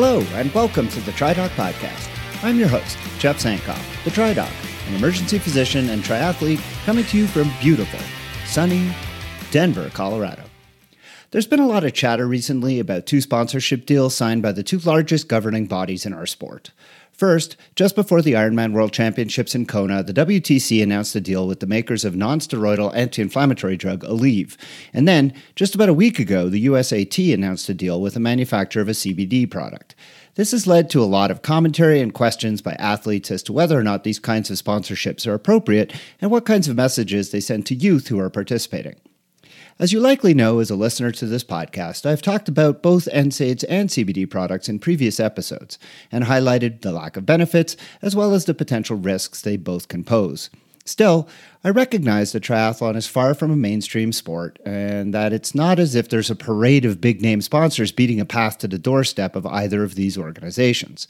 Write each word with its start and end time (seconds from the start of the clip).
Hello, 0.00 0.20
and 0.34 0.54
welcome 0.54 0.86
to 0.90 1.00
the 1.00 1.10
TriDoc 1.10 1.48
Podcast. 1.56 2.08
I'm 2.44 2.56
your 2.56 2.68
host, 2.68 2.96
Jeff 3.18 3.42
Sankoff, 3.42 4.04
the 4.04 4.10
TriDoc, 4.10 4.48
an 4.86 4.94
emergency 4.94 5.40
physician 5.40 5.90
and 5.90 6.04
triathlete 6.04 6.62
coming 6.84 7.04
to 7.06 7.18
you 7.18 7.26
from 7.26 7.50
beautiful, 7.60 7.98
sunny 8.46 8.94
Denver, 9.50 9.90
Colorado. 9.90 10.44
There's 11.32 11.48
been 11.48 11.58
a 11.58 11.66
lot 11.66 11.82
of 11.82 11.94
chatter 11.94 12.28
recently 12.28 12.78
about 12.78 13.06
two 13.06 13.20
sponsorship 13.20 13.86
deals 13.86 14.14
signed 14.14 14.40
by 14.40 14.52
the 14.52 14.62
two 14.62 14.78
largest 14.78 15.26
governing 15.26 15.66
bodies 15.66 16.06
in 16.06 16.12
our 16.12 16.26
sport. 16.26 16.70
First, 17.18 17.56
just 17.74 17.96
before 17.96 18.22
the 18.22 18.34
Ironman 18.34 18.72
World 18.72 18.92
Championships 18.92 19.52
in 19.52 19.66
Kona, 19.66 20.04
the 20.04 20.12
WTC 20.12 20.80
announced 20.80 21.16
a 21.16 21.20
deal 21.20 21.48
with 21.48 21.58
the 21.58 21.66
makers 21.66 22.04
of 22.04 22.14
non-steroidal 22.14 22.94
anti-inflammatory 22.94 23.76
drug 23.76 24.04
Aleve. 24.04 24.56
And 24.92 25.08
then, 25.08 25.34
just 25.56 25.74
about 25.74 25.88
a 25.88 25.94
week 25.94 26.20
ago, 26.20 26.48
the 26.48 26.66
USAT 26.66 27.34
announced 27.34 27.68
a 27.68 27.74
deal 27.74 28.00
with 28.00 28.14
the 28.14 28.20
manufacturer 28.20 28.82
of 28.82 28.88
a 28.88 28.92
CBD 28.92 29.50
product. 29.50 29.96
This 30.36 30.52
has 30.52 30.68
led 30.68 30.90
to 30.90 31.02
a 31.02 31.10
lot 31.10 31.32
of 31.32 31.42
commentary 31.42 32.00
and 32.00 32.14
questions 32.14 32.62
by 32.62 32.74
athletes 32.74 33.32
as 33.32 33.42
to 33.42 33.52
whether 33.52 33.76
or 33.76 33.82
not 33.82 34.04
these 34.04 34.20
kinds 34.20 34.48
of 34.48 34.56
sponsorships 34.56 35.26
are 35.26 35.34
appropriate 35.34 35.92
and 36.20 36.30
what 36.30 36.46
kinds 36.46 36.68
of 36.68 36.76
messages 36.76 37.32
they 37.32 37.40
send 37.40 37.66
to 37.66 37.74
youth 37.74 38.06
who 38.06 38.20
are 38.20 38.30
participating. 38.30 38.94
As 39.80 39.92
you 39.92 40.00
likely 40.00 40.34
know 40.34 40.58
as 40.58 40.70
a 40.70 40.74
listener 40.74 41.12
to 41.12 41.26
this 41.26 41.44
podcast, 41.44 42.04
I've 42.04 42.20
talked 42.20 42.48
about 42.48 42.82
both 42.82 43.08
NSAIDs 43.14 43.64
and 43.68 43.88
CBD 43.88 44.28
products 44.28 44.68
in 44.68 44.80
previous 44.80 45.20
episodes 45.20 45.78
and 46.10 46.24
highlighted 46.24 46.80
the 46.80 46.90
lack 46.90 47.16
of 47.16 47.24
benefits 47.24 47.76
as 48.02 48.16
well 48.16 48.34
as 48.34 48.46
the 48.46 48.54
potential 48.54 48.96
risks 48.96 49.40
they 49.40 49.56
both 49.56 49.86
can 49.86 50.02
pose. 50.02 50.50
Still, 50.88 51.28
I 51.62 51.68
recognize 51.68 52.32
that 52.32 52.42
triathlon 52.42 52.96
is 52.96 53.06
far 53.06 53.34
from 53.34 53.50
a 53.50 53.56
mainstream 53.56 54.10
sport 54.10 54.58
and 54.64 55.12
that 55.12 55.34
it's 55.34 55.54
not 55.54 55.78
as 55.78 55.94
if 55.94 56.08
there's 56.08 56.30
a 56.30 56.36
parade 56.36 56.86
of 56.86 57.00
big 57.00 57.20
name 57.20 57.42
sponsors 57.42 57.92
beating 57.92 58.20
a 58.20 58.24
path 58.24 58.56
to 58.58 58.68
the 58.68 58.78
doorstep 58.78 59.36
of 59.36 59.44
either 59.44 59.82
of 59.82 59.96
these 59.96 60.16
organizations. 60.16 61.06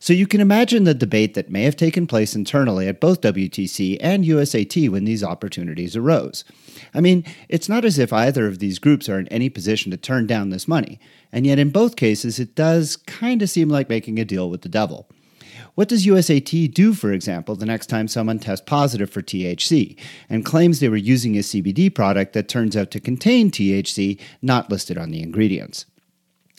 So 0.00 0.12
you 0.12 0.26
can 0.26 0.40
imagine 0.40 0.82
the 0.82 0.94
debate 0.94 1.34
that 1.34 1.48
may 1.48 1.62
have 1.62 1.76
taken 1.76 2.08
place 2.08 2.34
internally 2.34 2.88
at 2.88 3.00
both 3.00 3.20
WTC 3.20 3.98
and 4.00 4.24
USAT 4.24 4.88
when 4.88 5.04
these 5.04 5.22
opportunities 5.22 5.94
arose. 5.94 6.44
I 6.92 7.00
mean, 7.00 7.24
it's 7.48 7.68
not 7.68 7.84
as 7.84 8.00
if 8.00 8.12
either 8.12 8.48
of 8.48 8.58
these 8.58 8.80
groups 8.80 9.08
are 9.08 9.20
in 9.20 9.28
any 9.28 9.48
position 9.48 9.92
to 9.92 9.96
turn 9.96 10.26
down 10.26 10.50
this 10.50 10.66
money, 10.66 10.98
and 11.30 11.46
yet 11.46 11.60
in 11.60 11.70
both 11.70 11.94
cases 11.94 12.40
it 12.40 12.56
does 12.56 12.96
kind 12.96 13.42
of 13.42 13.50
seem 13.50 13.68
like 13.68 13.88
making 13.88 14.18
a 14.18 14.24
deal 14.24 14.50
with 14.50 14.62
the 14.62 14.68
devil. 14.68 15.06
What 15.74 15.88
does 15.88 16.06
USAT 16.06 16.74
do, 16.74 16.94
for 16.94 17.12
example, 17.12 17.54
the 17.54 17.66
next 17.66 17.86
time 17.86 18.08
someone 18.08 18.38
tests 18.38 18.64
positive 18.66 19.10
for 19.10 19.22
THC 19.22 19.96
and 20.28 20.44
claims 20.44 20.80
they 20.80 20.88
were 20.88 20.96
using 20.96 21.36
a 21.36 21.40
CBD 21.40 21.94
product 21.94 22.32
that 22.32 22.48
turns 22.48 22.76
out 22.76 22.90
to 22.90 23.00
contain 23.00 23.50
THC 23.50 24.20
not 24.42 24.70
listed 24.70 24.98
on 24.98 25.10
the 25.10 25.22
ingredients? 25.22 25.86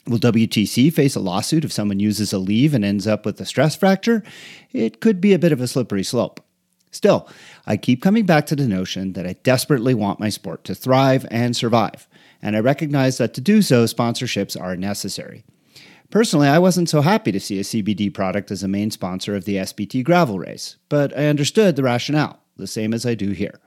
Will 0.06 0.18
WTC 0.18 0.92
face 0.92 1.14
a 1.14 1.20
lawsuit 1.20 1.64
if 1.64 1.72
someone 1.72 2.00
uses 2.00 2.32
Aleve 2.32 2.74
and 2.74 2.84
ends 2.84 3.06
up 3.06 3.24
with 3.24 3.40
a 3.40 3.46
stress 3.46 3.76
fracture? 3.76 4.24
It 4.72 5.00
could 5.00 5.20
be 5.20 5.32
a 5.32 5.38
bit 5.38 5.52
of 5.52 5.60
a 5.60 5.68
slippery 5.68 6.02
slope. 6.02 6.40
Still, 6.90 7.28
I 7.66 7.76
keep 7.76 8.02
coming 8.02 8.26
back 8.26 8.44
to 8.46 8.56
the 8.56 8.66
notion 8.66 9.12
that 9.12 9.26
I 9.26 9.34
desperately 9.44 9.94
want 9.94 10.20
my 10.20 10.28
sport 10.28 10.64
to 10.64 10.74
thrive 10.74 11.24
and 11.30 11.56
survive, 11.56 12.08
and 12.42 12.56
I 12.56 12.60
recognize 12.60 13.18
that 13.18 13.32
to 13.34 13.40
do 13.40 13.62
so, 13.62 13.84
sponsorships 13.84 14.60
are 14.60 14.76
necessary. 14.76 15.44
Personally, 16.12 16.46
I 16.46 16.58
wasn't 16.58 16.90
so 16.90 17.00
happy 17.00 17.32
to 17.32 17.40
see 17.40 17.58
a 17.58 17.62
CBD 17.62 18.12
product 18.12 18.50
as 18.50 18.62
a 18.62 18.68
main 18.68 18.90
sponsor 18.90 19.34
of 19.34 19.46
the 19.46 19.56
SBT 19.56 20.04
gravel 20.04 20.38
race, 20.38 20.76
but 20.90 21.16
I 21.16 21.24
understood 21.24 21.74
the 21.74 21.82
rationale, 21.82 22.38
the 22.58 22.66
same 22.66 22.92
as 22.92 23.06
I 23.06 23.14
do 23.14 23.30
here. 23.30 23.60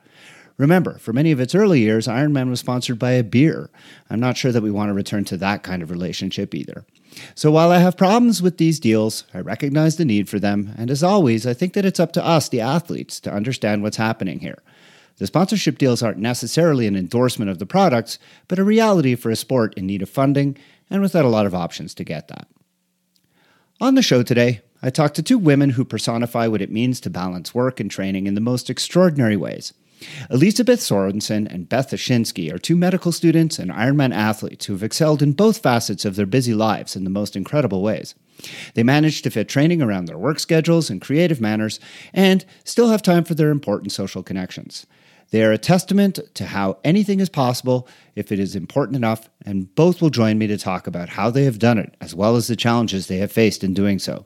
Remember, 0.57 0.99
for 0.99 1.11
many 1.11 1.31
of 1.31 1.39
its 1.39 1.55
early 1.55 1.79
years, 1.79 2.07
Ironman 2.07 2.51
was 2.51 2.59
sponsored 2.59 2.99
by 2.99 3.13
a 3.13 3.23
beer. 3.23 3.71
I'm 4.11 4.19
not 4.19 4.38
sure 4.38 4.51
that 4.51 4.61
we 4.61 4.69
want 4.69 4.89
to 4.89 4.93
return 4.93 5.25
to 5.25 5.38
that 5.38 5.63
kind 5.63 5.81
of 5.81 5.89
relationship 5.89 6.53
either. 6.53 6.85
So 7.33 7.49
while 7.49 7.71
I 7.71 7.79
have 7.79 7.97
problems 7.97 8.43
with 8.43 8.59
these 8.59 8.79
deals, 8.79 9.23
I 9.33 9.39
recognize 9.39 9.95
the 9.95 10.05
need 10.05 10.29
for 10.29 10.38
them, 10.38 10.72
and 10.78 10.91
as 10.91 11.01
always, 11.01 11.47
I 11.47 11.55
think 11.55 11.73
that 11.73 11.84
it's 11.84 12.00
up 12.00 12.11
to 12.11 12.23
us, 12.23 12.47
the 12.47 12.61
athletes, 12.61 13.19
to 13.22 13.34
understand 13.34 13.81
what's 13.81 13.97
happening 13.97 14.38
here. 14.38 14.61
The 15.17 15.28
sponsorship 15.28 15.78
deals 15.78 16.03
aren't 16.03 16.17
necessarily 16.19 16.88
an 16.88 16.95
endorsement 16.95 17.50
of 17.50 17.57
the 17.57 17.66
products, 17.66 18.19
but 18.47 18.59
a 18.59 18.63
reality 18.63 19.16
for 19.16 19.31
a 19.31 19.35
sport 19.35 19.73
in 19.75 19.88
need 19.88 20.01
of 20.01 20.09
funding 20.09 20.57
and 20.90 21.01
without 21.01 21.25
a 21.25 21.29
lot 21.29 21.46
of 21.46 21.56
options 21.56 21.94
to 21.96 22.03
get 22.03 22.28
that. 22.28 22.47
On 23.81 23.96
the 23.96 24.01
show 24.01 24.23
today, 24.23 24.62
I 24.81 24.90
talked 24.90 25.16
to 25.16 25.23
two 25.23 25.38
women 25.38 25.72
who 25.72 25.84
personify 25.84 26.47
what 26.47 26.62
it 26.62 26.72
means 26.72 27.00
to 27.01 27.09
balance 27.09 27.53
work 27.53 27.79
and 27.79 27.90
training 27.90 28.28
in 28.28 28.35
the 28.35 28.41
most 28.41 28.69
extraordinary 28.69 29.35
ways. 29.35 29.73
Elizabeth 30.29 30.79
Sorensen 30.79 31.51
and 31.51 31.69
Beth 31.69 31.90
Ashinsky 31.91 32.53
are 32.53 32.57
two 32.57 32.75
medical 32.75 33.12
students 33.12 33.57
and 33.57 33.72
Ironman 33.72 34.13
athletes 34.13 34.66
who 34.66 34.73
have 34.73 34.84
excelled 34.84 35.22
in 35.22 35.34
both 35.34 35.57
facets 35.57 36.06
of 36.06 36.16
their 36.16 36.25
busy 36.25 36.53
lives 36.53 36.96
in 36.96 37.03
the 37.03 37.09
most 37.09 37.35
incredible 37.35 37.81
ways. 37.81 38.13
They 38.73 38.84
manage 38.84 39.22
to 39.22 39.29
fit 39.29 39.47
training 39.47 39.81
around 39.81 40.06
their 40.06 40.17
work 40.17 40.40
schedules 40.40 40.90
and 40.90 41.02
creative 41.02 41.40
manners 41.40 41.79
and 42.13 42.46
still 42.63 42.90
have 42.90 43.02
time 43.02 43.23
for 43.23 43.34
their 43.34 43.50
important 43.50 43.91
social 43.91 44.22
connections. 44.22 44.85
They 45.31 45.44
are 45.44 45.52
a 45.52 45.58
testament 45.58 46.19
to 46.36 46.46
how 46.46 46.78
anything 46.84 47.19
is 47.19 47.30
possible 47.30 47.88
if 48.16 48.31
it 48.31 48.40
is 48.40 48.56
important 48.56 48.96
enough, 48.96 49.30
and 49.46 49.74
both 49.75 50.02
will 50.02 50.09
join 50.09 50.38
me 50.38 50.47
to 50.47 50.58
talk 50.58 50.88
about 50.88 51.09
how 51.09 51.30
they 51.30 51.44
have 51.46 51.59
done 51.59 51.78
it, 51.78 51.96
as 52.00 52.16
well 52.16 52.36
as 52.36 52.47
the 52.47 52.56
challenges 52.56 53.08
they 53.08 53.18
have 53.18 53.31
faced 53.31 53.64
in 53.64 53.74
doing 53.74 54.00
so. 54.00 54.25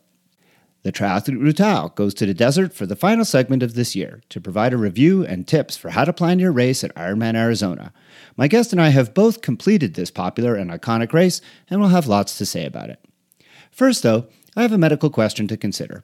The 0.84 0.94
Triathlete 0.94 1.42
Routard 1.42 1.96
goes 1.96 2.14
to 2.16 2.26
the 2.26 2.34
desert 2.34 2.74
for 2.74 2.86
the 2.86 2.96
final 2.96 3.26
segment 3.26 3.64
of 3.64 3.74
this 3.74 3.98
year 3.98 4.22
to 4.30 4.40
provide 4.40 4.72
a 4.72 4.78
review 4.78 5.26
and 5.26 5.46
tips 5.46 5.76
for 5.76 5.90
how 5.90 6.06
to 6.06 6.14
plan 6.14 6.40
your 6.40 6.54
race 6.54 6.86
at 6.86 6.96
Ironman 6.96 7.36
Arizona. 7.36 7.92
My 8.38 8.48
guest 8.48 8.72
and 8.72 8.82
I 8.82 8.90
have 8.90 9.14
both 9.14 9.42
completed 9.42 9.96
this 9.96 10.10
popular 10.10 10.56
and 10.56 10.72
iconic 10.72 11.12
race, 11.12 11.42
and 11.70 11.82
we'll 11.82 11.90
have 11.90 12.08
lots 12.08 12.38
to 12.38 12.46
say 12.46 12.66
about 12.66 12.90
it. 12.90 13.04
First, 13.72 14.04
though, 14.04 14.28
I 14.56 14.62
have 14.62 14.72
a 14.72 14.78
medical 14.78 15.10
question 15.10 15.48
to 15.50 15.58
consider. 15.58 16.04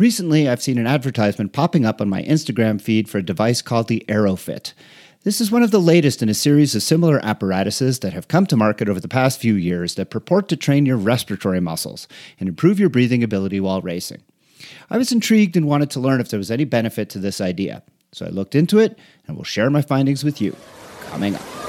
Recently, 0.00 0.48
I've 0.48 0.62
seen 0.62 0.78
an 0.78 0.86
advertisement 0.86 1.52
popping 1.52 1.84
up 1.84 2.00
on 2.00 2.08
my 2.08 2.22
Instagram 2.22 2.80
feed 2.80 3.06
for 3.06 3.18
a 3.18 3.22
device 3.22 3.60
called 3.60 3.88
the 3.88 4.02
Airofit. 4.08 4.72
This 5.24 5.42
is 5.42 5.50
one 5.50 5.62
of 5.62 5.72
the 5.72 5.78
latest 5.78 6.22
in 6.22 6.30
a 6.30 6.34
series 6.34 6.74
of 6.74 6.82
similar 6.82 7.22
apparatuses 7.22 7.98
that 7.98 8.14
have 8.14 8.26
come 8.26 8.46
to 8.46 8.56
market 8.56 8.88
over 8.88 8.98
the 8.98 9.08
past 9.08 9.38
few 9.38 9.52
years 9.52 9.96
that 9.96 10.08
purport 10.08 10.48
to 10.48 10.56
train 10.56 10.86
your 10.86 10.96
respiratory 10.96 11.60
muscles 11.60 12.08
and 12.38 12.48
improve 12.48 12.80
your 12.80 12.88
breathing 12.88 13.22
ability 13.22 13.60
while 13.60 13.82
racing. 13.82 14.22
I 14.88 14.96
was 14.96 15.12
intrigued 15.12 15.54
and 15.54 15.66
wanted 15.66 15.90
to 15.90 16.00
learn 16.00 16.22
if 16.22 16.30
there 16.30 16.38
was 16.38 16.50
any 16.50 16.64
benefit 16.64 17.10
to 17.10 17.18
this 17.18 17.38
idea, 17.38 17.82
so 18.10 18.24
I 18.24 18.30
looked 18.30 18.54
into 18.54 18.78
it 18.78 18.98
and 19.28 19.36
will 19.36 19.44
share 19.44 19.68
my 19.68 19.82
findings 19.82 20.24
with 20.24 20.40
you 20.40 20.56
coming 21.02 21.34
up. 21.34 21.59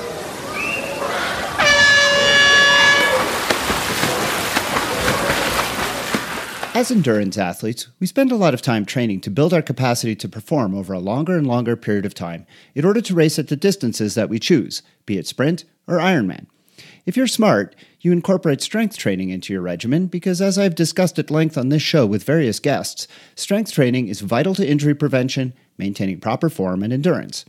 As 6.82 6.90
endurance 6.90 7.38
athletes, 7.38 7.90
we 8.00 8.08
spend 8.08 8.32
a 8.32 8.36
lot 8.36 8.56
of 8.56 8.64
time 8.64 8.88
training 8.88 9.22
to 9.22 9.30
build 9.30 9.54
our 9.54 9.62
capacity 9.62 10.16
to 10.16 10.28
perform 10.28 10.74
over 10.74 10.94
a 10.94 11.00
longer 11.00 11.38
and 11.38 11.46
longer 11.46 11.76
period 11.76 12.08
of 12.08 12.16
time 12.16 12.48
in 12.74 12.86
order 12.86 13.02
to 13.02 13.14
race 13.14 13.38
at 13.38 13.50
the 13.50 13.56
distances 13.56 14.16
that 14.16 14.30
we 14.30 14.40
choose, 14.40 14.82
be 15.06 15.20
it 15.20 15.28
sprint 15.28 15.64
or 15.86 15.98
Ironman. 15.98 16.48
If 17.06 17.16
you're 17.16 17.28
smart, 17.28 17.76
you 18.00 18.12
incorporate 18.12 18.62
strength 18.62 18.98
training 18.98 19.30
into 19.30 19.54
your 19.54 19.62
regimen 19.62 20.08
because, 20.08 20.42
as 20.42 20.58
I've 20.58 20.74
discussed 20.74 21.20
at 21.20 21.30
length 21.30 21.56
on 21.56 21.70
this 21.70 21.84
show 21.84 22.08
with 22.08 22.24
various 22.24 22.60
guests, 22.60 23.08
strength 23.36 23.72
training 23.72 24.08
is 24.08 24.22
vital 24.22 24.56
to 24.56 24.68
injury 24.68 24.96
prevention, 24.96 25.54
maintaining 25.78 26.20
proper 26.20 26.50
form, 26.50 26.82
and 26.82 26.92
endurance. 26.92 27.46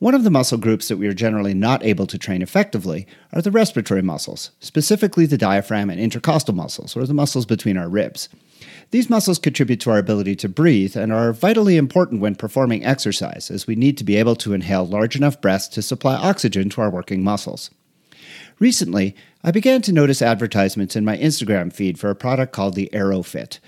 One 0.00 0.14
of 0.14 0.22
the 0.22 0.30
muscle 0.30 0.58
groups 0.58 0.88
that 0.88 0.98
we 0.98 1.06
are 1.06 1.14
generally 1.14 1.54
not 1.54 1.82
able 1.82 2.06
to 2.06 2.18
train 2.18 2.42
effectively 2.42 3.06
are 3.32 3.40
the 3.40 3.50
respiratory 3.50 4.02
muscles, 4.02 4.50
specifically 4.60 5.24
the 5.24 5.38
diaphragm 5.38 5.88
and 5.88 5.98
intercostal 5.98 6.54
muscles, 6.54 6.94
or 6.94 7.06
the 7.06 7.14
muscles 7.14 7.46
between 7.46 7.78
our 7.78 7.88
ribs. 7.88 8.28
These 8.90 9.10
muscles 9.10 9.38
contribute 9.38 9.80
to 9.80 9.90
our 9.90 9.98
ability 9.98 10.36
to 10.36 10.48
breathe 10.48 10.96
and 10.96 11.12
are 11.12 11.32
vitally 11.32 11.76
important 11.76 12.20
when 12.20 12.34
performing 12.34 12.84
exercise, 12.84 13.50
as 13.50 13.66
we 13.66 13.76
need 13.76 13.96
to 13.98 14.04
be 14.04 14.16
able 14.16 14.36
to 14.36 14.52
inhale 14.52 14.86
large 14.86 15.16
enough 15.16 15.40
breaths 15.40 15.68
to 15.68 15.82
supply 15.82 16.14
oxygen 16.14 16.68
to 16.70 16.80
our 16.80 16.90
working 16.90 17.22
muscles. 17.22 17.70
Recently, 18.58 19.16
I 19.42 19.50
began 19.50 19.80
to 19.82 19.92
notice 19.92 20.20
advertisements 20.20 20.94
in 20.94 21.04
my 21.04 21.16
Instagram 21.16 21.72
feed 21.72 21.98
for 21.98 22.10
a 22.10 22.14
product 22.14 22.52
called 22.52 22.74
the 22.74 22.90
Airofit. 22.92 23.58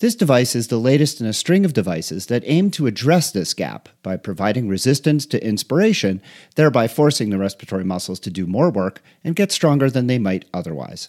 This 0.00 0.14
device 0.14 0.54
is 0.54 0.68
the 0.68 0.76
latest 0.76 1.20
in 1.20 1.26
a 1.26 1.32
string 1.32 1.64
of 1.64 1.72
devices 1.72 2.26
that 2.26 2.42
aim 2.44 2.70
to 2.72 2.86
address 2.86 3.30
this 3.30 3.54
gap 3.54 3.88
by 4.02 4.16
providing 4.16 4.68
resistance 4.68 5.24
to 5.26 5.42
inspiration, 5.42 6.20
thereby 6.56 6.88
forcing 6.88 7.30
the 7.30 7.38
respiratory 7.38 7.84
muscles 7.84 8.20
to 8.20 8.30
do 8.30 8.46
more 8.46 8.70
work 8.70 9.00
and 9.22 9.36
get 9.36 9.52
stronger 9.52 9.88
than 9.88 10.08
they 10.08 10.18
might 10.18 10.44
otherwise. 10.52 11.08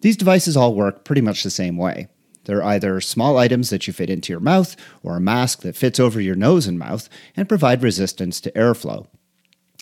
These 0.00 0.16
devices 0.16 0.56
all 0.56 0.74
work 0.74 1.04
pretty 1.04 1.20
much 1.20 1.42
the 1.42 1.50
same 1.50 1.76
way. 1.76 2.08
They're 2.50 2.64
either 2.64 3.00
small 3.00 3.38
items 3.38 3.70
that 3.70 3.86
you 3.86 3.92
fit 3.92 4.10
into 4.10 4.32
your 4.32 4.40
mouth 4.40 4.74
or 5.04 5.16
a 5.16 5.20
mask 5.20 5.60
that 5.60 5.76
fits 5.76 6.00
over 6.00 6.20
your 6.20 6.34
nose 6.34 6.66
and 6.66 6.76
mouth 6.76 7.08
and 7.36 7.48
provide 7.48 7.80
resistance 7.80 8.40
to 8.40 8.50
airflow. 8.50 9.06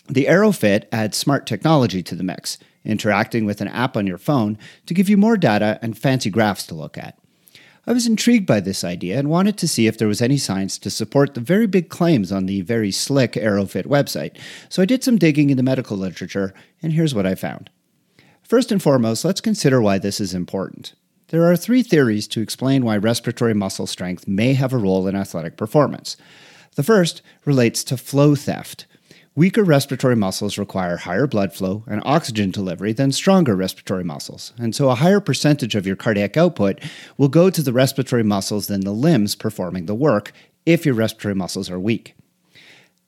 The 0.07 0.25
Airofit 0.25 0.83
adds 0.91 1.17
smart 1.17 1.47
technology 1.47 2.03
to 2.03 2.13
the 2.13 2.23
mix, 2.23 2.59
interacting 2.85 3.45
with 3.45 3.59
an 3.59 3.69
app 3.69 3.97
on 3.97 4.05
your 4.05 4.19
phone 4.19 4.55
to 4.85 4.93
give 4.93 5.09
you 5.09 5.17
more 5.17 5.35
data 5.35 5.79
and 5.81 5.97
fancy 5.97 6.29
graphs 6.29 6.67
to 6.67 6.75
look 6.75 6.95
at. 6.95 7.17
I 7.87 7.91
was 7.91 8.05
intrigued 8.05 8.45
by 8.45 8.59
this 8.59 8.83
idea 8.83 9.17
and 9.17 9.31
wanted 9.31 9.57
to 9.57 9.67
see 9.67 9.87
if 9.87 9.97
there 9.97 10.07
was 10.07 10.21
any 10.21 10.37
science 10.37 10.77
to 10.77 10.91
support 10.91 11.33
the 11.33 11.41
very 11.41 11.65
big 11.65 11.89
claims 11.89 12.31
on 12.31 12.45
the 12.45 12.61
very 12.61 12.91
slick 12.91 13.31
Airofit 13.31 13.87
website, 13.87 14.37
so 14.69 14.83
I 14.83 14.85
did 14.85 15.03
some 15.03 15.17
digging 15.17 15.49
in 15.49 15.57
the 15.57 15.63
medical 15.63 15.97
literature, 15.97 16.53
and 16.83 16.93
here's 16.93 17.15
what 17.15 17.25
I 17.25 17.33
found. 17.33 17.71
First 18.43 18.71
and 18.71 18.79
foremost, 18.79 19.25
let's 19.25 19.41
consider 19.41 19.81
why 19.81 19.97
this 19.97 20.21
is 20.21 20.35
important. 20.35 20.93
There 21.29 21.49
are 21.49 21.55
three 21.55 21.83
theories 21.83 22.27
to 22.29 22.41
explain 22.41 22.83
why 22.83 22.97
respiratory 22.97 23.53
muscle 23.53 23.87
strength 23.87 24.27
may 24.27 24.53
have 24.53 24.73
a 24.73 24.77
role 24.77 25.07
in 25.07 25.15
athletic 25.15 25.57
performance. 25.57 26.17
The 26.75 26.83
first 26.83 27.21
relates 27.45 27.83
to 27.85 27.97
flow 27.97 28.35
theft. 28.35 28.85
Weaker 29.35 29.63
respiratory 29.63 30.15
muscles 30.15 30.57
require 30.57 30.97
higher 30.97 31.27
blood 31.27 31.53
flow 31.53 31.83
and 31.87 32.01
oxygen 32.03 32.51
delivery 32.51 32.93
than 32.93 33.11
stronger 33.11 33.55
respiratory 33.55 34.03
muscles, 34.03 34.53
and 34.57 34.75
so 34.75 34.89
a 34.89 34.95
higher 34.95 35.19
percentage 35.19 35.75
of 35.75 35.87
your 35.87 35.95
cardiac 35.95 36.35
output 36.35 36.81
will 37.17 37.29
go 37.29 37.49
to 37.49 37.61
the 37.61 37.71
respiratory 37.71 38.23
muscles 38.23 38.67
than 38.67 38.81
the 38.81 38.91
limbs 38.91 39.35
performing 39.35 39.85
the 39.85 39.95
work 39.95 40.33
if 40.65 40.85
your 40.85 40.95
respiratory 40.95 41.35
muscles 41.35 41.69
are 41.69 41.79
weak. 41.79 42.15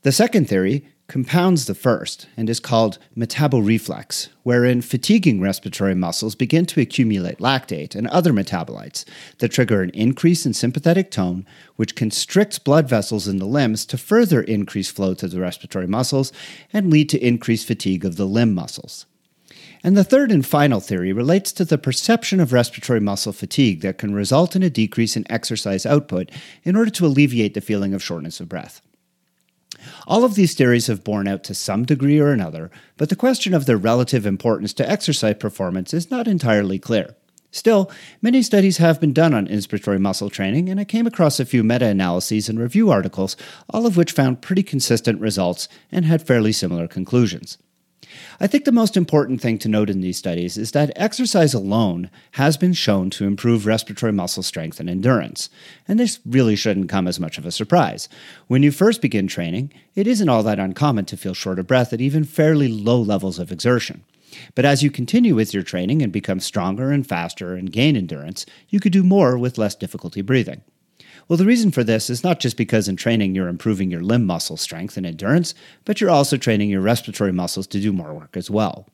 The 0.03 0.11
second 0.11 0.47
theory 0.47 0.85
compounds 1.11 1.65
the 1.65 1.75
first 1.75 2.25
and 2.37 2.49
is 2.49 2.61
called 2.61 2.97
metaboreflex, 3.17 4.29
wherein 4.43 4.81
fatiguing 4.81 5.41
respiratory 5.41 5.93
muscles 5.93 6.35
begin 6.35 6.65
to 6.65 6.79
accumulate 6.79 7.39
lactate 7.39 7.95
and 7.95 8.07
other 8.07 8.31
metabolites 8.31 9.03
that 9.39 9.49
trigger 9.49 9.81
an 9.81 9.89
increase 9.89 10.45
in 10.45 10.53
sympathetic 10.53 11.11
tone, 11.11 11.45
which 11.75 11.97
constricts 11.97 12.59
blood 12.59 12.87
vessels 12.87 13.27
in 13.27 13.39
the 13.39 13.45
limbs 13.45 13.85
to 13.85 13.97
further 13.97 14.41
increase 14.43 14.89
flow 14.89 15.13
to 15.13 15.27
the 15.27 15.41
respiratory 15.41 15.85
muscles 15.85 16.31
and 16.71 16.89
lead 16.89 17.09
to 17.09 17.19
increased 17.19 17.67
fatigue 17.67 18.05
of 18.05 18.15
the 18.15 18.25
limb 18.25 18.55
muscles. 18.55 19.05
And 19.83 19.97
the 19.97 20.05
third 20.05 20.31
and 20.31 20.45
final 20.45 20.79
theory 20.79 21.11
relates 21.11 21.51
to 21.53 21.65
the 21.65 21.77
perception 21.77 22.39
of 22.39 22.53
respiratory 22.53 23.01
muscle 23.01 23.33
fatigue 23.33 23.81
that 23.81 23.97
can 23.97 24.13
result 24.13 24.55
in 24.55 24.63
a 24.63 24.69
decrease 24.69 25.17
in 25.17 25.29
exercise 25.29 25.85
output 25.85 26.31
in 26.63 26.77
order 26.77 26.91
to 26.91 27.05
alleviate 27.05 27.53
the 27.53 27.59
feeling 27.59 27.93
of 27.93 28.01
shortness 28.01 28.39
of 28.39 28.47
breath. 28.47 28.81
All 30.07 30.23
of 30.23 30.35
these 30.35 30.53
theories 30.53 30.87
have 30.87 31.03
borne 31.03 31.27
out 31.27 31.43
to 31.45 31.53
some 31.53 31.85
degree 31.85 32.19
or 32.19 32.31
another, 32.31 32.71
but 32.97 33.09
the 33.09 33.15
question 33.15 33.53
of 33.53 33.65
their 33.65 33.77
relative 33.77 34.25
importance 34.25 34.73
to 34.73 34.89
exercise 34.89 35.35
performance 35.39 35.93
is 35.93 36.11
not 36.11 36.27
entirely 36.27 36.79
clear. 36.79 37.15
Still, 37.51 37.91
many 38.21 38.41
studies 38.41 38.77
have 38.77 39.01
been 39.01 39.11
done 39.11 39.33
on 39.33 39.47
inspiratory 39.47 39.99
muscle 39.99 40.29
training, 40.29 40.69
and 40.69 40.79
I 40.79 40.85
came 40.85 41.05
across 41.05 41.39
a 41.39 41.45
few 41.45 41.63
meta 41.63 41.85
analyses 41.87 42.47
and 42.47 42.57
review 42.57 42.89
articles, 42.89 43.35
all 43.69 43.85
of 43.85 43.97
which 43.97 44.13
found 44.13 44.41
pretty 44.41 44.63
consistent 44.63 45.19
results 45.19 45.67
and 45.91 46.05
had 46.05 46.25
fairly 46.25 46.53
similar 46.53 46.87
conclusions. 46.87 47.57
I 48.39 48.47
think 48.47 48.65
the 48.65 48.71
most 48.71 48.97
important 48.97 49.41
thing 49.41 49.57
to 49.59 49.69
note 49.69 49.89
in 49.89 50.01
these 50.01 50.17
studies 50.17 50.57
is 50.57 50.71
that 50.71 50.91
exercise 50.95 51.53
alone 51.53 52.09
has 52.31 52.57
been 52.57 52.73
shown 52.73 53.09
to 53.11 53.25
improve 53.25 53.65
respiratory 53.65 54.11
muscle 54.11 54.43
strength 54.43 54.79
and 54.79 54.89
endurance. 54.89 55.49
And 55.87 55.99
this 55.99 56.19
really 56.25 56.55
shouldn't 56.55 56.89
come 56.89 57.07
as 57.07 57.19
much 57.19 57.37
of 57.37 57.45
a 57.45 57.51
surprise. 57.51 58.09
When 58.47 58.63
you 58.63 58.71
first 58.71 59.01
begin 59.01 59.27
training, 59.27 59.71
it 59.95 60.07
isn't 60.07 60.29
all 60.29 60.43
that 60.43 60.59
uncommon 60.59 61.05
to 61.05 61.17
feel 61.17 61.33
short 61.33 61.59
of 61.59 61.67
breath 61.67 61.93
at 61.93 62.01
even 62.01 62.23
fairly 62.23 62.67
low 62.67 62.99
levels 62.99 63.37
of 63.37 63.51
exertion. 63.51 64.03
But 64.55 64.65
as 64.65 64.81
you 64.81 64.89
continue 64.89 65.35
with 65.35 65.53
your 65.53 65.63
training 65.63 66.01
and 66.01 66.11
become 66.11 66.39
stronger 66.39 66.91
and 66.91 67.05
faster 67.05 67.55
and 67.55 67.71
gain 67.71 67.95
endurance, 67.95 68.45
you 68.69 68.79
could 68.79 68.93
do 68.93 69.03
more 69.03 69.37
with 69.37 69.57
less 69.57 69.75
difficulty 69.75 70.21
breathing. 70.21 70.61
Well, 71.31 71.37
the 71.37 71.45
reason 71.45 71.71
for 71.71 71.85
this 71.85 72.09
is 72.09 72.25
not 72.25 72.41
just 72.41 72.57
because 72.57 72.89
in 72.89 72.97
training 72.97 73.35
you're 73.35 73.47
improving 73.47 73.89
your 73.89 74.01
limb 74.01 74.25
muscle 74.25 74.57
strength 74.57 74.97
and 74.97 75.05
endurance, 75.05 75.53
but 75.85 76.01
you're 76.01 76.09
also 76.09 76.35
training 76.35 76.69
your 76.69 76.81
respiratory 76.81 77.31
muscles 77.31 77.67
to 77.67 77.79
do 77.79 77.93
more 77.93 78.13
work 78.13 78.35
as 78.35 78.49
well. 78.51 78.89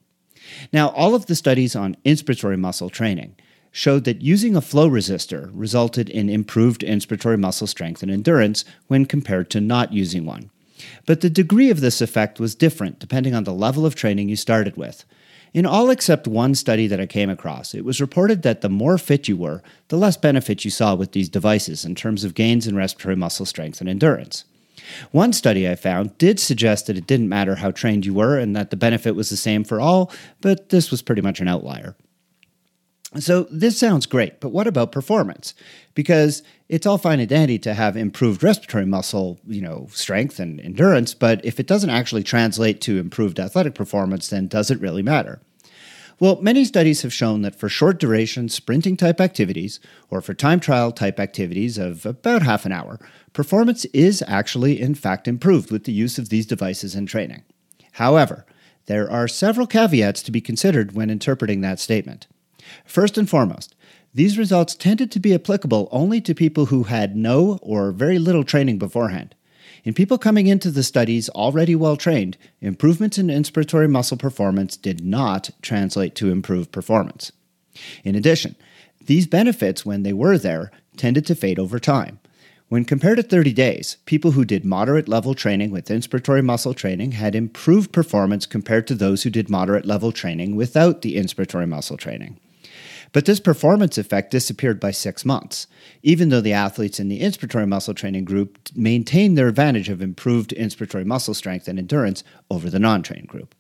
Now, 0.71 0.89
all 0.89 1.15
of 1.15 1.25
the 1.25 1.33
studies 1.33 1.75
on 1.75 1.97
inspiratory 2.05 2.59
muscle 2.59 2.91
training 2.91 3.37
showed 3.71 4.03
that 4.03 4.21
using 4.21 4.55
a 4.55 4.61
flow 4.61 4.87
resistor 4.87 5.49
resulted 5.51 6.11
in 6.11 6.29
improved 6.29 6.81
inspiratory 6.81 7.39
muscle 7.39 7.65
strength 7.65 8.03
and 8.03 8.11
endurance 8.11 8.63
when 8.85 9.07
compared 9.07 9.49
to 9.49 9.59
not 9.59 9.91
using 9.91 10.23
one. 10.23 10.51
But 11.07 11.21
the 11.21 11.31
degree 11.31 11.71
of 11.71 11.81
this 11.81 12.01
effect 12.01 12.39
was 12.39 12.53
different 12.53 12.99
depending 12.99 13.33
on 13.33 13.45
the 13.45 13.51
level 13.51 13.83
of 13.83 13.95
training 13.95 14.29
you 14.29 14.35
started 14.35 14.77
with. 14.77 15.05
In 15.57 15.65
all 15.65 15.89
except 15.89 16.27
one 16.27 16.53
study 16.53 16.85
that 16.85 17.01
I 17.01 17.07
came 17.07 17.31
across, 17.31 17.73
it 17.73 17.83
was 17.83 17.99
reported 17.99 18.43
that 18.43 18.61
the 18.61 18.69
more 18.69 18.99
fit 18.99 19.27
you 19.27 19.35
were, 19.35 19.63
the 19.87 19.97
less 19.97 20.15
benefit 20.15 20.63
you 20.63 20.69
saw 20.69 20.93
with 20.93 21.13
these 21.13 21.29
devices 21.29 21.83
in 21.83 21.95
terms 21.95 22.23
of 22.23 22.35
gains 22.35 22.67
in 22.67 22.75
respiratory 22.75 23.15
muscle 23.15 23.47
strength 23.47 23.81
and 23.81 23.89
endurance. 23.89 24.45
One 25.09 25.33
study 25.33 25.67
I 25.67 25.73
found 25.73 26.15
did 26.19 26.39
suggest 26.39 26.85
that 26.85 26.95
it 26.95 27.07
didn't 27.07 27.27
matter 27.27 27.55
how 27.55 27.71
trained 27.71 28.05
you 28.05 28.13
were 28.13 28.37
and 28.37 28.55
that 28.55 28.69
the 28.69 28.77
benefit 28.77 29.15
was 29.15 29.31
the 29.31 29.35
same 29.35 29.63
for 29.63 29.81
all, 29.81 30.11
but 30.41 30.69
this 30.69 30.91
was 30.91 31.01
pretty 31.01 31.23
much 31.23 31.39
an 31.39 31.47
outlier. 31.47 31.95
So 33.19 33.47
this 33.49 33.79
sounds 33.79 34.05
great, 34.05 34.39
but 34.39 34.49
what 34.49 34.67
about 34.67 34.91
performance? 34.91 35.55
Because 35.95 36.43
it's 36.69 36.85
all 36.85 36.99
fine 36.99 37.19
and 37.19 37.29
dandy 37.29 37.57
to 37.59 37.73
have 37.73 37.97
improved 37.97 38.43
respiratory 38.43 38.85
muscle, 38.85 39.39
you 39.47 39.61
know, 39.61 39.87
strength 39.91 40.39
and 40.39 40.61
endurance, 40.61 41.15
but 41.15 41.43
if 41.43 41.59
it 41.59 41.65
doesn't 41.65 41.89
actually 41.89 42.21
translate 42.21 42.79
to 42.81 42.99
improved 42.99 43.39
athletic 43.39 43.73
performance, 43.73 44.27
then 44.27 44.47
does 44.47 44.69
it 44.69 44.79
really 44.79 45.01
matter? 45.01 45.41
Well, 46.19 46.41
many 46.41 46.65
studies 46.65 47.03
have 47.03 47.13
shown 47.13 47.43
that 47.43 47.55
for 47.55 47.69
short 47.69 47.99
duration 47.99 48.49
sprinting 48.49 48.97
type 48.97 49.21
activities 49.21 49.79
or 50.09 50.19
for 50.19 50.33
time 50.33 50.59
trial 50.59 50.91
type 50.91 51.19
activities 51.19 51.77
of 51.77 52.07
about 52.07 52.41
half 52.41 52.65
an 52.65 52.71
hour, 52.71 52.99
performance 53.33 53.85
is 53.85 54.23
actually 54.27 54.81
in 54.81 54.95
fact 54.95 55.27
improved 55.27 55.71
with 55.71 55.83
the 55.83 55.91
use 55.91 56.17
of 56.17 56.29
these 56.29 56.47
devices 56.47 56.95
in 56.95 57.05
training. 57.05 57.43
However, 57.93 58.47
there 58.87 59.09
are 59.11 59.27
several 59.27 59.67
caveats 59.67 60.23
to 60.23 60.31
be 60.31 60.41
considered 60.41 60.93
when 60.93 61.11
interpreting 61.11 61.61
that 61.61 61.79
statement. 61.79 62.25
First 62.83 63.15
and 63.19 63.29
foremost, 63.29 63.75
these 64.11 64.39
results 64.39 64.73
tended 64.73 65.11
to 65.11 65.19
be 65.19 65.35
applicable 65.35 65.87
only 65.91 66.19
to 66.21 66.33
people 66.33 66.67
who 66.67 66.83
had 66.83 67.15
no 67.15 67.59
or 67.61 67.91
very 67.91 68.17
little 68.17 68.43
training 68.43 68.79
beforehand. 68.79 69.35
In 69.87 69.93
people 69.93 70.17
coming 70.17 70.47
into 70.47 70.69
the 70.69 70.83
studies 70.83 71.29
already 71.29 71.73
well 71.73 71.95
trained, 71.95 72.35
improvements 72.59 73.17
in 73.17 73.27
inspiratory 73.27 73.89
muscle 73.89 74.17
performance 74.17 74.75
did 74.75 75.01
not 75.01 75.49
translate 75.61 76.13
to 76.15 76.29
improved 76.29 76.73
performance. 76.73 77.31
In 78.03 78.13
addition, 78.13 78.57
these 79.05 79.27
benefits, 79.27 79.85
when 79.85 80.03
they 80.03 80.11
were 80.11 80.37
there, 80.37 80.71
tended 80.97 81.25
to 81.27 81.35
fade 81.35 81.57
over 81.57 81.79
time. 81.79 82.19
When 82.67 82.83
compared 82.83 83.15
to 83.15 83.23
30 83.23 83.53
days, 83.53 83.95
people 84.05 84.31
who 84.31 84.43
did 84.43 84.65
moderate 84.65 85.07
level 85.07 85.33
training 85.33 85.71
with 85.71 85.87
inspiratory 85.87 86.43
muscle 86.43 86.73
training 86.73 87.13
had 87.13 87.33
improved 87.33 87.93
performance 87.93 88.45
compared 88.45 88.87
to 88.87 88.93
those 88.93 89.23
who 89.23 89.29
did 89.29 89.49
moderate 89.49 89.85
level 89.85 90.11
training 90.11 90.57
without 90.57 91.01
the 91.01 91.15
inspiratory 91.15 91.65
muscle 91.65 91.95
training. 91.95 92.37
But 93.13 93.25
this 93.25 93.39
performance 93.39 93.97
effect 93.97 94.31
disappeared 94.31 94.79
by 94.79 94.91
six 94.91 95.25
months, 95.25 95.67
even 96.03 96.29
though 96.29 96.41
the 96.41 96.53
athletes 96.53 96.99
in 96.99 97.07
the 97.07 97.21
inspiratory 97.21 97.67
muscle 97.67 97.93
training 97.93 98.25
group 98.25 98.59
maintained 98.75 99.37
their 99.37 99.47
advantage 99.47 99.89
of 99.89 100.01
improved 100.01 100.51
inspiratory 100.51 101.05
muscle 101.05 101.33
strength 101.33 101.67
and 101.67 101.79
endurance 101.79 102.23
over 102.51 102.69
the 102.69 102.79
non 102.79 103.01
trained 103.03 103.27
group. 103.27 103.55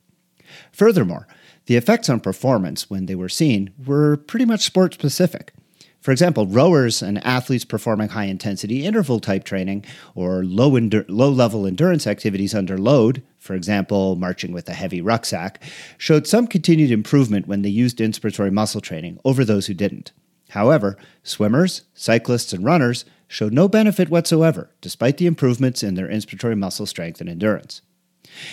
Furthermore, 0.71 1.27
the 1.65 1.75
effects 1.75 2.09
on 2.09 2.19
performance 2.19 2.89
when 2.89 3.05
they 3.05 3.15
were 3.15 3.29
seen 3.29 3.71
were 3.85 4.17
pretty 4.17 4.45
much 4.45 4.63
sport 4.63 4.93
specific. 4.93 5.53
For 5.99 6.11
example, 6.11 6.47
rowers 6.47 7.01
and 7.01 7.23
athletes 7.25 7.65
performing 7.65 8.09
high 8.09 8.25
intensity 8.25 8.85
interval 8.85 9.19
type 9.19 9.43
training 9.43 9.83
or 10.15 10.45
low, 10.45 10.71
endur- 10.71 11.05
low 11.09 11.29
level 11.29 11.67
endurance 11.67 12.07
activities 12.07 12.55
under 12.55 12.77
load, 12.77 13.23
for 13.47 13.55
example, 13.55 14.15
marching 14.17 14.51
with 14.51 14.67
a 14.69 14.73
heavy 14.73 15.01
rucksack, 15.01 15.63
showed 15.97 16.27
some 16.27 16.45
continued 16.45 16.91
improvement 16.91 17.47
when 17.47 17.61
they 17.63 17.69
used 17.69 17.97
inspiratory 17.97 18.51
muscle 18.51 18.81
training 18.81 19.19
over 19.23 19.43
those 19.43 19.65
who 19.65 19.73
didn't. 19.73 20.11
However, 20.49 20.97
swimmers, 21.23 21.83
cyclists, 21.93 22.53
and 22.53 22.63
runners 22.63 23.05
showed 23.27 23.53
no 23.53 23.67
benefit 23.67 24.09
whatsoever, 24.09 24.69
despite 24.81 25.17
the 25.17 25.25
improvements 25.25 25.81
in 25.81 25.95
their 25.95 26.07
inspiratory 26.07 26.57
muscle 26.57 26.85
strength 26.85 27.19
and 27.21 27.29
endurance. 27.29 27.81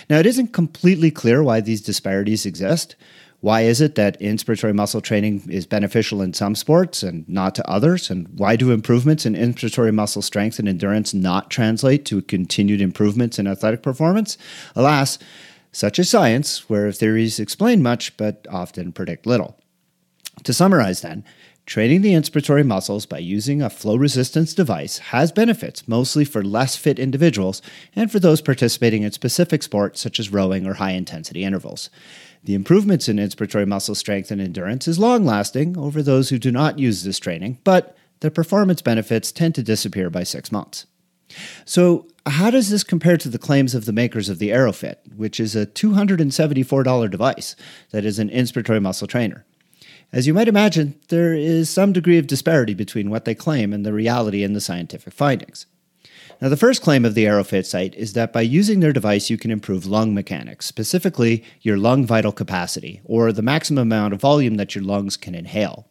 Now, 0.08 0.18
it 0.18 0.26
isn't 0.26 0.52
completely 0.52 1.10
clear 1.10 1.42
why 1.42 1.60
these 1.60 1.82
disparities 1.82 2.46
exist, 2.46 2.96
why 3.44 3.60
is 3.60 3.82
it 3.82 3.94
that 3.94 4.18
inspiratory 4.20 4.74
muscle 4.74 5.02
training 5.02 5.42
is 5.50 5.66
beneficial 5.66 6.22
in 6.22 6.32
some 6.32 6.54
sports 6.54 7.02
and 7.02 7.28
not 7.28 7.54
to 7.54 7.70
others? 7.70 8.08
And 8.08 8.26
why 8.38 8.56
do 8.56 8.70
improvements 8.70 9.26
in 9.26 9.34
inspiratory 9.34 9.92
muscle 9.92 10.22
strength 10.22 10.58
and 10.58 10.66
endurance 10.66 11.12
not 11.12 11.50
translate 11.50 12.06
to 12.06 12.22
continued 12.22 12.80
improvements 12.80 13.38
in 13.38 13.46
athletic 13.46 13.82
performance? 13.82 14.38
Alas, 14.74 15.18
such 15.72 15.98
is 15.98 16.08
science, 16.08 16.70
where 16.70 16.90
theories 16.90 17.38
explain 17.38 17.82
much 17.82 18.16
but 18.16 18.46
often 18.50 18.92
predict 18.92 19.26
little. 19.26 19.58
To 20.44 20.54
summarize, 20.54 21.02
then, 21.02 21.22
Training 21.66 22.02
the 22.02 22.12
inspiratory 22.12 22.64
muscles 22.64 23.06
by 23.06 23.16
using 23.16 23.62
a 23.62 23.70
flow 23.70 23.96
resistance 23.96 24.52
device 24.52 24.98
has 24.98 25.32
benefits 25.32 25.88
mostly 25.88 26.22
for 26.22 26.44
less 26.44 26.76
fit 26.76 26.98
individuals 26.98 27.62
and 27.96 28.12
for 28.12 28.18
those 28.18 28.42
participating 28.42 29.02
in 29.02 29.12
specific 29.12 29.62
sports 29.62 29.98
such 29.98 30.20
as 30.20 30.30
rowing 30.30 30.66
or 30.66 30.74
high 30.74 30.90
intensity 30.90 31.42
intervals. 31.42 31.88
The 32.44 32.54
improvements 32.54 33.08
in 33.08 33.16
inspiratory 33.16 33.66
muscle 33.66 33.94
strength 33.94 34.30
and 34.30 34.40
endurance 34.40 34.86
is 34.86 34.98
long 34.98 35.24
lasting 35.24 35.78
over 35.78 36.02
those 36.02 36.28
who 36.28 36.38
do 36.38 36.52
not 36.52 36.78
use 36.78 37.02
this 37.02 37.18
training, 37.18 37.58
but 37.64 37.96
the 38.20 38.30
performance 38.30 38.82
benefits 38.82 39.32
tend 39.32 39.54
to 39.54 39.62
disappear 39.62 40.10
by 40.10 40.24
six 40.24 40.52
months. 40.52 40.86
So, 41.64 42.06
how 42.26 42.50
does 42.50 42.70
this 42.70 42.84
compare 42.84 43.16
to 43.16 43.28
the 43.28 43.38
claims 43.38 43.74
of 43.74 43.86
the 43.86 43.92
makers 43.92 44.28
of 44.28 44.38
the 44.38 44.50
Airofit, 44.50 44.96
which 45.16 45.40
is 45.40 45.56
a 45.56 45.66
$274 45.66 47.10
device 47.10 47.56
that 47.90 48.04
is 48.04 48.18
an 48.18 48.30
inspiratory 48.30 48.80
muscle 48.80 49.06
trainer? 49.06 49.44
As 50.12 50.26
you 50.26 50.34
might 50.34 50.48
imagine, 50.48 50.98
there 51.08 51.34
is 51.34 51.68
some 51.68 51.92
degree 51.92 52.18
of 52.18 52.26
disparity 52.26 52.74
between 52.74 53.10
what 53.10 53.24
they 53.24 53.34
claim 53.34 53.72
and 53.72 53.84
the 53.84 53.92
reality 53.92 54.44
and 54.44 54.54
the 54.54 54.60
scientific 54.60 55.12
findings. 55.12 55.66
Now, 56.44 56.50
the 56.50 56.58
first 56.58 56.82
claim 56.82 57.06
of 57.06 57.14
the 57.14 57.24
Airofit 57.24 57.64
site 57.64 57.94
is 57.94 58.12
that 58.12 58.30
by 58.30 58.42
using 58.42 58.80
their 58.80 58.92
device, 58.92 59.30
you 59.30 59.38
can 59.38 59.50
improve 59.50 59.86
lung 59.86 60.12
mechanics, 60.12 60.66
specifically 60.66 61.42
your 61.62 61.78
lung 61.78 62.04
vital 62.04 62.32
capacity, 62.32 63.00
or 63.06 63.32
the 63.32 63.40
maximum 63.40 63.80
amount 63.80 64.12
of 64.12 64.20
volume 64.20 64.56
that 64.56 64.74
your 64.74 64.84
lungs 64.84 65.16
can 65.16 65.34
inhale. 65.34 65.88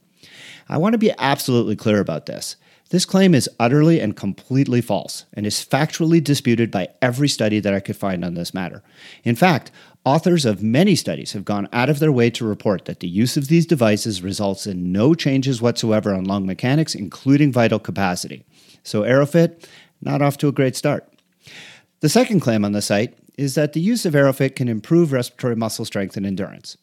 I 0.70 0.78
want 0.78 0.94
to 0.94 1.00
be 1.00 1.12
absolutely 1.18 1.76
clear 1.76 2.00
about 2.00 2.28
this. 2.28 2.56
This 2.92 3.04
claim 3.04 3.34
is 3.34 3.50
utterly 3.60 4.00
and 4.00 4.16
completely 4.16 4.80
false 4.80 5.26
and 5.34 5.48
is 5.48 5.66
factually 5.66 6.24
disputed 6.24 6.70
by 6.70 6.90
every 7.02 7.30
study 7.30 7.60
that 7.60 7.74
I 7.74 7.80
could 7.80 7.98
find 7.98 8.24
on 8.24 8.36
this 8.36 8.54
matter. 8.54 8.84
In 9.24 9.36
fact, 9.36 9.72
authors 10.06 10.46
of 10.46 10.62
many 10.62 10.96
studies 10.96 11.32
have 11.32 11.46
gone 11.46 11.68
out 11.74 11.90
of 11.90 11.98
their 11.98 12.12
way 12.12 12.30
to 12.30 12.46
report 12.46 12.86
that 12.86 13.00
the 13.00 13.08
use 13.08 13.38
of 13.38 13.48
these 13.48 13.66
devices 13.66 14.22
results 14.22 14.68
in 14.68 14.92
no 14.92 15.16
changes 15.16 15.64
whatsoever 15.64 16.14
on 16.14 16.26
lung 16.26 16.46
mechanics, 16.46 16.94
including 16.94 17.52
vital 17.52 17.80
capacity. 17.80 18.46
So, 18.84 19.02
Airofit, 19.02 19.66
not 20.06 20.22
off 20.22 20.38
to 20.38 20.48
a 20.48 20.54
great 20.54 20.76
start. 20.76 21.08
The 22.02 22.10
second 22.10 22.42
claim 22.42 22.66
on 22.66 22.74
the 22.74 22.82
site 22.82 23.18
is 23.38 23.56
that 23.56 23.74
the 23.74 23.80
use 23.80 24.06
of 24.06 24.14
Airofit 24.14 24.56
can 24.56 24.68
improve 24.68 25.12
respiratory 25.12 25.56
muscle 25.56 25.86
strength 25.86 26.18
and 26.18 26.26
endurance. 26.26 26.78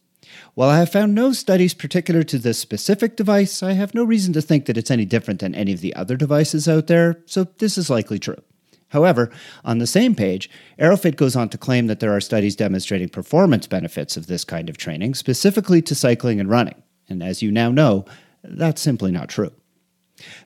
While 0.54 0.70
I 0.70 0.78
have 0.78 0.92
found 0.92 1.14
no 1.14 1.32
studies 1.32 1.74
particular 1.74 2.22
to 2.24 2.38
this 2.38 2.58
specific 2.58 3.16
device, 3.16 3.62
I 3.62 3.72
have 3.72 3.94
no 3.94 4.04
reason 4.04 4.32
to 4.34 4.42
think 4.42 4.66
that 4.66 4.76
it's 4.76 4.90
any 4.90 5.04
different 5.04 5.40
than 5.40 5.54
any 5.54 5.72
of 5.72 5.80
the 5.80 5.94
other 5.94 6.16
devices 6.16 6.68
out 6.68 6.86
there, 6.86 7.22
so 7.26 7.44
this 7.58 7.76
is 7.76 7.90
likely 7.90 8.18
true. 8.18 8.40
However, 8.88 9.30
on 9.64 9.78
the 9.78 9.86
same 9.86 10.14
page, 10.14 10.50
Airofit 10.78 11.16
goes 11.16 11.36
on 11.36 11.48
to 11.50 11.58
claim 11.58 11.86
that 11.86 12.00
there 12.00 12.14
are 12.14 12.20
studies 12.20 12.56
demonstrating 12.56 13.08
performance 13.08 13.66
benefits 13.66 14.16
of 14.16 14.26
this 14.26 14.44
kind 14.44 14.68
of 14.68 14.76
training, 14.76 15.14
specifically 15.14 15.80
to 15.82 15.94
cycling 15.94 16.40
and 16.40 16.50
running. 16.50 16.82
And 17.08 17.22
as 17.22 17.40
you 17.42 17.52
now 17.52 17.70
know, 17.70 18.04
that's 18.42 18.80
simply 18.80 19.12
not 19.12 19.28
true. 19.28 19.52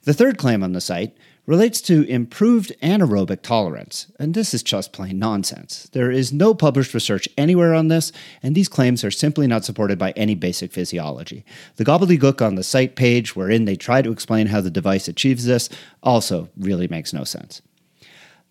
The 0.03 0.15
third 0.15 0.39
claim 0.39 0.63
on 0.63 0.73
the 0.73 0.81
site 0.81 1.17
relates 1.47 1.81
to 1.83 2.09
improved 2.09 2.73
anaerobic 2.83 3.43
tolerance, 3.43 4.11
and 4.19 4.33
this 4.33 4.55
is 4.55 4.63
just 4.63 4.93
plain 4.93 5.19
nonsense. 5.19 5.89
There 5.93 6.11
is 6.11 6.33
no 6.33 6.55
published 6.55 6.95
research 6.95 7.29
anywhere 7.37 7.75
on 7.75 7.89
this, 7.89 8.13
and 8.43 8.55
these 8.55 8.69
claims 8.69 9.05
are 9.05 9.11
simply 9.11 9.47
not 9.47 9.65
supported 9.65 9.99
by 9.99 10.13
any 10.13 10.35
basic 10.35 10.73
physiology. 10.73 11.45
The 11.77 11.85
gobbledygook 11.85 12.45
on 12.45 12.55
the 12.55 12.63
site 12.63 12.97
page, 12.97 13.37
wherein 13.37 13.67
they 13.67 13.77
try 13.77 14.01
to 14.01 14.11
explain 14.11 14.47
how 14.47 14.63
the 14.63 14.71
device 14.71 15.07
achieves 15.07 15.45
this, 15.45 15.69
also 16.03 16.49
really 16.57 16.89
makes 16.89 17.13
no 17.13 17.25
sense. 17.25 17.61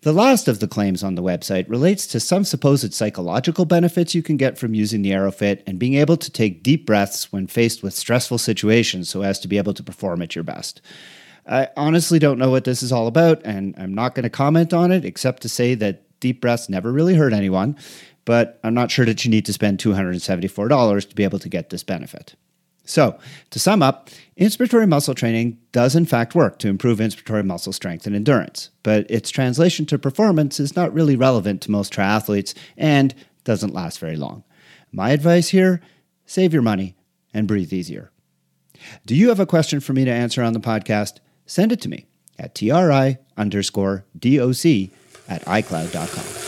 The 0.02 0.12
last 0.12 0.48
of 0.48 0.60
the 0.60 0.68
claims 0.68 1.02
on 1.02 1.14
the 1.14 1.22
website 1.22 1.66
relates 1.66 2.06
to 2.08 2.20
some 2.20 2.44
supposed 2.44 2.92
psychological 2.92 3.64
benefits 3.64 4.14
you 4.14 4.22
can 4.22 4.36
get 4.36 4.58
from 4.58 4.74
using 4.74 5.00
the 5.00 5.12
Airofit 5.12 5.62
and 5.66 5.78
being 5.78 5.94
able 5.94 6.18
to 6.18 6.30
take 6.30 6.62
deep 6.62 6.84
breaths 6.84 7.32
when 7.32 7.46
faced 7.46 7.82
with 7.82 7.94
stressful 7.94 8.36
situations 8.36 9.08
so 9.08 9.22
as 9.22 9.40
to 9.40 9.48
be 9.48 9.56
able 9.56 9.72
to 9.72 9.82
perform 9.82 10.20
at 10.20 10.34
your 10.34 10.44
best. 10.44 10.82
I 11.46 11.68
honestly 11.76 12.18
don't 12.18 12.38
know 12.38 12.50
what 12.50 12.64
this 12.64 12.82
is 12.82 12.92
all 12.92 13.06
about, 13.06 13.42
and 13.44 13.74
I'm 13.76 13.94
not 13.94 14.14
going 14.14 14.24
to 14.24 14.30
comment 14.30 14.72
on 14.72 14.92
it 14.92 15.04
except 15.04 15.42
to 15.42 15.48
say 15.48 15.74
that 15.74 16.02
deep 16.20 16.40
breaths 16.40 16.68
never 16.68 16.90
really 16.90 17.14
hurt 17.14 17.32
anyone, 17.32 17.76
but 18.24 18.58
I'm 18.64 18.74
not 18.74 18.90
sure 18.90 19.04
that 19.04 19.24
you 19.24 19.30
need 19.30 19.44
to 19.46 19.52
spend 19.52 19.78
$274 19.78 21.08
to 21.08 21.14
be 21.14 21.24
able 21.24 21.38
to 21.38 21.48
get 21.48 21.70
this 21.70 21.82
benefit. 21.82 22.34
So, 22.86 23.18
to 23.50 23.58
sum 23.58 23.82
up, 23.82 24.10
inspiratory 24.38 24.86
muscle 24.86 25.14
training 25.14 25.58
does 25.72 25.96
in 25.96 26.04
fact 26.04 26.34
work 26.34 26.58
to 26.58 26.68
improve 26.68 26.98
inspiratory 26.98 27.44
muscle 27.44 27.72
strength 27.72 28.06
and 28.06 28.14
endurance, 28.14 28.70
but 28.82 29.10
its 29.10 29.30
translation 29.30 29.86
to 29.86 29.98
performance 29.98 30.60
is 30.60 30.76
not 30.76 30.92
really 30.92 31.16
relevant 31.16 31.62
to 31.62 31.70
most 31.70 31.92
triathletes 31.92 32.54
and 32.76 33.14
doesn't 33.44 33.72
last 33.72 33.98
very 33.98 34.16
long. 34.16 34.44
My 34.92 35.10
advice 35.10 35.48
here 35.48 35.80
save 36.26 36.52
your 36.52 36.62
money 36.62 36.94
and 37.32 37.48
breathe 37.48 37.72
easier. 37.72 38.10
Do 39.06 39.14
you 39.14 39.30
have 39.30 39.40
a 39.40 39.46
question 39.46 39.80
for 39.80 39.94
me 39.94 40.04
to 40.04 40.12
answer 40.12 40.42
on 40.42 40.52
the 40.52 40.60
podcast? 40.60 41.20
Send 41.46 41.72
it 41.72 41.80
to 41.82 41.88
me 41.88 42.06
at 42.38 42.54
tri 42.54 43.18
underscore 43.36 44.04
doc 44.18 44.64
at 45.28 45.42
icloud.com. 45.44 46.44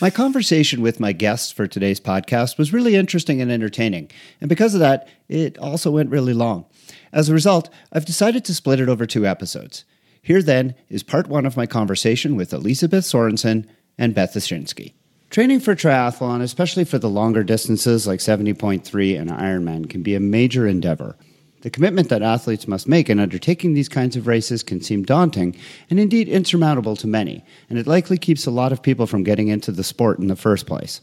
My 0.00 0.10
conversation 0.10 0.82
with 0.82 1.00
my 1.00 1.12
guests 1.12 1.50
for 1.50 1.66
today's 1.66 2.00
podcast 2.00 2.58
was 2.58 2.72
really 2.72 2.94
interesting 2.94 3.40
and 3.40 3.50
entertaining, 3.50 4.10
and 4.40 4.48
because 4.48 4.74
of 4.74 4.80
that, 4.80 5.08
it 5.28 5.56
also 5.56 5.90
went 5.90 6.10
really 6.10 6.34
long. 6.34 6.66
As 7.12 7.28
a 7.28 7.32
result, 7.32 7.70
I've 7.92 8.04
decided 8.04 8.44
to 8.44 8.54
split 8.54 8.80
it 8.80 8.88
over 8.88 9.06
two 9.06 9.24
episodes. 9.24 9.84
Here 10.20 10.42
then 10.42 10.74
is 10.88 11.02
part 11.02 11.28
one 11.28 11.46
of 11.46 11.56
my 11.56 11.66
conversation 11.66 12.34
with 12.34 12.52
Elizabeth 12.52 13.04
Sorensen 13.04 13.66
and 13.96 14.14
Beth 14.14 14.34
Ashinsky. 14.34 14.94
Training 15.34 15.58
for 15.58 15.74
triathlon, 15.74 16.42
especially 16.42 16.84
for 16.84 16.98
the 16.98 17.08
longer 17.08 17.42
distances 17.42 18.06
like 18.06 18.20
70.3 18.20 19.20
and 19.20 19.30
Ironman, 19.30 19.90
can 19.90 20.00
be 20.00 20.14
a 20.14 20.20
major 20.20 20.64
endeavor. 20.64 21.16
The 21.62 21.70
commitment 21.70 22.08
that 22.10 22.22
athletes 22.22 22.68
must 22.68 22.86
make 22.86 23.10
in 23.10 23.18
undertaking 23.18 23.74
these 23.74 23.88
kinds 23.88 24.14
of 24.14 24.28
races 24.28 24.62
can 24.62 24.80
seem 24.80 25.02
daunting 25.02 25.56
and 25.90 25.98
indeed 25.98 26.28
insurmountable 26.28 26.94
to 26.94 27.08
many, 27.08 27.44
and 27.68 27.80
it 27.80 27.88
likely 27.88 28.16
keeps 28.16 28.46
a 28.46 28.52
lot 28.52 28.70
of 28.70 28.80
people 28.80 29.08
from 29.08 29.24
getting 29.24 29.48
into 29.48 29.72
the 29.72 29.82
sport 29.82 30.20
in 30.20 30.28
the 30.28 30.36
first 30.36 30.68
place. 30.68 31.00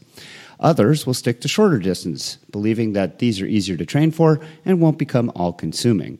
Others 0.60 1.04
will 1.04 1.12
stick 1.12 1.42
to 1.42 1.46
shorter 1.48 1.78
distance, 1.78 2.36
believing 2.50 2.94
that 2.94 3.18
these 3.18 3.38
are 3.38 3.46
easier 3.46 3.76
to 3.76 3.84
train 3.84 4.10
for 4.10 4.40
and 4.64 4.80
won't 4.80 4.96
become 4.96 5.30
all 5.36 5.52
consuming. 5.52 6.18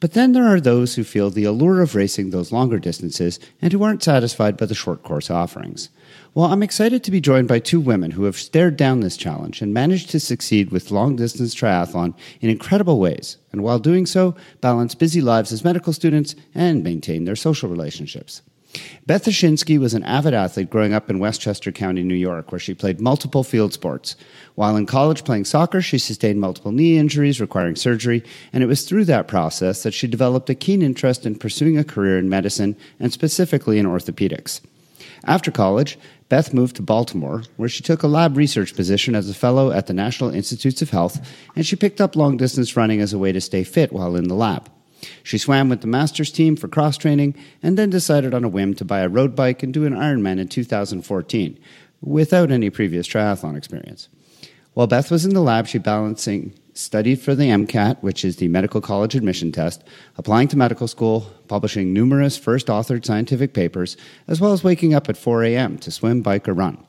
But 0.00 0.14
then 0.14 0.32
there 0.32 0.48
are 0.48 0.60
those 0.60 0.96
who 0.96 1.04
feel 1.04 1.30
the 1.30 1.44
allure 1.44 1.80
of 1.82 1.94
racing 1.94 2.30
those 2.30 2.50
longer 2.50 2.80
distances 2.80 3.38
and 3.62 3.72
who 3.72 3.84
aren't 3.84 4.02
satisfied 4.02 4.56
by 4.56 4.66
the 4.66 4.74
short 4.74 5.04
course 5.04 5.30
offerings. 5.30 5.88
Well, 6.36 6.46
I'm 6.46 6.64
excited 6.64 7.04
to 7.04 7.12
be 7.12 7.20
joined 7.20 7.46
by 7.46 7.60
two 7.60 7.78
women 7.78 8.10
who 8.10 8.24
have 8.24 8.36
stared 8.36 8.76
down 8.76 8.98
this 8.98 9.16
challenge 9.16 9.62
and 9.62 9.72
managed 9.72 10.10
to 10.10 10.18
succeed 10.18 10.72
with 10.72 10.90
long 10.90 11.14
distance 11.14 11.54
triathlon 11.54 12.12
in 12.40 12.50
incredible 12.50 12.98
ways, 12.98 13.36
and 13.52 13.62
while 13.62 13.78
doing 13.78 14.04
so, 14.04 14.34
balance 14.60 14.96
busy 14.96 15.20
lives 15.20 15.52
as 15.52 15.62
medical 15.62 15.92
students 15.92 16.34
and 16.52 16.82
maintain 16.82 17.24
their 17.24 17.36
social 17.36 17.68
relationships. 17.68 18.42
Beth 19.06 19.26
Ashinsky 19.26 19.78
was 19.78 19.94
an 19.94 20.02
avid 20.02 20.34
athlete 20.34 20.70
growing 20.70 20.92
up 20.92 21.08
in 21.08 21.20
Westchester 21.20 21.70
County, 21.70 22.02
New 22.02 22.16
York, 22.16 22.50
where 22.50 22.58
she 22.58 22.74
played 22.74 23.00
multiple 23.00 23.44
field 23.44 23.72
sports. 23.72 24.16
While 24.56 24.76
in 24.76 24.86
college 24.86 25.22
playing 25.22 25.44
soccer, 25.44 25.80
she 25.80 25.98
sustained 25.98 26.40
multiple 26.40 26.72
knee 26.72 26.98
injuries 26.98 27.40
requiring 27.40 27.76
surgery, 27.76 28.24
and 28.52 28.64
it 28.64 28.66
was 28.66 28.82
through 28.82 29.04
that 29.04 29.28
process 29.28 29.84
that 29.84 29.94
she 29.94 30.08
developed 30.08 30.50
a 30.50 30.56
keen 30.56 30.82
interest 30.82 31.26
in 31.26 31.38
pursuing 31.38 31.78
a 31.78 31.84
career 31.84 32.18
in 32.18 32.28
medicine 32.28 32.76
and 32.98 33.12
specifically 33.12 33.78
in 33.78 33.86
orthopedics. 33.86 34.60
After 35.26 35.50
college, 35.50 35.98
Beth 36.28 36.52
moved 36.52 36.76
to 36.76 36.82
Baltimore, 36.82 37.42
where 37.56 37.68
she 37.68 37.82
took 37.82 38.02
a 38.02 38.08
lab 38.08 38.36
research 38.36 38.74
position 38.74 39.14
as 39.14 39.28
a 39.28 39.34
fellow 39.34 39.70
at 39.70 39.86
the 39.86 39.94
National 39.94 40.30
Institutes 40.30 40.82
of 40.82 40.90
Health, 40.90 41.26
and 41.56 41.64
she 41.64 41.76
picked 41.76 42.00
up 42.00 42.16
long 42.16 42.36
distance 42.36 42.76
running 42.76 43.00
as 43.00 43.12
a 43.12 43.18
way 43.18 43.32
to 43.32 43.40
stay 43.40 43.64
fit 43.64 43.92
while 43.92 44.16
in 44.16 44.28
the 44.28 44.34
lab. 44.34 44.70
She 45.22 45.38
swam 45.38 45.68
with 45.68 45.80
the 45.80 45.86
Masters 45.86 46.30
team 46.30 46.56
for 46.56 46.68
cross 46.68 46.96
training 46.96 47.34
and 47.62 47.78
then 47.78 47.90
decided 47.90 48.34
on 48.34 48.44
a 48.44 48.48
whim 48.48 48.74
to 48.74 48.84
buy 48.84 49.00
a 49.00 49.08
road 49.08 49.34
bike 49.34 49.62
and 49.62 49.72
do 49.72 49.84
an 49.86 49.94
Ironman 49.94 50.38
in 50.38 50.48
2014 50.48 51.58
without 52.00 52.50
any 52.50 52.70
previous 52.70 53.06
triathlon 53.06 53.56
experience. 53.56 54.08
While 54.72 54.86
Beth 54.86 55.10
was 55.10 55.24
in 55.24 55.34
the 55.34 55.40
lab, 55.40 55.66
she 55.66 55.78
balancing 55.78 56.54
studied 56.74 57.20
for 57.20 57.34
the 57.34 57.48
MCAT, 57.48 58.02
which 58.02 58.24
is 58.24 58.36
the 58.36 58.48
medical 58.48 58.80
college 58.80 59.14
admission 59.14 59.52
test, 59.52 59.82
applying 60.18 60.48
to 60.48 60.58
medical 60.58 60.88
school, 60.88 61.30
publishing 61.48 61.92
numerous 61.92 62.36
first 62.36 62.66
authored 62.66 63.04
scientific 63.04 63.54
papers, 63.54 63.96
as 64.28 64.40
well 64.40 64.52
as 64.52 64.64
waking 64.64 64.92
up 64.92 65.08
at 65.08 65.16
4 65.16 65.44
a.m. 65.44 65.78
to 65.78 65.90
swim, 65.90 66.20
bike, 66.20 66.48
or 66.48 66.52
run. 66.52 66.84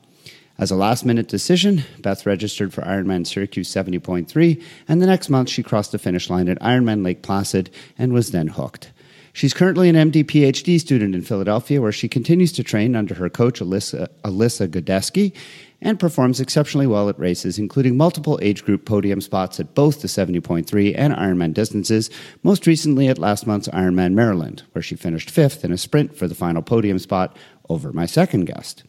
As 0.58 0.70
a 0.70 0.76
last 0.76 1.04
minute 1.04 1.28
decision, 1.28 1.84
Beth 2.00 2.24
registered 2.26 2.72
for 2.72 2.82
Ironman 2.82 3.26
Syracuse 3.26 3.72
70.3, 3.72 4.62
and 4.88 5.02
the 5.02 5.06
next 5.06 5.28
month 5.28 5.50
she 5.50 5.62
crossed 5.62 5.92
the 5.92 5.98
finish 5.98 6.30
line 6.30 6.48
at 6.48 6.60
Ironman 6.60 7.04
Lake 7.04 7.22
Placid 7.22 7.70
and 7.98 8.12
was 8.12 8.30
then 8.30 8.48
hooked. 8.48 8.90
She's 9.34 9.52
currently 9.52 9.90
an 9.90 9.96
MD 9.96 10.24
PhD 10.24 10.80
student 10.80 11.14
in 11.14 11.20
Philadelphia, 11.20 11.82
where 11.82 11.92
she 11.92 12.08
continues 12.08 12.52
to 12.52 12.64
train 12.64 12.96
under 12.96 13.14
her 13.16 13.28
coach, 13.28 13.60
Alyssa, 13.60 14.08
Alyssa 14.24 14.66
Godesky, 14.66 15.34
and 15.82 16.00
performs 16.00 16.40
exceptionally 16.40 16.86
well 16.86 17.08
at 17.08 17.18
races, 17.18 17.58
including 17.58 17.96
multiple 17.96 18.38
age 18.42 18.64
group 18.64 18.84
podium 18.84 19.20
spots 19.20 19.60
at 19.60 19.74
both 19.74 20.00
the 20.00 20.08
70.3 20.08 20.94
and 20.96 21.14
Ironman 21.14 21.52
distances, 21.52 22.10
most 22.42 22.66
recently 22.66 23.08
at 23.08 23.18
last 23.18 23.46
month's 23.46 23.68
Ironman 23.68 24.14
Maryland, 24.14 24.62
where 24.72 24.82
she 24.82 24.96
finished 24.96 25.30
fifth 25.30 25.64
in 25.64 25.72
a 25.72 25.78
sprint 25.78 26.16
for 26.16 26.26
the 26.26 26.34
final 26.34 26.62
podium 26.62 26.98
spot 26.98 27.36
over 27.68 27.92
my 27.92 28.06
second 28.06 28.46
guest. 28.46 28.84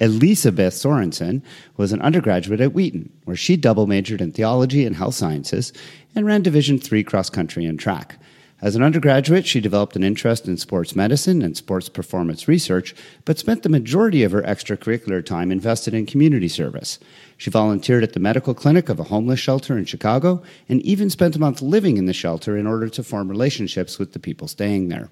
Elisabeth 0.00 0.74
Sorensen 0.74 1.42
was 1.76 1.92
an 1.92 2.00
undergraduate 2.02 2.60
at 2.60 2.72
Wheaton, 2.72 3.10
where 3.24 3.36
she 3.36 3.56
double 3.56 3.86
majored 3.86 4.20
in 4.20 4.32
theology 4.32 4.84
and 4.84 4.94
health 4.94 5.14
sciences 5.14 5.72
and 6.14 6.24
ran 6.24 6.42
Division 6.42 6.80
III 6.80 7.02
cross 7.04 7.30
country 7.30 7.64
and 7.64 7.80
track. 7.80 8.18
As 8.60 8.74
an 8.74 8.82
undergraduate, 8.82 9.46
she 9.46 9.60
developed 9.60 9.94
an 9.94 10.02
interest 10.02 10.48
in 10.48 10.56
sports 10.56 10.96
medicine 10.96 11.42
and 11.42 11.56
sports 11.56 11.88
performance 11.88 12.48
research, 12.48 12.92
but 13.24 13.38
spent 13.38 13.62
the 13.62 13.68
majority 13.68 14.24
of 14.24 14.32
her 14.32 14.42
extracurricular 14.42 15.24
time 15.24 15.52
invested 15.52 15.94
in 15.94 16.06
community 16.06 16.48
service. 16.48 16.98
She 17.36 17.50
volunteered 17.50 18.02
at 18.02 18.14
the 18.14 18.20
medical 18.20 18.54
clinic 18.54 18.88
of 18.88 18.98
a 18.98 19.04
homeless 19.04 19.38
shelter 19.38 19.78
in 19.78 19.84
Chicago 19.84 20.42
and 20.68 20.82
even 20.82 21.08
spent 21.08 21.36
a 21.36 21.38
month 21.38 21.62
living 21.62 21.98
in 21.98 22.06
the 22.06 22.12
shelter 22.12 22.56
in 22.56 22.66
order 22.66 22.88
to 22.88 23.04
form 23.04 23.28
relationships 23.28 23.96
with 23.96 24.12
the 24.12 24.18
people 24.18 24.48
staying 24.48 24.88
there. 24.88 25.08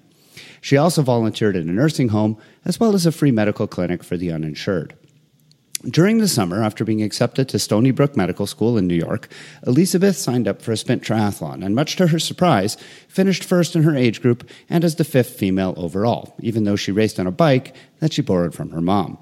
She 0.59 0.75
also 0.75 1.01
volunteered 1.01 1.55
at 1.55 1.63
a 1.63 1.71
nursing 1.71 2.09
home 2.09 2.37
as 2.65 2.81
well 2.81 2.95
as 2.95 3.05
a 3.05 3.13
free 3.13 3.31
medical 3.31 3.65
clinic 3.65 4.03
for 4.03 4.17
the 4.17 4.31
uninsured. 4.31 4.93
During 5.85 6.17
the 6.17 6.27
summer, 6.27 6.63
after 6.63 6.83
being 6.83 7.03
accepted 7.03 7.47
to 7.49 7.59
Stony 7.59 7.91
Brook 7.91 8.17
Medical 8.17 8.47
School 8.47 8.79
in 8.79 8.87
New 8.87 8.95
York, 8.95 9.29
Elizabeth 9.65 10.17
signed 10.17 10.47
up 10.47 10.59
for 10.59 10.71
a 10.71 10.77
sprint 10.77 11.03
triathlon 11.03 11.63
and, 11.63 11.75
much 11.75 11.95
to 11.97 12.07
her 12.07 12.17
surprise, 12.17 12.77
finished 13.07 13.43
first 13.43 13.75
in 13.75 13.83
her 13.83 13.95
age 13.95 14.21
group 14.21 14.49
and 14.69 14.83
as 14.83 14.95
the 14.95 15.03
fifth 15.03 15.37
female 15.37 15.75
overall, 15.77 16.35
even 16.39 16.63
though 16.63 16.75
she 16.75 16.91
raced 16.91 17.19
on 17.19 17.27
a 17.27 17.31
bike 17.31 17.75
that 17.99 18.11
she 18.11 18.23
borrowed 18.23 18.55
from 18.55 18.71
her 18.71 18.81
mom. 18.81 19.19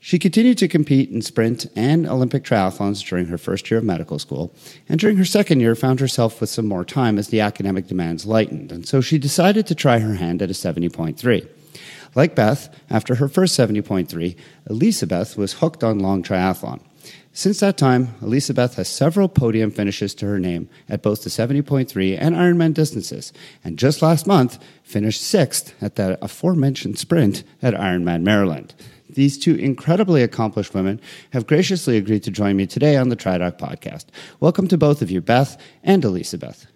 She 0.00 0.18
continued 0.18 0.56
to 0.58 0.66
compete 0.66 1.10
in 1.10 1.20
sprint 1.20 1.66
and 1.76 2.08
Olympic 2.08 2.42
triathlons 2.42 3.06
during 3.06 3.26
her 3.26 3.38
first 3.38 3.70
year 3.70 3.78
of 3.78 3.84
medical 3.84 4.18
school, 4.18 4.54
and 4.88 4.98
during 4.98 5.18
her 5.18 5.26
second 5.26 5.60
year 5.60 5.74
found 5.74 6.00
herself 6.00 6.40
with 6.40 6.48
some 6.48 6.66
more 6.66 6.86
time 6.86 7.18
as 7.18 7.28
the 7.28 7.40
academic 7.40 7.86
demands 7.86 8.24
lightened, 8.24 8.72
and 8.72 8.88
so 8.88 9.02
she 9.02 9.18
decided 9.18 9.66
to 9.66 9.74
try 9.74 9.98
her 9.98 10.14
hand 10.14 10.40
at 10.40 10.50
a 10.50 10.54
70.3. 10.54 11.46
Like 12.14 12.34
Beth, 12.34 12.68
after 12.90 13.14
her 13.14 13.28
first 13.28 13.58
70.3, 13.58 14.36
Elisabeth 14.68 15.36
was 15.36 15.54
hooked 15.54 15.82
on 15.82 15.98
long 15.98 16.22
triathlon. 16.22 16.82
Since 17.32 17.60
that 17.60 17.78
time, 17.78 18.14
Elisabeth 18.20 18.74
has 18.74 18.88
several 18.88 19.26
podium 19.26 19.70
finishes 19.70 20.14
to 20.16 20.26
her 20.26 20.38
name 20.38 20.68
at 20.90 21.02
both 21.02 21.24
the 21.24 21.30
70.3 21.30 22.18
and 22.20 22.34
Ironman 22.34 22.74
distances, 22.74 23.32
and 23.64 23.78
just 23.78 24.02
last 24.02 24.26
month 24.26 24.58
finished 24.82 25.22
sixth 25.22 25.74
at 25.82 25.96
the 25.96 26.22
aforementioned 26.22 26.98
sprint 26.98 27.42
at 27.62 27.72
Ironman 27.72 28.22
Maryland. 28.22 28.74
These 29.08 29.38
two 29.38 29.54
incredibly 29.54 30.22
accomplished 30.22 30.74
women 30.74 31.00
have 31.30 31.46
graciously 31.46 31.96
agreed 31.96 32.22
to 32.24 32.30
join 32.30 32.56
me 32.56 32.66
today 32.66 32.96
on 32.96 33.08
the 33.08 33.16
TriDoc 33.16 33.58
podcast. 33.58 34.06
Welcome 34.40 34.68
to 34.68 34.76
both 34.76 35.00
of 35.00 35.10
you, 35.10 35.22
Beth 35.22 35.58
and 35.82 36.04
Elisabeth. 36.04 36.66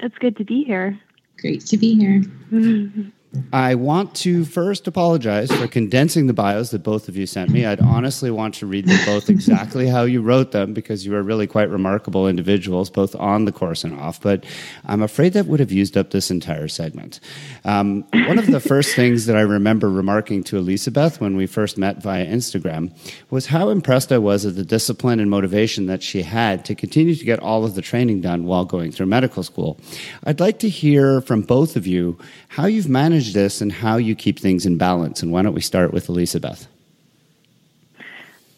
It's 0.00 0.16
good 0.18 0.36
to 0.36 0.44
be 0.44 0.64
here. 0.64 1.00
Great 1.38 1.64
to 1.66 1.78
be 1.78 1.94
here. 1.94 2.22
I 3.50 3.76
want 3.76 4.14
to 4.16 4.44
first 4.44 4.86
apologize 4.86 5.50
for 5.50 5.66
condensing 5.66 6.26
the 6.26 6.34
bios 6.34 6.70
that 6.70 6.82
both 6.82 7.08
of 7.08 7.16
you 7.16 7.26
sent 7.26 7.50
me. 7.50 7.64
I'd 7.64 7.80
honestly 7.80 8.30
want 8.30 8.54
to 8.56 8.66
read 8.66 8.86
them 8.86 8.98
both 9.06 9.30
exactly 9.30 9.86
how 9.88 10.02
you 10.02 10.20
wrote 10.20 10.52
them 10.52 10.74
because 10.74 11.06
you 11.06 11.14
are 11.14 11.22
really 11.22 11.46
quite 11.46 11.70
remarkable 11.70 12.28
individuals, 12.28 12.90
both 12.90 13.14
on 13.14 13.46
the 13.46 13.52
course 13.52 13.84
and 13.84 13.98
off. 13.98 14.20
But 14.20 14.44
I'm 14.84 15.00
afraid 15.00 15.32
that 15.32 15.46
would 15.46 15.60
have 15.60 15.72
used 15.72 15.96
up 15.96 16.10
this 16.10 16.30
entire 16.30 16.68
segment. 16.68 17.20
Um, 17.64 18.02
one 18.12 18.38
of 18.38 18.48
the 18.48 18.60
first 18.60 18.94
things 18.94 19.24
that 19.26 19.36
I 19.36 19.40
remember 19.40 19.88
remarking 19.88 20.44
to 20.44 20.58
Elizabeth 20.58 21.18
when 21.18 21.34
we 21.34 21.46
first 21.46 21.78
met 21.78 22.02
via 22.02 22.26
Instagram 22.26 22.92
was 23.30 23.46
how 23.46 23.70
impressed 23.70 24.12
I 24.12 24.18
was 24.18 24.44
at 24.44 24.56
the 24.56 24.64
discipline 24.64 25.20
and 25.20 25.30
motivation 25.30 25.86
that 25.86 26.02
she 26.02 26.22
had 26.22 26.66
to 26.66 26.74
continue 26.74 27.14
to 27.14 27.24
get 27.24 27.38
all 27.38 27.64
of 27.64 27.76
the 27.76 27.82
training 27.82 28.20
done 28.20 28.44
while 28.44 28.66
going 28.66 28.92
through 28.92 29.06
medical 29.06 29.42
school. 29.42 29.80
I'd 30.24 30.40
like 30.40 30.58
to 30.58 30.68
hear 30.68 31.22
from 31.22 31.40
both 31.40 31.76
of 31.76 31.86
you 31.86 32.18
how 32.48 32.66
you've 32.66 32.90
managed 32.90 33.21
manage 33.22 33.34
this 33.34 33.60
and 33.60 33.72
how 33.72 33.96
you 33.96 34.14
keep 34.14 34.38
things 34.38 34.66
in 34.66 34.76
balance. 34.76 35.22
And 35.22 35.32
why 35.32 35.42
don't 35.42 35.54
we 35.54 35.60
start 35.60 35.92
with 35.92 36.08
Elizabeth? 36.08 36.66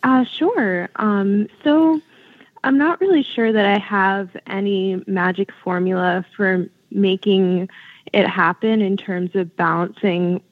Uh, 0.03 0.25
sure. 0.25 0.89
Um, 0.97 1.49
so 1.63 2.01
I'm 2.63 2.79
not 2.79 3.01
really 3.01 3.23
sure 3.23 3.53
that 3.53 3.65
I 3.65 3.79
have 3.79 4.31
any 4.47 5.03
magic 5.07 5.51
formula 5.63 6.25
for 6.37 6.67
making 6.91 7.69
it 8.13 8.27
happen 8.27 8.81
in 8.81 8.97
terms 8.97 9.35
of 9.35 9.57
balancing 9.57 10.43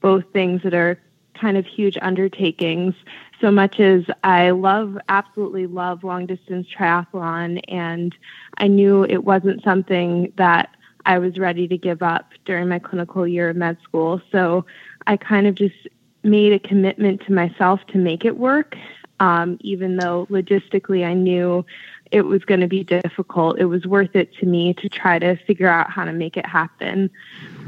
both 0.00 0.24
things 0.32 0.62
that 0.62 0.74
are 0.74 0.98
kind 1.34 1.56
of 1.56 1.66
huge 1.66 1.96
undertakings. 2.02 2.94
So 3.40 3.50
much 3.50 3.80
as 3.80 4.04
I 4.24 4.50
love, 4.50 4.98
absolutely 5.08 5.66
love 5.66 6.04
long 6.04 6.26
distance 6.26 6.66
triathlon, 6.68 7.60
and 7.68 8.14
I 8.58 8.66
knew 8.66 9.04
it 9.04 9.24
wasn't 9.24 9.62
something 9.62 10.32
that 10.36 10.70
I 11.08 11.18
was 11.18 11.38
ready 11.38 11.66
to 11.68 11.78
give 11.78 12.02
up 12.02 12.32
during 12.44 12.68
my 12.68 12.78
clinical 12.78 13.26
year 13.26 13.48
of 13.48 13.56
med 13.56 13.78
school. 13.82 14.20
So 14.30 14.66
I 15.06 15.16
kind 15.16 15.46
of 15.46 15.54
just 15.54 15.88
made 16.22 16.52
a 16.52 16.58
commitment 16.58 17.22
to 17.22 17.32
myself 17.32 17.80
to 17.88 17.98
make 17.98 18.26
it 18.26 18.36
work, 18.36 18.76
um, 19.18 19.56
even 19.62 19.96
though 19.96 20.26
logistically 20.30 21.06
I 21.06 21.14
knew 21.14 21.64
it 22.10 22.22
was 22.22 22.44
going 22.44 22.60
to 22.60 22.68
be 22.68 22.84
difficult. 22.84 23.58
It 23.58 23.64
was 23.64 23.86
worth 23.86 24.14
it 24.14 24.34
to 24.36 24.46
me 24.46 24.74
to 24.74 24.88
try 24.90 25.18
to 25.18 25.36
figure 25.46 25.66
out 25.66 25.90
how 25.90 26.04
to 26.04 26.12
make 26.12 26.36
it 26.36 26.44
happen. 26.44 27.10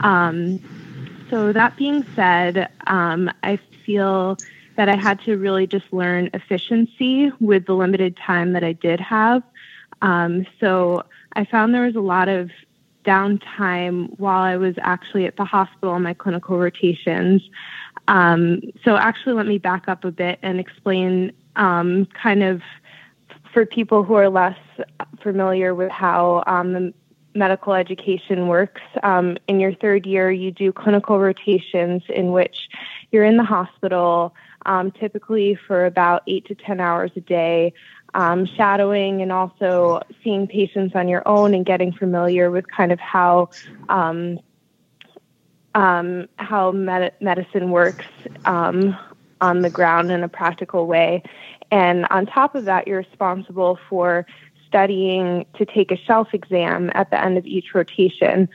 Um, 0.01 0.61
so, 1.31 1.53
that 1.53 1.77
being 1.77 2.05
said, 2.15 2.69
um, 2.89 3.31
I 3.43 3.59
feel 3.87 4.37
that 4.77 4.89
I 4.91 4.97
had 4.97 5.21
to 5.23 5.39
really 5.39 5.67
just 5.67 5.91
learn 5.93 6.29
efficiency 6.35 7.33
with 7.41 7.67
the 7.67 7.75
limited 7.75 8.17
time 8.19 8.53
that 8.53 8.65
I 8.65 8.73
did 8.73 9.01
have. 9.01 9.43
Um, 10.03 10.45
so, 10.59 11.05
I 11.35 11.45
found 11.45 11.73
there 11.73 11.87
was 11.87 11.97
a 11.97 12.01
lot 12.01 12.29
of 12.29 12.51
downtime 13.05 14.19
while 14.19 14.43
I 14.43 14.57
was 14.57 14.75
actually 14.81 15.27
at 15.27 15.37
the 15.37 15.45
hospital 15.45 15.91
on 15.91 16.03
my 16.03 16.15
clinical 16.15 16.59
rotations. 16.59 17.43
Um, 18.09 18.61
so, 18.85 18.97
actually, 18.97 19.35
let 19.35 19.47
me 19.47 19.59
back 19.59 19.89
up 19.89 20.05
a 20.05 20.11
bit 20.11 20.39
and 20.43 20.59
explain 20.59 21.33
um, 21.57 22.07
kind 22.07 22.43
of 22.43 22.63
for 23.53 23.67
people 23.67 24.03
who 24.05 24.15
are 24.15 24.29
less 24.29 24.59
familiar 25.23 25.75
with 25.75 25.91
how 25.91 26.43
um, 26.47 26.73
the 26.73 26.95
medical 27.35 27.75
education 27.75 28.49
works. 28.49 28.81
Um, 29.03 29.37
in 29.49 29.61
your 29.61 29.75
third 29.75 30.07
year, 30.07 30.31
you 30.31 30.51
do 30.51 30.73
clinical 30.73 31.19
rotations 31.19 32.03
in 32.09 32.33
which 32.33 32.69
you're 33.13 33.25
in 33.25 33.37
the 33.37 33.45
hospital. 33.45 34.35
Um, 34.67 34.91
typically 34.91 35.55
for 35.55 35.87
about 35.87 36.23
eight 36.27 36.45
to 36.49 36.55
10 36.55 36.81
hours 36.81 37.11
a 37.17 37.21
day, 37.21 37.73
um, 38.15 38.47
shadowing 38.47 39.23
and 39.23 39.33
also 39.33 40.01
seeing 40.23 40.47
patients 40.47 40.95
on 40.95 41.09
your 41.09 41.27
own 41.27 41.55
and 41.55 41.65
getting 41.65 41.93
familiar 41.93 42.51
with 42.51 42.65
kind 42.71 42.93
of 42.93 42.99
how 42.99 43.51
um, 43.89 44.39
um, 45.75 46.27
how 46.37 46.73
med- 46.73 47.15
medicine 47.21 47.71
works 47.71 48.07
um, 48.45 48.97
on 49.41 49.63
the 49.63 49.71
ground 49.71 50.11
in 50.11 50.23
a 50.23 50.29
practical 50.29 50.87
way. 50.87 51.23
And 51.71 52.07
on 52.11 52.27
top 52.27 52.55
of 52.55 52.65
that, 52.65 52.89
you're 52.89 52.99
responsible 52.99 53.79
for 53.89 54.27
studying 54.67 55.47
to 55.55 55.65
take 55.65 55.91
a 55.91 55.97
shelf 55.97 56.29
exam 56.33 56.91
at 56.95 57.11
the 57.11 57.23
end 57.23 57.39
of 57.39 57.47
each 57.47 57.75
rotation. 57.75 58.49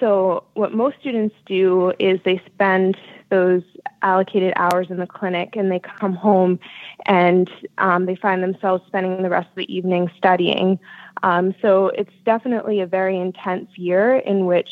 So, 0.00 0.44
what 0.54 0.72
most 0.72 0.96
students 1.00 1.34
do 1.46 1.92
is 1.98 2.20
they 2.24 2.40
spend 2.46 2.96
those 3.30 3.62
allocated 4.02 4.52
hours 4.56 4.90
in 4.90 4.98
the 4.98 5.06
clinic 5.06 5.56
and 5.56 5.70
they 5.70 5.80
come 5.80 6.14
home 6.14 6.58
and 7.06 7.50
um, 7.78 8.06
they 8.06 8.14
find 8.14 8.42
themselves 8.42 8.84
spending 8.86 9.22
the 9.22 9.28
rest 9.28 9.48
of 9.48 9.56
the 9.56 9.74
evening 9.74 10.10
studying. 10.16 10.78
Um, 11.22 11.54
so 11.60 11.88
it's 11.88 12.12
definitely 12.24 12.80
a 12.80 12.86
very 12.86 13.18
intense 13.18 13.70
year 13.76 14.16
in 14.16 14.46
which 14.46 14.70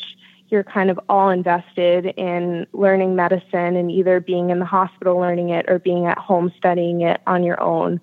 you're 0.49 0.63
kind 0.63 0.89
of 0.89 0.99
all 1.09 1.29
invested 1.29 2.05
in 2.17 2.65
learning 2.71 3.15
medicine 3.15 3.75
and 3.75 3.91
either 3.91 4.19
being 4.21 4.49
in 4.49 4.59
the 4.59 4.65
hospital 4.65 5.17
learning 5.17 5.49
it 5.49 5.65
or 5.69 5.77
being 5.77 6.05
at 6.05 6.17
home 6.17 6.53
studying 6.57 7.01
it 7.01 7.21
on 7.27 7.43
your 7.43 7.61
own. 7.61 7.99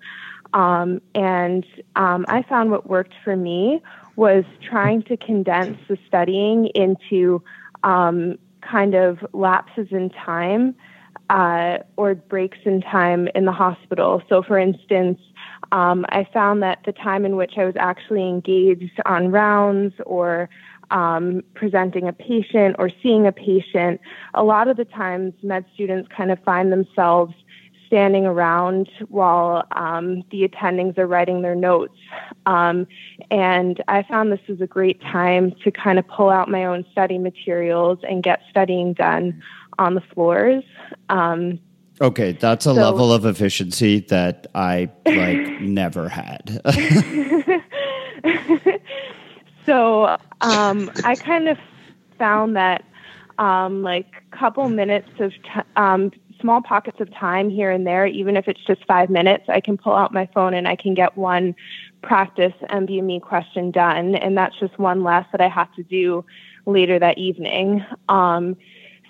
Um, 0.53 1.01
and 1.15 1.65
um, 1.95 2.25
I 2.29 2.43
found 2.43 2.71
what 2.71 2.87
worked 2.87 3.13
for 3.23 3.35
me 3.35 3.81
was 4.15 4.43
trying 4.61 5.03
to 5.03 5.17
condense 5.17 5.77
the 5.87 5.97
studying 6.07 6.67
into 6.67 7.43
um, 7.83 8.37
kind 8.61 8.95
of 8.95 9.19
lapses 9.33 9.87
in 9.91 10.09
time 10.09 10.75
uh, 11.29 11.77
or 11.97 12.15
breaks 12.15 12.57
in 12.65 12.81
time 12.81 13.27
in 13.35 13.45
the 13.45 13.51
hospital. 13.51 14.21
So, 14.29 14.43
for 14.43 14.57
instance, 14.57 15.19
um, 15.71 16.05
I 16.09 16.27
found 16.33 16.61
that 16.63 16.79
the 16.85 16.91
time 16.91 17.25
in 17.25 17.35
which 17.35 17.53
I 17.57 17.65
was 17.65 17.75
actually 17.77 18.27
engaged 18.27 19.01
on 19.05 19.31
rounds 19.31 19.93
or 20.05 20.49
um, 20.91 21.41
presenting 21.55 22.07
a 22.07 22.13
patient 22.13 22.75
or 22.77 22.91
seeing 23.01 23.25
a 23.25 23.31
patient, 23.31 23.99
a 24.33 24.43
lot 24.43 24.67
of 24.67 24.77
the 24.77 24.85
times 24.85 25.33
med 25.41 25.65
students 25.73 26.07
kind 26.15 26.31
of 26.31 26.39
find 26.43 26.71
themselves 26.71 27.33
standing 27.87 28.25
around 28.25 28.89
while 29.09 29.65
um, 29.71 30.23
the 30.31 30.47
attendings 30.47 30.97
are 30.97 31.07
writing 31.07 31.41
their 31.41 31.55
notes. 31.55 31.97
Um, 32.45 32.87
and 33.31 33.83
I 33.87 34.03
found 34.03 34.31
this 34.31 34.39
was 34.47 34.61
a 34.61 34.67
great 34.67 35.01
time 35.01 35.53
to 35.63 35.71
kind 35.71 35.99
of 35.99 36.07
pull 36.07 36.29
out 36.29 36.49
my 36.49 36.65
own 36.65 36.85
study 36.91 37.17
materials 37.17 37.99
and 38.07 38.23
get 38.23 38.41
studying 38.49 38.93
done 38.93 39.41
on 39.77 39.95
the 39.95 40.01
floors. 40.01 40.63
Um, 41.09 41.59
okay, 42.01 42.33
that's 42.33 42.65
a 42.65 42.73
so, 42.73 42.81
level 42.81 43.13
of 43.13 43.25
efficiency 43.25 44.01
that 44.01 44.47
I 44.55 44.89
like 45.05 45.47
never 45.61 46.09
had. 46.09 46.61
so 49.65 50.17
um, 50.41 50.91
I 51.03 51.15
kind 51.15 51.47
of 51.47 51.57
found 52.17 52.55
that 52.55 52.83
um, 53.37 53.83
like 53.83 54.07
a 54.31 54.37
couple 54.37 54.67
minutes 54.69 55.09
of 55.19 55.31
t- 55.31 55.69
um, 55.75 56.11
small 56.45 56.61
pockets 56.61 57.01
of 57.01 57.11
time 57.11 57.49
here 57.49 57.71
and 57.71 57.87
there, 57.87 58.05
even 58.05 58.37
if 58.37 58.47
it's 58.47 58.63
just 58.67 58.85
five 58.85 59.09
minutes, 59.09 59.45
I 59.49 59.59
can 59.59 59.79
pull 59.79 59.95
out 59.95 60.13
my 60.13 60.29
phone 60.31 60.53
and 60.53 60.67
I 60.67 60.75
can 60.75 60.93
get 60.93 61.17
one 61.17 61.55
practice 62.03 62.53
NBME 62.69 63.23
question 63.23 63.71
done. 63.71 64.13
And 64.13 64.37
that's 64.37 64.55
just 64.59 64.77
one 64.77 65.03
less 65.03 65.25
that 65.31 65.41
I 65.41 65.49
have 65.49 65.73
to 65.73 65.81
do 65.81 66.23
later 66.67 66.99
that 66.99 67.17
evening. 67.17 67.83
Um, 68.09 68.57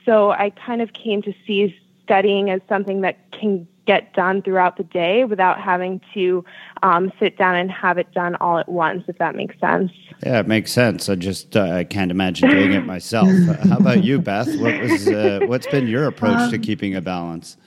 so 0.05 0.31
I 0.31 0.51
kind 0.51 0.81
of 0.81 0.93
came 0.93 1.21
to 1.23 1.33
see 1.45 1.75
studying 2.03 2.49
as 2.51 2.61
something 2.69 3.01
that 3.01 3.17
can 3.33 3.67
get 3.85 4.13
done 4.13 4.41
throughout 4.41 4.77
the 4.77 4.83
day 4.83 5.23
without 5.23 5.59
having 5.59 6.01
to 6.13 6.43
um, 6.83 7.11
sit 7.19 7.37
down 7.37 7.55
and 7.55 7.71
have 7.71 7.97
it 7.97 8.11
done 8.13 8.35
all 8.37 8.57
at 8.57 8.69
once, 8.69 9.03
if 9.07 9.17
that 9.17 9.35
makes 9.35 9.59
sense. 9.59 9.91
Yeah, 10.25 10.39
it 10.39 10.47
makes 10.47 10.71
sense. 10.71 11.09
I 11.09 11.15
just 11.15 11.55
uh, 11.55 11.63
I 11.63 11.83
can't 11.83 12.11
imagine 12.11 12.49
doing 12.49 12.73
it 12.73 12.85
myself. 12.85 13.29
uh, 13.29 13.67
how 13.67 13.77
about 13.77 14.03
you, 14.03 14.19
Beth? 14.19 14.47
What 14.59 14.79
was 14.81 15.07
uh, 15.07 15.39
what's 15.45 15.67
been 15.67 15.87
your 15.87 16.05
approach 16.05 16.39
um, 16.39 16.51
to 16.51 16.57
keeping 16.57 16.95
a 16.95 17.01
balance? 17.01 17.57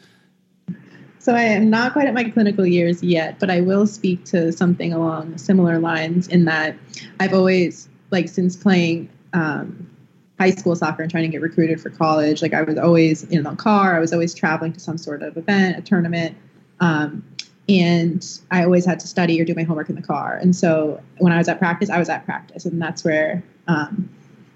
So 1.19 1.35
I 1.35 1.43
am 1.43 1.69
not 1.69 1.93
quite 1.93 2.07
at 2.07 2.15
my 2.15 2.25
clinical 2.25 2.67
years 2.67 3.03
yet, 3.03 3.39
but 3.39 3.51
I 3.51 3.61
will 3.61 3.87
speak 3.87 4.25
to 4.27 4.53
something 4.53 4.93
along 4.93 5.37
similar 5.37 5.79
lines 5.79 6.29
in 6.29 6.45
that 6.47 6.77
I've 7.21 7.35
always 7.35 7.89
like 8.11 8.29
since 8.29 8.57
playing 8.57 9.11
um, 9.35 9.91
high 10.39 10.51
school 10.51 10.77
soccer 10.77 11.03
and 11.03 11.11
trying 11.11 11.25
to 11.25 11.29
get 11.29 11.43
recruited 11.43 11.81
for 11.81 11.91
college. 11.91 12.43
Like 12.43 12.55
I 12.55 12.63
was 12.63 12.79
always 12.79 13.25
in 13.25 13.43
the 13.43 13.55
car. 13.57 13.97
I 13.97 14.01
was 14.01 14.13
always 14.13 14.35
traveling 14.35 14.73
to 14.73 14.81
some 14.81 14.99
sort 14.99 15.23
of 15.23 15.37
event, 15.37 15.79
a 15.79 15.83
tournament. 15.83 16.37
Um, 16.81 17.25
and 17.69 18.25
I 18.51 18.65
always 18.65 18.87
had 18.87 18.99
to 19.01 19.07
study 19.07 19.41
or 19.41 19.45
do 19.45 19.55
my 19.55 19.63
homework 19.63 19.91
in 19.91 19.97
the 19.97 20.03
car. 20.03 20.37
And 20.37 20.57
so 20.57 21.03
when 21.19 21.33
I 21.33 21.39
was 21.39 21.49
at 21.49 21.59
practice, 21.59 21.91
I 21.91 21.99
was 21.99 22.09
at 22.09 22.25
practice, 22.25 22.65
and 22.65 22.81
that's 22.81 23.05
where 23.05 23.43
um, 23.67 24.09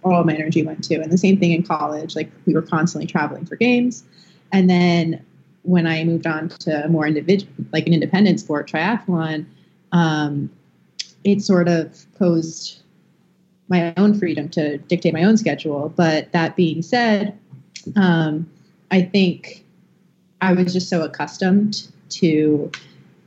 all 0.03 0.25
my 0.25 0.35
energy 0.35 0.63
went 0.63 0.83
to. 0.85 0.95
And 0.97 1.13
the 1.13 1.19
same 1.19 1.39
thing 1.39 1.53
in 1.53 1.63
college, 1.63 2.17
like 2.17 2.31
we 2.47 2.55
were 2.55 2.63
constantly 2.63 3.07
traveling 3.07 3.45
for 3.45 3.57
games. 3.57 4.05
And 4.51 4.71
then 4.71 5.23
when 5.63 5.87
I 5.87 6.05
moved 6.05 6.27
on 6.27 6.49
to 6.49 6.89
more 6.89 7.07
individual, 7.07 7.53
like 7.73 7.87
an 7.87 7.93
independent 7.93 8.41
sport, 8.41 8.71
triathlon, 8.71 9.45
um, 9.93 10.51
it 11.25 11.43
sort 11.43 11.69
of 11.69 12.07
posed 12.19 12.82
my 13.73 13.95
own 13.97 14.17
freedom 14.17 14.49
to 14.51 14.77
dictate 14.79 15.15
my 15.15 15.25
own 15.25 15.37
schedule. 15.37 15.93
But 15.97 16.31
that 16.33 16.55
being 16.55 16.83
said, 16.83 17.37
um, 17.97 18.49
I 18.91 19.01
think 19.01 19.65
I 20.43 20.53
was 20.53 20.75
just 20.75 20.91
so 20.91 21.03
accustomed 21.03 21.89
to 22.11 22.71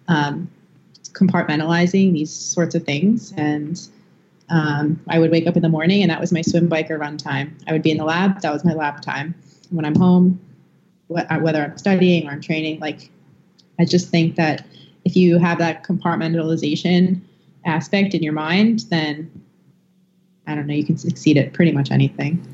um, 0.08 0.47
compartmentalizing 1.13 2.13
these 2.13 2.31
sorts 2.31 2.75
of 2.75 2.84
things. 2.84 3.34
And 3.36 3.81
um, 4.49 5.01
I 5.10 5.17
would 5.17 5.31
wake 5.31 5.47
up 5.47 5.55
in 5.55 5.63
the 5.63 5.69
morning, 5.69 6.03
and 6.03 6.12
that 6.12 6.21
was 6.21 6.31
my 6.31 6.43
swim, 6.43 6.67
bike, 6.67 6.91
or 6.91 6.99
run 6.99 7.17
time. 7.17 7.58
I 7.67 7.73
would 7.73 7.81
be 7.81 7.89
in 7.89 7.97
the 7.97 8.05
lab. 8.05 8.41
That 8.41 8.53
was 8.53 8.63
my 8.63 8.73
lab 8.73 9.01
time. 9.01 9.34
When 9.71 9.84
I'm 9.84 9.95
home, 9.95 10.39
uh, 11.13 11.39
whether 11.39 11.63
I'm 11.63 11.77
studying 11.79 12.27
or 12.27 12.31
I'm 12.31 12.41
training, 12.41 12.79
like 12.79 13.10
I 13.79 13.86
just 13.86 14.10
think 14.10 14.36
that 14.36 14.63
if 15.05 15.15
you 15.15 15.39
have 15.39 15.58
that 15.58 15.84
compartmentalization 15.84 17.19
aspect 17.65 18.13
in 18.13 18.21
your 18.21 18.34
mind, 18.34 18.86
then 18.91 19.31
I 20.47 20.55
don't 20.55 20.67
know, 20.67 20.73
you 20.73 20.86
can 20.86 20.97
succeed 20.97 21.38
at 21.38 21.53
pretty 21.53 21.71
much 21.71 21.91
anything 21.91 22.45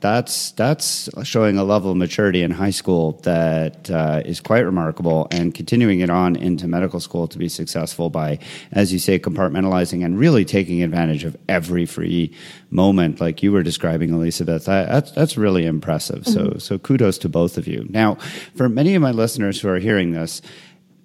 that's 0.00 0.52
that's 0.52 1.08
showing 1.22 1.58
a 1.58 1.64
level 1.64 1.90
of 1.90 1.96
maturity 1.96 2.42
in 2.42 2.50
high 2.50 2.70
school 2.70 3.12
that 3.22 3.90
uh, 3.90 4.22
is 4.24 4.40
quite 4.40 4.60
remarkable, 4.60 5.26
and 5.30 5.54
continuing 5.54 6.00
it 6.00 6.10
on 6.10 6.36
into 6.36 6.68
medical 6.68 7.00
school 7.00 7.26
to 7.28 7.38
be 7.38 7.48
successful 7.48 8.10
by, 8.10 8.38
as 8.72 8.92
you 8.92 8.98
say, 8.98 9.18
compartmentalizing 9.18 10.04
and 10.04 10.18
really 10.18 10.44
taking 10.44 10.82
advantage 10.82 11.24
of 11.24 11.36
every 11.48 11.86
free 11.86 12.34
moment, 12.70 13.20
like 13.20 13.42
you 13.42 13.52
were 13.52 13.62
describing, 13.62 14.10
Elizabeth. 14.10 14.64
that's 14.64 15.10
that's 15.12 15.36
really 15.36 15.64
impressive. 15.66 16.22
Mm-hmm. 16.24 16.52
So 16.52 16.58
so 16.58 16.78
kudos 16.78 17.18
to 17.18 17.28
both 17.28 17.58
of 17.58 17.66
you. 17.66 17.86
Now, 17.88 18.16
for 18.54 18.68
many 18.68 18.94
of 18.94 19.02
my 19.02 19.10
listeners 19.10 19.60
who 19.60 19.68
are 19.68 19.78
hearing 19.78 20.12
this 20.12 20.42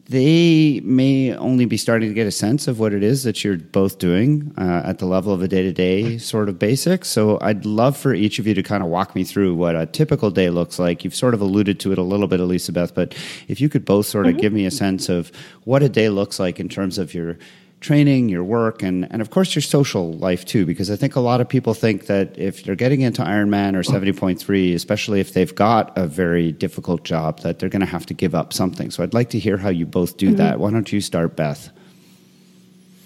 they 0.10 0.80
may 0.86 1.36
only 1.36 1.66
be 1.66 1.76
starting 1.76 2.10
to 2.10 2.14
get 2.14 2.28
a 2.28 2.32
sense 2.32 2.68
of 2.68 2.80
what 2.80 2.94
it 2.94 3.04
is 3.04 3.24
that 3.24 3.44
you're 3.44 3.58
both 3.58 4.00
doing 4.00 4.54
uh, 4.58 4.82
at 4.86 5.00
the 5.00 5.06
level 5.06 5.34
of 5.34 5.42
a 5.42 5.48
day 5.48 5.64
to 5.64 5.74
day 5.74 6.18
sort 6.18 6.48
of 6.48 6.58
basics. 6.58 7.10
So 7.10 7.38
I'd 7.42 7.66
love 7.66 7.98
for 7.98 8.14
each 8.14 8.40
of 8.40 8.48
you 8.48 8.54
to 8.54 8.64
kind 8.64 8.82
of 8.82 8.90
walk 8.90 9.16
me 9.16 9.26
through 9.26 9.56
what 9.56 9.76
a 9.76 9.86
typical 9.86 10.32
day 10.32 10.50
looks 10.50 10.80
like. 10.80 11.04
You've 11.04 11.16
sort 11.16 11.34
of 11.34 11.42
alluded 11.42 11.80
to 11.82 11.92
it 11.92 11.98
a 11.98 12.04
little 12.04 12.28
bit, 12.28 12.40
Elizabeth, 12.40 12.96
but 12.96 13.16
if 13.50 13.60
you 13.60 13.68
could 13.68 13.84
both 13.84 14.06
sort 14.06 14.28
of 14.28 14.34
mm-hmm. 14.34 14.42
give 14.42 14.54
me 14.54 14.66
a 14.66 14.72
sense 14.72 15.10
of 15.10 15.30
what 15.66 15.84
a 15.84 15.90
day 15.90 16.08
looks 16.08 16.40
like 16.40 16.60
in 16.60 16.70
terms 16.70 16.98
of 16.98 17.14
your 17.14 17.38
training, 17.80 18.28
your 18.30 18.44
work, 18.44 18.82
and, 18.82 19.10
and 19.12 19.22
of 19.22 19.30
course 19.30 19.54
your 19.54 19.62
social 19.62 20.14
life 20.14 20.46
too, 20.46 20.66
because 20.66 20.90
I 20.90 20.96
think 20.96 21.16
a 21.16 21.20
lot 21.20 21.42
of 21.42 21.48
people 21.48 21.74
think 21.74 22.08
that 22.08 22.38
if 22.38 22.64
they're 22.64 22.76
getting 22.76 23.02
into 23.02 23.22
Ironman 23.22 23.76
or 23.76 23.84
70.3, 23.84 24.74
especially 24.74 25.20
if 25.20 25.34
they've 25.34 25.54
got 25.54 25.96
a 25.98 26.08
very 26.08 26.52
difficult 26.52 27.04
job, 27.04 27.42
that 27.42 27.60
they're 27.60 27.70
going 27.70 27.82
to 27.82 27.86
have 27.86 28.06
to 28.08 28.14
give 28.14 28.34
up 28.34 28.52
something. 28.52 28.90
So 28.90 29.04
I'd 29.04 29.14
like 29.14 29.30
to 29.32 29.40
hear 29.40 29.58
how 29.58 29.70
you 29.70 29.86
both 29.86 30.18
do 30.18 30.28
mm-hmm. 30.28 30.38
that. 30.38 30.60
Why 30.60 30.72
don't 30.72 30.92
you 30.92 31.02
start, 31.02 31.36
Beth? 31.36 31.70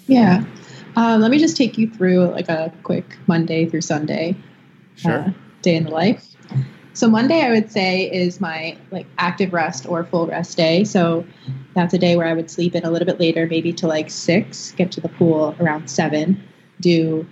Yeah. 0.06 0.44
Uh, 0.96 1.18
let 1.20 1.30
me 1.30 1.38
just 1.38 1.56
take 1.56 1.78
you 1.78 1.90
through 1.90 2.30
like 2.30 2.48
a 2.48 2.72
quick 2.82 3.18
Monday 3.26 3.66
through 3.66 3.80
Sunday 3.82 4.36
sure. 4.96 5.12
uh, 5.12 5.30
day 5.62 5.76
in 5.76 5.84
the 5.84 5.90
life. 5.90 6.26
So 6.94 7.08
Monday, 7.08 7.40
I 7.40 7.50
would 7.50 7.70
say, 7.72 8.10
is 8.10 8.40
my 8.40 8.76
like 8.90 9.06
active 9.16 9.52
rest 9.52 9.86
or 9.86 10.04
full 10.04 10.26
rest 10.26 10.56
day. 10.56 10.84
So 10.84 11.24
that's 11.74 11.94
a 11.94 11.98
day 11.98 12.16
where 12.16 12.26
I 12.26 12.34
would 12.34 12.50
sleep 12.50 12.74
in 12.74 12.84
a 12.84 12.90
little 12.90 13.06
bit 13.06 13.18
later, 13.18 13.46
maybe 13.46 13.72
to 13.74 13.86
like 13.86 14.10
six, 14.10 14.72
get 14.72 14.92
to 14.92 15.00
the 15.00 15.08
pool 15.08 15.56
around 15.60 15.88
seven, 15.88 16.42
do 16.80 17.26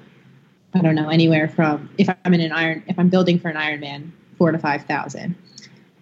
I 0.74 0.80
don't 0.80 0.94
know 0.94 1.08
anywhere 1.08 1.48
from 1.48 1.90
if 1.98 2.08
I'm 2.24 2.32
in 2.32 2.40
an 2.40 2.52
iron 2.52 2.82
if 2.86 2.98
I'm 2.98 3.08
building 3.08 3.38
for 3.38 3.48
an 3.48 3.56
Ironman, 3.56 4.10
four 4.38 4.52
to 4.52 4.58
five 4.58 4.84
thousand. 4.84 5.34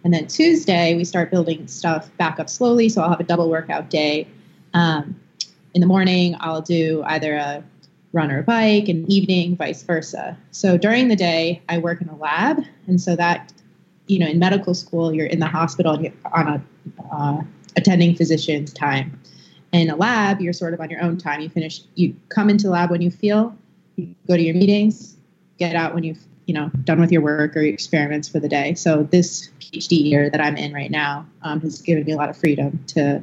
And 0.04 0.14
then 0.14 0.26
Tuesday 0.26 0.94
we 0.94 1.04
start 1.04 1.30
building 1.30 1.66
stuff 1.66 2.14
back 2.18 2.38
up 2.38 2.48
slowly. 2.48 2.88
So 2.88 3.02
I'll 3.02 3.10
have 3.10 3.20
a 3.20 3.24
double 3.24 3.50
workout 3.50 3.90
day. 3.90 4.28
Um, 4.74 5.18
in 5.74 5.80
the 5.80 5.86
morning, 5.86 6.36
I'll 6.40 6.62
do 6.62 7.02
either 7.06 7.34
a 7.34 7.64
run 8.12 8.30
or 8.30 8.38
a 8.38 8.42
bike, 8.42 8.88
and 8.88 9.08
evening, 9.10 9.56
vice 9.56 9.82
versa. 9.82 10.36
So 10.50 10.78
during 10.78 11.08
the 11.08 11.16
day, 11.16 11.62
I 11.68 11.78
work 11.78 12.00
in 12.00 12.08
a 12.08 12.16
lab, 12.16 12.62
and 12.86 13.00
so 13.00 13.16
that 13.16 13.52
you 14.06 14.18
know 14.18 14.26
in 14.26 14.38
medical 14.38 14.74
school, 14.74 15.14
you're 15.14 15.26
in 15.26 15.40
the 15.40 15.46
hospital 15.46 15.98
on 16.32 16.48
a 16.48 16.62
uh, 17.12 17.42
attending 17.78 18.14
physician's 18.14 18.72
time. 18.72 19.18
In 19.72 19.88
a 19.88 19.96
lab, 19.96 20.40
you're 20.40 20.52
sort 20.52 20.74
of 20.74 20.80
on 20.80 20.90
your 20.90 21.02
own 21.02 21.16
time. 21.16 21.40
You 21.40 21.48
finish, 21.48 21.82
you 21.94 22.14
come 22.28 22.50
into 22.50 22.64
the 22.64 22.72
lab 22.72 22.90
when 22.90 23.00
you 23.00 23.10
feel, 23.10 23.56
you 23.96 24.14
go 24.26 24.36
to 24.36 24.42
your 24.42 24.54
meetings, 24.54 25.16
get 25.58 25.76
out 25.76 25.94
when 25.94 26.04
you've 26.04 26.18
you 26.46 26.54
know 26.54 26.70
done 26.84 26.98
with 26.98 27.12
your 27.12 27.20
work 27.20 27.54
or 27.56 27.60
your 27.60 27.72
experiments 27.72 28.28
for 28.28 28.40
the 28.40 28.48
day. 28.48 28.74
So 28.74 29.04
this 29.04 29.50
PhD 29.60 30.02
year 30.02 30.30
that 30.30 30.40
I'm 30.40 30.56
in 30.56 30.72
right 30.72 30.90
now 30.90 31.26
um, 31.42 31.60
has 31.60 31.80
given 31.80 32.04
me 32.04 32.12
a 32.12 32.16
lot 32.16 32.30
of 32.30 32.36
freedom 32.36 32.82
to 32.88 33.22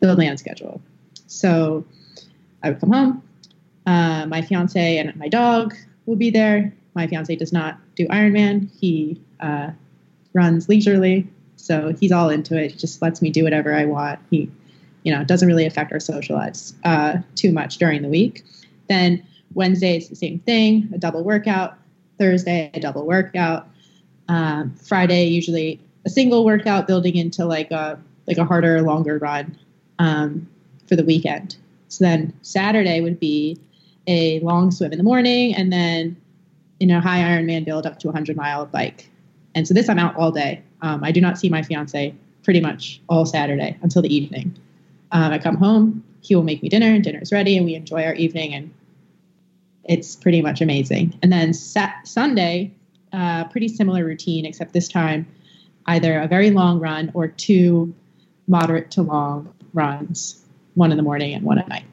build 0.00 0.18
my 0.18 0.28
own 0.28 0.38
schedule. 0.38 0.80
So 1.26 1.84
I 2.62 2.70
would 2.70 2.80
come 2.80 2.92
home. 2.92 3.22
Uh, 3.86 4.24
my 4.26 4.40
fiance 4.40 4.98
and 4.98 5.14
my 5.16 5.28
dog 5.28 5.74
will 6.06 6.16
be 6.16 6.30
there. 6.30 6.72
My 6.94 7.06
fiance 7.06 7.36
does 7.36 7.52
not 7.52 7.78
do 7.96 8.06
Ironman. 8.08 8.70
He 8.80 9.20
uh, 9.40 9.70
runs 10.32 10.68
leisurely. 10.68 11.28
So 11.64 11.94
he's 11.98 12.12
all 12.12 12.28
into 12.28 12.60
it. 12.62 12.72
He 12.72 12.76
just 12.76 13.00
lets 13.00 13.22
me 13.22 13.30
do 13.30 13.42
whatever 13.42 13.74
I 13.74 13.86
want. 13.86 14.20
He, 14.30 14.50
you 15.02 15.14
know, 15.14 15.24
doesn't 15.24 15.48
really 15.48 15.64
affect 15.64 15.92
our 15.92 16.00
social 16.00 16.36
lives 16.36 16.74
uh, 16.84 17.18
too 17.36 17.52
much 17.52 17.78
during 17.78 18.02
the 18.02 18.08
week. 18.08 18.44
Then 18.88 19.26
Wednesday 19.54 19.96
is 19.96 20.10
the 20.10 20.16
same 20.16 20.40
thing, 20.40 20.90
a 20.92 20.98
double 20.98 21.24
workout. 21.24 21.78
Thursday, 22.18 22.70
a 22.74 22.80
double 22.80 23.06
workout. 23.06 23.66
Um, 24.28 24.74
Friday, 24.76 25.24
usually 25.24 25.80
a 26.04 26.10
single 26.10 26.44
workout, 26.44 26.86
building 26.86 27.16
into 27.16 27.44
like 27.46 27.70
a 27.70 27.98
like 28.26 28.36
a 28.36 28.44
harder, 28.44 28.82
longer 28.82 29.18
run 29.18 29.58
um, 29.98 30.46
for 30.86 30.96
the 30.96 31.04
weekend. 31.04 31.56
So 31.88 32.04
then 32.04 32.32
Saturday 32.42 33.00
would 33.00 33.18
be 33.18 33.58
a 34.06 34.40
long 34.40 34.70
swim 34.70 34.92
in 34.92 34.98
the 34.98 35.04
morning, 35.04 35.54
and 35.54 35.72
then 35.72 36.16
in 36.78 36.90
a 36.90 37.00
high 37.00 37.20
Ironman 37.20 37.64
build 37.64 37.86
up 37.86 37.98
to 38.00 38.08
a 38.08 38.10
100 38.10 38.36
mile 38.36 38.66
bike. 38.66 39.10
And 39.54 39.66
so 39.66 39.74
this 39.74 39.88
I'm 39.88 39.98
out 39.98 40.16
all 40.16 40.30
day. 40.30 40.62
Um, 40.84 41.02
I 41.02 41.12
do 41.12 41.20
not 41.20 41.38
see 41.38 41.48
my 41.48 41.62
fiance 41.62 42.14
pretty 42.42 42.60
much 42.60 43.00
all 43.08 43.24
Saturday 43.24 43.78
until 43.80 44.02
the 44.02 44.14
evening. 44.14 44.54
Um, 45.12 45.32
I 45.32 45.38
come 45.38 45.56
home, 45.56 46.04
he 46.20 46.34
will 46.34 46.42
make 46.42 46.62
me 46.62 46.68
dinner, 46.68 46.88
and 46.88 47.02
dinner's 47.02 47.32
ready, 47.32 47.56
and 47.56 47.64
we 47.64 47.74
enjoy 47.74 48.04
our 48.04 48.12
evening, 48.12 48.52
and 48.52 48.70
it's 49.84 50.14
pretty 50.14 50.42
much 50.42 50.60
amazing. 50.60 51.18
And 51.22 51.32
then 51.32 51.54
sat- 51.54 52.06
Sunday, 52.06 52.70
uh, 53.14 53.44
pretty 53.44 53.68
similar 53.68 54.04
routine, 54.04 54.44
except 54.44 54.74
this 54.74 54.86
time 54.86 55.26
either 55.86 56.20
a 56.20 56.28
very 56.28 56.50
long 56.50 56.80
run 56.80 57.10
or 57.14 57.28
two 57.28 57.94
moderate 58.46 58.90
to 58.90 59.02
long 59.02 59.54
runs, 59.72 60.44
one 60.74 60.90
in 60.90 60.98
the 60.98 61.02
morning 61.02 61.32
and 61.32 61.44
one 61.44 61.58
at 61.58 61.66
night. 61.66 61.84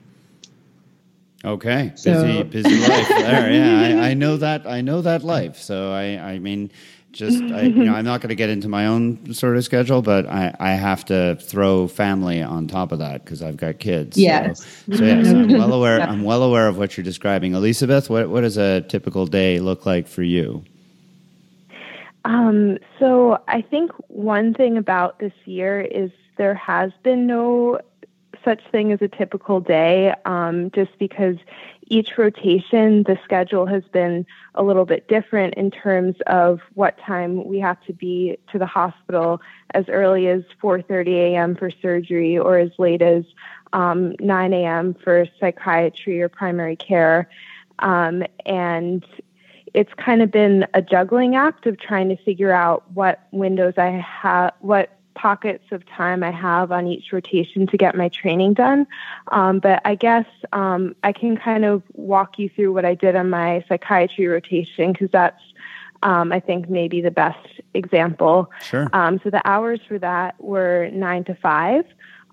Okay, 1.45 1.93
busy, 2.03 2.43
busy 2.43 2.87
life 2.87 3.07
there. 3.07 3.51
Yeah, 3.51 4.01
I, 4.01 4.09
I, 4.09 4.13
know 4.13 4.37
that. 4.37 4.67
I 4.67 4.81
know 4.81 5.01
that 5.01 5.23
life. 5.23 5.57
So 5.57 5.91
I, 5.91 6.33
I 6.33 6.39
mean, 6.39 6.71
just 7.11 7.41
I, 7.41 7.63
you 7.63 7.83
know, 7.83 7.93
I'm 7.93 8.05
not 8.05 8.21
going 8.21 8.29
to 8.29 8.35
get 8.35 8.49
into 8.49 8.67
my 8.67 8.87
own 8.87 9.33
sort 9.33 9.57
of 9.57 9.63
schedule, 9.63 10.01
but 10.01 10.25
I, 10.27 10.55
I 10.59 10.71
have 10.71 11.05
to 11.05 11.35
throw 11.35 11.87
family 11.87 12.41
on 12.41 12.67
top 12.67 12.91
of 12.91 12.99
that 12.99 13.23
because 13.23 13.41
I've 13.41 13.57
got 13.57 13.79
kids. 13.79 14.17
Yes. 14.17 14.65
So, 14.89 14.97
so 14.97 15.03
yes, 15.03 15.27
I'm 15.27 15.49
well 15.57 15.73
aware. 15.73 15.97
yeah. 15.97 16.09
I'm 16.09 16.23
well 16.23 16.43
aware 16.43 16.67
of 16.67 16.77
what 16.77 16.95
you're 16.95 17.03
describing. 17.03 17.53
Elizabeth, 17.53 18.09
what 18.09 18.29
what 18.29 18.41
does 18.41 18.57
a 18.57 18.81
typical 18.81 19.25
day 19.25 19.59
look 19.59 19.85
like 19.85 20.07
for 20.07 20.23
you? 20.23 20.63
Um, 22.23 22.77
so 22.99 23.41
I 23.47 23.61
think 23.61 23.91
one 24.07 24.53
thing 24.53 24.77
about 24.77 25.19
this 25.19 25.33
year 25.45 25.81
is 25.81 26.11
there 26.37 26.53
has 26.53 26.91
been 27.03 27.25
no 27.25 27.79
such 28.43 28.61
thing 28.71 28.91
as 28.91 29.01
a 29.01 29.07
typical 29.07 29.59
day, 29.59 30.13
um, 30.25 30.71
just 30.71 30.97
because 30.97 31.35
each 31.91 32.17
rotation, 32.17 33.03
the 33.03 33.19
schedule 33.21 33.65
has 33.65 33.83
been 33.91 34.25
a 34.55 34.63
little 34.63 34.85
bit 34.85 35.09
different 35.09 35.55
in 35.55 35.69
terms 35.69 36.15
of 36.25 36.61
what 36.73 36.97
time 36.97 37.45
we 37.45 37.59
have 37.59 37.83
to 37.83 37.91
be 37.91 38.37
to 38.49 38.57
the 38.57 38.65
hospital 38.65 39.41
as 39.73 39.89
early 39.89 40.29
as 40.29 40.41
4.30 40.63 41.07
a.m. 41.09 41.53
for 41.53 41.69
surgery 41.69 42.37
or 42.37 42.57
as 42.57 42.71
late 42.79 43.01
as 43.01 43.25
um, 43.73 44.15
9 44.21 44.53
a.m. 44.53 44.93
for 45.03 45.25
psychiatry 45.37 46.21
or 46.21 46.29
primary 46.29 46.77
care. 46.77 47.29
Um, 47.79 48.23
and 48.45 49.05
it's 49.73 49.93
kind 49.95 50.21
of 50.21 50.31
been 50.31 50.65
a 50.73 50.81
juggling 50.81 51.35
act 51.35 51.65
of 51.65 51.77
trying 51.77 52.07
to 52.07 52.15
figure 52.23 52.53
out 52.53 52.89
what 52.93 53.27
windows 53.31 53.73
I 53.75 53.89
have, 54.21 54.53
what 54.61 54.97
pockets 55.13 55.65
of 55.71 55.85
time 55.87 56.23
I 56.23 56.31
have 56.31 56.71
on 56.71 56.87
each 56.87 57.11
rotation 57.11 57.67
to 57.67 57.77
get 57.77 57.95
my 57.95 58.09
training 58.09 58.53
done. 58.53 58.87
Um, 59.31 59.59
but 59.59 59.81
I 59.85 59.95
guess 59.95 60.25
um, 60.53 60.95
I 61.03 61.11
can 61.11 61.37
kind 61.37 61.65
of 61.65 61.83
walk 61.93 62.39
you 62.39 62.49
through 62.49 62.73
what 62.73 62.85
I 62.85 62.95
did 62.95 63.15
on 63.15 63.29
my 63.29 63.63
psychiatry 63.67 64.27
rotation 64.27 64.93
because 64.93 65.09
that's 65.11 65.41
um, 66.03 66.31
I 66.31 66.39
think 66.39 66.69
maybe 66.69 67.01
the 67.01 67.11
best 67.11 67.47
example. 67.73 68.51
Sure. 68.61 68.87
Um, 68.93 69.19
so 69.23 69.29
the 69.29 69.47
hours 69.47 69.79
for 69.87 69.99
that 69.99 70.41
were 70.41 70.89
nine 70.91 71.23
to 71.25 71.35
five. 71.35 71.85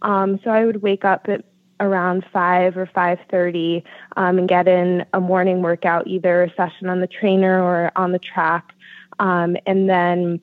Um, 0.03 0.41
so 0.43 0.51
I 0.51 0.65
would 0.65 0.83
wake 0.83 1.05
up 1.05 1.29
at 1.29 1.45
around 1.81 2.25
five 2.33 2.77
or 2.77 2.87
five 2.87 3.19
thirty 3.31 3.85
um, 4.17 4.39
and 4.39 4.49
get 4.49 4.67
in 4.69 5.05
a 5.13 5.21
morning 5.21 5.63
workout, 5.63 6.07
either 6.07 6.45
a 6.45 6.55
session 6.55 6.89
on 6.89 7.01
the 7.01 7.07
trainer 7.07 7.63
or 7.63 7.93
on 7.95 8.13
the 8.13 8.19
track, 8.19 8.73
um, 9.19 9.57
and 9.67 9.89
then 9.89 10.41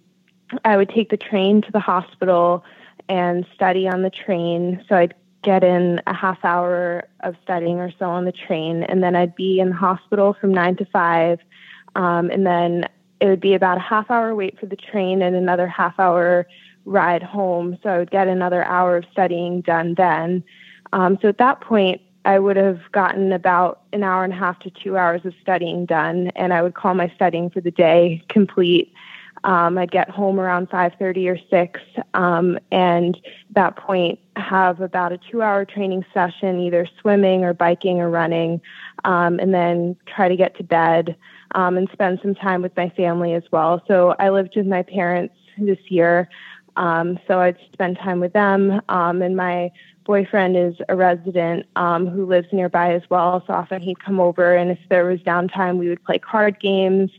I 0.63 0.77
would 0.77 0.89
take 0.89 1.09
the 1.09 1.17
train 1.17 1.61
to 1.63 1.71
the 1.71 1.79
hospital 1.79 2.63
and 3.09 3.45
study 3.53 3.87
on 3.87 4.01
the 4.01 4.09
train. 4.09 4.83
So 4.87 4.95
I'd 4.95 5.13
get 5.43 5.63
in 5.63 6.01
a 6.07 6.13
half 6.13 6.43
hour 6.43 7.03
of 7.21 7.35
studying 7.43 7.77
or 7.79 7.91
so 7.99 8.09
on 8.09 8.25
the 8.25 8.31
train, 8.31 8.83
and 8.83 9.03
then 9.03 9.15
I'd 9.15 9.35
be 9.35 9.59
in 9.59 9.69
the 9.69 9.75
hospital 9.75 10.35
from 10.39 10.51
nine 10.51 10.75
to 10.77 10.85
five, 10.85 11.39
um, 11.95 12.31
and 12.31 12.45
then 12.45 12.89
it 13.19 13.27
would 13.27 13.39
be 13.39 13.53
about 13.53 13.77
a 13.77 13.81
half 13.81 14.09
hour 14.09 14.35
wait 14.35 14.59
for 14.59 14.65
the 14.65 14.75
train 14.75 15.21
and 15.21 15.35
another 15.35 15.67
half 15.67 15.99
hour 15.99 16.47
ride 16.85 17.23
home. 17.23 17.77
So 17.83 17.89
I 17.89 17.97
would 17.99 18.11
get 18.11 18.27
another 18.27 18.63
hour 18.63 18.97
of 18.97 19.05
studying 19.11 19.61
done 19.61 19.93
then. 19.95 20.43
Um, 20.93 21.17
so 21.21 21.27
at 21.27 21.37
that 21.37 21.61
point, 21.61 22.01
I 22.25 22.39
would 22.39 22.57
have 22.57 22.79
gotten 22.91 23.31
about 23.31 23.83
an 23.93 24.03
hour 24.03 24.23
and 24.23 24.33
a 24.33 24.35
half 24.35 24.57
to 24.59 24.71
two 24.71 24.97
hours 24.97 25.25
of 25.25 25.33
studying 25.41 25.85
done, 25.85 26.31
and 26.35 26.53
I 26.53 26.63
would 26.63 26.73
call 26.73 26.95
my 26.95 27.11
studying 27.15 27.51
for 27.51 27.61
the 27.61 27.71
day 27.71 28.23
complete. 28.29 28.91
Um, 29.45 29.77
I'd 29.77 29.91
get 29.91 30.09
home 30.09 30.39
around 30.39 30.69
5:30 30.71 31.29
or 31.29 31.37
6, 31.37 31.79
um, 32.15 32.57
and 32.71 33.15
at 33.15 33.53
that 33.53 33.75
point 33.77 34.19
have 34.35 34.81
about 34.81 35.11
a 35.11 35.19
two-hour 35.19 35.65
training 35.65 36.03
session, 36.13 36.59
either 36.59 36.87
swimming 36.99 37.43
or 37.45 37.53
biking 37.53 38.01
or 38.01 38.09
running, 38.09 38.59
um, 39.03 39.39
and 39.39 39.53
then 39.53 39.95
try 40.07 40.27
to 40.27 40.35
get 40.35 40.57
to 40.57 40.63
bed 40.63 41.15
um, 41.53 41.77
and 41.77 41.87
spend 41.93 42.19
some 42.23 42.33
time 42.33 42.63
with 42.63 42.75
my 42.75 42.89
family 42.89 43.33
as 43.33 43.43
well. 43.51 43.83
So 43.87 44.15
I 44.17 44.29
lived 44.29 44.55
with 44.55 44.65
my 44.65 44.81
parents 44.81 45.35
this 45.59 45.79
year, 45.89 46.27
um, 46.75 47.19
so 47.27 47.39
I'd 47.39 47.57
spend 47.71 47.99
time 47.99 48.19
with 48.19 48.33
them, 48.33 48.81
um, 48.89 49.21
and 49.21 49.37
my 49.37 49.71
boyfriend 50.05 50.57
is 50.57 50.75
a 50.89 50.95
resident 50.95 51.67
who 51.75 52.25
lives 52.25 52.47
nearby 52.51 52.93
as 52.93 53.03
well. 53.11 53.43
So 53.45 53.53
often 53.53 53.81
he'd 53.81 54.03
come 54.03 54.19
over, 54.19 54.55
and 54.55 54.71
if 54.71 54.79
there 54.89 55.05
was 55.05 55.19
downtime, 55.19 55.77
we 55.77 55.87
would 55.87 56.03
play 56.03 56.17
card 56.17 56.59
games. 56.59 57.11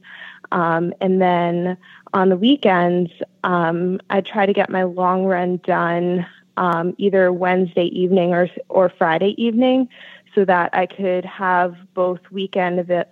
Um, 0.52 0.92
and 1.00 1.20
then 1.20 1.76
on 2.16 2.30
the 2.30 2.36
weekends, 2.36 3.12
um, 3.44 4.00
I 4.08 4.22
try 4.22 4.46
to 4.46 4.54
get 4.54 4.70
my 4.70 4.84
long 4.84 5.26
run 5.26 5.58
done 5.58 6.26
um, 6.56 6.94
either 6.96 7.30
Wednesday 7.30 7.84
evening 7.84 8.32
or 8.32 8.48
or 8.70 8.88
Friday 8.88 9.34
evening, 9.36 9.90
so 10.34 10.46
that 10.46 10.70
I 10.72 10.86
could 10.86 11.26
have 11.26 11.76
both 11.92 12.20
weekend 12.30 12.80
of 12.80 12.90
it, 12.90 13.10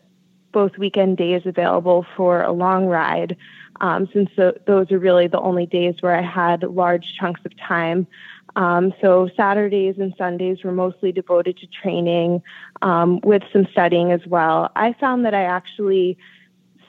both 0.53 0.79
weekend 0.79 1.19
days 1.19 1.43
available 1.45 2.07
for 2.17 2.41
a 2.41 2.53
long 2.53 2.87
ride. 2.87 3.37
Um, 3.83 4.09
since 4.11 4.31
the, 4.37 4.55
those 4.67 4.91
are 4.91 4.99
really 4.99 5.27
the 5.27 5.41
only 5.41 5.67
days 5.67 5.97
where 6.01 6.17
I 6.17 6.23
had 6.23 6.63
large 6.63 7.15
chunks 7.21 7.43
of 7.45 7.55
time. 7.59 8.07
Um, 8.57 8.95
so 9.03 9.29
Saturdays 9.37 9.97
and 9.99 10.15
Sundays 10.17 10.63
were 10.65 10.73
mostly 10.73 11.13
devoted 11.13 11.59
to 11.59 11.67
training 11.67 12.41
um, 12.81 13.21
with 13.21 13.43
some 13.53 13.67
studying 13.73 14.13
as 14.13 14.25
well. 14.27 14.71
I 14.77 14.95
found 14.95 15.27
that 15.27 15.35
I 15.35 15.43
actually 15.43 16.17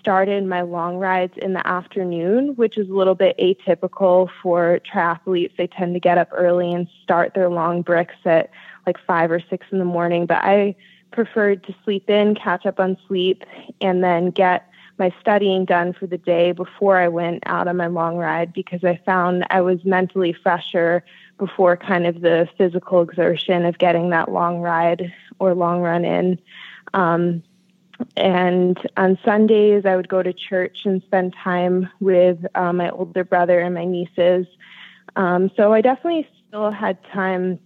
started 0.05 0.45
my 0.45 0.61
long 0.61 0.97
rides 0.97 1.33
in 1.37 1.53
the 1.53 1.67
afternoon, 1.67 2.55
which 2.57 2.77
is 2.77 2.87
a 2.87 2.93
little 2.93 3.15
bit 3.15 3.35
atypical 3.39 4.29
for 4.43 4.79
triathletes. 4.93 5.57
They 5.57 5.65
tend 5.65 5.95
to 5.95 5.99
get 5.99 6.19
up 6.19 6.29
early 6.31 6.71
and 6.71 6.87
start 7.01 7.33
their 7.33 7.49
long 7.49 7.81
bricks 7.81 8.13
at 8.23 8.51
like 8.85 8.97
five 9.07 9.31
or 9.31 9.39
six 9.49 9.65
in 9.71 9.79
the 9.79 9.85
morning. 9.85 10.27
But 10.27 10.43
I 10.43 10.75
preferred 11.11 11.63
to 11.63 11.75
sleep 11.83 12.07
in, 12.07 12.35
catch 12.35 12.67
up 12.67 12.79
on 12.79 12.97
sleep, 13.07 13.45
and 13.81 14.03
then 14.03 14.29
get 14.29 14.69
my 14.99 15.11
studying 15.19 15.65
done 15.65 15.91
for 15.91 16.05
the 16.05 16.19
day 16.19 16.51
before 16.51 16.97
I 16.97 17.07
went 17.07 17.41
out 17.47 17.67
on 17.67 17.75
my 17.75 17.87
long 17.87 18.17
ride 18.17 18.53
because 18.53 18.83
I 18.83 19.01
found 19.07 19.43
I 19.49 19.61
was 19.61 19.83
mentally 19.85 20.33
fresher 20.33 21.03
before 21.39 21.77
kind 21.77 22.05
of 22.05 22.21
the 22.21 22.47
physical 22.59 23.01
exertion 23.01 23.65
of 23.65 23.79
getting 23.79 24.11
that 24.11 24.29
long 24.29 24.59
ride 24.59 25.11
or 25.39 25.55
long 25.55 25.81
run 25.81 26.05
in. 26.05 26.37
Um, 26.93 27.41
and 28.17 28.77
on 28.97 29.17
Sundays, 29.23 29.85
I 29.85 29.95
would 29.95 30.09
go 30.09 30.21
to 30.21 30.33
church 30.33 30.79
and 30.85 31.01
spend 31.03 31.35
time 31.41 31.89
with 31.99 32.37
uh, 32.55 32.73
my 32.73 32.89
older 32.89 33.23
brother 33.23 33.59
and 33.59 33.73
my 33.73 33.85
nieces. 33.85 34.47
Um, 35.15 35.49
so 35.55 35.73
I 35.73 35.81
definitely 35.81 36.27
still 36.47 36.71
had 36.71 36.97
time 37.13 37.59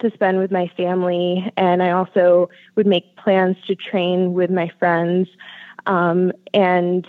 to 0.00 0.10
spend 0.10 0.38
with 0.38 0.50
my 0.50 0.70
family, 0.76 1.50
and 1.56 1.82
I 1.82 1.90
also 1.90 2.50
would 2.76 2.86
make 2.86 3.16
plans 3.16 3.56
to 3.66 3.74
train 3.74 4.34
with 4.34 4.50
my 4.50 4.70
friends. 4.78 5.28
Um, 5.86 6.32
and 6.52 7.06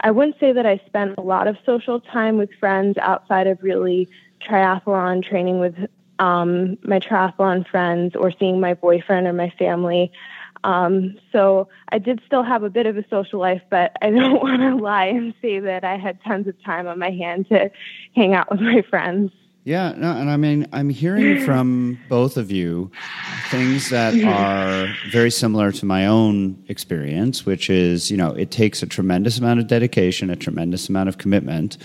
I 0.00 0.10
wouldn't 0.10 0.38
say 0.38 0.52
that 0.52 0.66
I 0.66 0.80
spent 0.86 1.14
a 1.18 1.22
lot 1.22 1.48
of 1.48 1.56
social 1.64 2.00
time 2.00 2.36
with 2.36 2.50
friends 2.60 2.98
outside 2.98 3.46
of 3.46 3.62
really 3.62 4.08
triathlon 4.40 5.24
training 5.24 5.60
with 5.60 5.74
um, 6.18 6.78
my 6.82 6.98
triathlon 6.98 7.66
friends 7.66 8.14
or 8.16 8.30
seeing 8.30 8.60
my 8.60 8.74
boyfriend 8.74 9.26
or 9.26 9.32
my 9.32 9.50
family. 9.58 10.12
Um, 10.66 11.16
so 11.30 11.68
I 11.90 11.98
did 11.98 12.20
still 12.26 12.42
have 12.42 12.64
a 12.64 12.70
bit 12.70 12.86
of 12.86 12.96
a 12.96 13.04
social 13.08 13.38
life, 13.38 13.62
but 13.70 13.92
I 14.02 14.10
don't 14.10 14.42
want 14.42 14.60
to 14.60 14.74
lie 14.74 15.06
and 15.06 15.32
say 15.40 15.60
that 15.60 15.84
I 15.84 15.96
had 15.96 16.18
tons 16.24 16.48
of 16.48 16.62
time 16.64 16.88
on 16.88 16.98
my 16.98 17.10
hand 17.10 17.48
to 17.50 17.70
hang 18.16 18.34
out 18.34 18.50
with 18.50 18.60
my 18.60 18.82
friends. 18.90 19.30
Yeah, 19.66 19.94
no, 19.96 20.12
and 20.12 20.30
I 20.30 20.36
mean, 20.36 20.68
I'm 20.72 20.88
hearing 20.90 21.40
from 21.44 21.98
both 22.08 22.36
of 22.36 22.52
you 22.52 22.92
things 23.50 23.90
that 23.90 24.14
are 24.24 24.94
very 25.10 25.32
similar 25.32 25.72
to 25.72 25.84
my 25.84 26.06
own 26.06 26.64
experience, 26.68 27.44
which 27.44 27.68
is, 27.68 28.08
you 28.08 28.16
know, 28.16 28.30
it 28.30 28.52
takes 28.52 28.84
a 28.84 28.86
tremendous 28.86 29.40
amount 29.40 29.58
of 29.58 29.66
dedication, 29.66 30.30
a 30.30 30.36
tremendous 30.36 30.88
amount 30.88 31.08
of 31.08 31.18
commitment. 31.18 31.78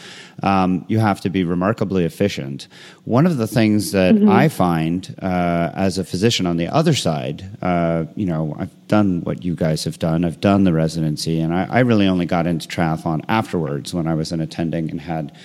Um, 0.44 0.86
you 0.90 1.00
have 1.00 1.22
to 1.22 1.32
be 1.32 1.44
remarkably 1.44 2.06
efficient. 2.06 2.68
One 3.06 3.26
of 3.26 3.38
the 3.38 3.48
things 3.48 3.94
that 3.94 4.14
mm-hmm. 4.14 4.30
I 4.30 4.48
find 4.48 5.16
uh, 5.20 5.72
as 5.74 5.98
a 5.98 6.04
physician 6.04 6.46
on 6.46 6.58
the 6.58 6.68
other 6.68 6.94
side, 6.94 7.44
uh, 7.64 8.06
you 8.16 8.28
know, 8.28 8.56
I've 8.60 8.88
done 8.90 9.22
what 9.22 9.44
you 9.44 9.56
guys 9.56 9.86
have 9.86 9.98
done. 9.98 10.24
I've 10.24 10.40
done 10.40 10.66
the 10.66 10.74
residency, 10.74 11.40
and 11.40 11.52
I, 11.52 11.66
I 11.68 11.80
really 11.80 12.06
only 12.06 12.28
got 12.28 12.46
into 12.46 12.68
triathlon 12.68 13.26
afterwards 13.28 13.92
when 13.92 14.06
I 14.06 14.14
was 14.14 14.32
an 14.32 14.40
attending 14.40 14.92
and 14.92 15.02
had 15.02 15.36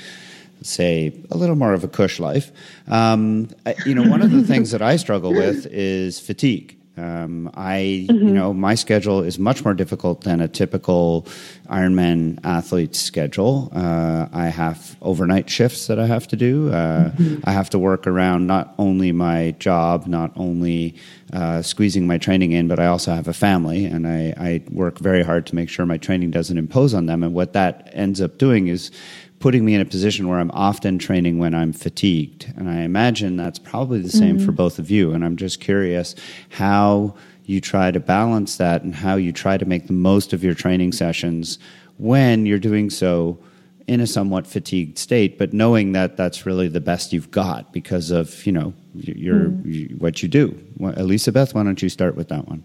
say 0.62 1.12
a 1.30 1.36
little 1.36 1.56
more 1.56 1.72
of 1.72 1.84
a 1.84 1.88
cush 1.88 2.18
life. 2.20 2.52
Um, 2.88 3.48
you 3.84 3.94
know, 3.94 4.08
one 4.08 4.22
of 4.22 4.30
the 4.30 4.42
things 4.42 4.70
that 4.70 4.82
I 4.82 4.96
struggle 4.96 5.32
with 5.32 5.66
is 5.66 6.20
fatigue. 6.20 6.76
Um, 6.98 7.50
I, 7.54 8.06
mm-hmm. 8.08 8.28
you 8.28 8.32
know, 8.32 8.54
my 8.54 8.74
schedule 8.74 9.22
is 9.22 9.38
much 9.38 9.64
more 9.64 9.74
difficult 9.74 10.22
than 10.22 10.40
a 10.40 10.48
typical 10.48 11.26
Ironman 11.68 12.38
athlete's 12.42 12.98
schedule. 12.98 13.70
Uh, 13.74 14.28
I 14.32 14.46
have 14.46 14.96
overnight 15.02 15.50
shifts 15.50 15.88
that 15.88 15.98
I 15.98 16.06
have 16.06 16.26
to 16.28 16.36
do. 16.36 16.72
Uh, 16.72 17.10
mm-hmm. 17.10 17.40
I 17.44 17.52
have 17.52 17.68
to 17.70 17.78
work 17.78 18.06
around 18.06 18.46
not 18.46 18.74
only 18.78 19.12
my 19.12 19.50
job, 19.58 20.06
not 20.06 20.32
only 20.36 20.94
uh, 21.34 21.60
squeezing 21.60 22.06
my 22.06 22.16
training 22.16 22.52
in, 22.52 22.66
but 22.66 22.78
I 22.78 22.86
also 22.86 23.12
have 23.12 23.28
a 23.28 23.34
family, 23.34 23.84
and 23.84 24.06
I, 24.06 24.32
I 24.38 24.62
work 24.70 24.98
very 24.98 25.22
hard 25.22 25.44
to 25.46 25.54
make 25.54 25.68
sure 25.68 25.84
my 25.84 25.98
training 25.98 26.30
doesn't 26.30 26.56
impose 26.56 26.94
on 26.94 27.06
them. 27.06 27.22
And 27.22 27.34
what 27.34 27.52
that 27.52 27.90
ends 27.92 28.22
up 28.22 28.38
doing 28.38 28.68
is 28.68 28.90
putting 29.38 29.64
me 29.64 29.74
in 29.74 29.80
a 29.80 29.84
position 29.84 30.28
where 30.28 30.38
I'm 30.38 30.50
often 30.52 30.98
training 30.98 31.38
when 31.38 31.54
I'm 31.54 31.72
fatigued. 31.72 32.52
And 32.56 32.68
I 32.68 32.80
imagine 32.80 33.36
that's 33.36 33.58
probably 33.58 34.00
the 34.00 34.08
same 34.08 34.36
mm-hmm. 34.36 34.46
for 34.46 34.52
both 34.52 34.78
of 34.78 34.90
you. 34.90 35.12
And 35.12 35.24
I'm 35.24 35.36
just 35.36 35.60
curious 35.60 36.14
how 36.50 37.14
you 37.44 37.60
try 37.60 37.90
to 37.90 38.00
balance 38.00 38.56
that 38.56 38.82
and 38.82 38.94
how 38.94 39.16
you 39.16 39.32
try 39.32 39.56
to 39.56 39.64
make 39.64 39.86
the 39.86 39.92
most 39.92 40.32
of 40.32 40.42
your 40.42 40.54
training 40.54 40.92
sessions 40.92 41.58
when 41.98 42.46
you're 42.46 42.58
doing 42.58 42.90
so 42.90 43.38
in 43.86 44.00
a 44.00 44.06
somewhat 44.06 44.46
fatigued 44.46 44.98
state, 44.98 45.38
but 45.38 45.52
knowing 45.52 45.92
that 45.92 46.16
that's 46.16 46.44
really 46.44 46.66
the 46.66 46.80
best 46.80 47.12
you've 47.12 47.30
got 47.30 47.72
because 47.72 48.10
of 48.10 48.44
you 48.44 48.52
know 48.52 48.74
your 48.94 49.50
mm. 49.50 49.98
what 50.00 50.22
you 50.22 50.28
do. 50.28 50.58
Elisabeth, 50.80 51.54
why 51.54 51.62
don't 51.62 51.80
you 51.80 51.88
start 51.88 52.16
with 52.16 52.28
that 52.28 52.48
one? 52.48 52.64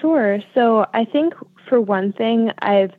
Sure. 0.00 0.40
So 0.52 0.86
I 0.92 1.04
think 1.04 1.34
for 1.68 1.80
one 1.80 2.12
thing, 2.12 2.50
I've 2.58 2.92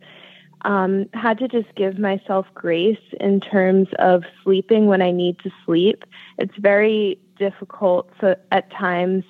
um, 0.63 1.09
had 1.13 1.37
to 1.39 1.47
just 1.47 1.73
give 1.75 1.99
myself 1.99 2.45
grace 2.53 2.97
in 3.19 3.39
terms 3.39 3.87
of 3.99 4.23
sleeping 4.43 4.87
when 4.87 5.01
I 5.01 5.11
need 5.11 5.39
to 5.39 5.51
sleep. 5.65 6.03
It's 6.37 6.55
very 6.57 7.19
difficult 7.37 8.09
to, 8.19 8.37
at 8.51 8.71
times 8.71 9.23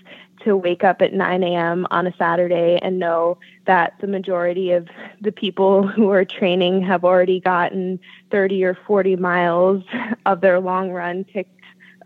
to 0.43 0.57
wake 0.57 0.83
up 0.83 1.01
at 1.01 1.13
9 1.13 1.43
a.m. 1.43 1.87
on 1.89 2.05
a 2.05 2.13
Saturday 2.17 2.77
and 2.81 2.99
know 2.99 3.37
that 3.65 3.93
the 4.01 4.07
majority 4.07 4.71
of 4.71 4.87
the 5.21 5.31
people 5.31 5.87
who 5.87 6.09
are 6.09 6.25
training 6.25 6.81
have 6.83 7.03
already 7.03 7.39
gotten 7.39 7.99
30 8.31 8.63
or 8.63 8.77
40 8.85 9.15
miles 9.15 9.83
of 10.25 10.41
their 10.41 10.59
long 10.59 10.91
run 10.91 11.25
ticked 11.25 11.49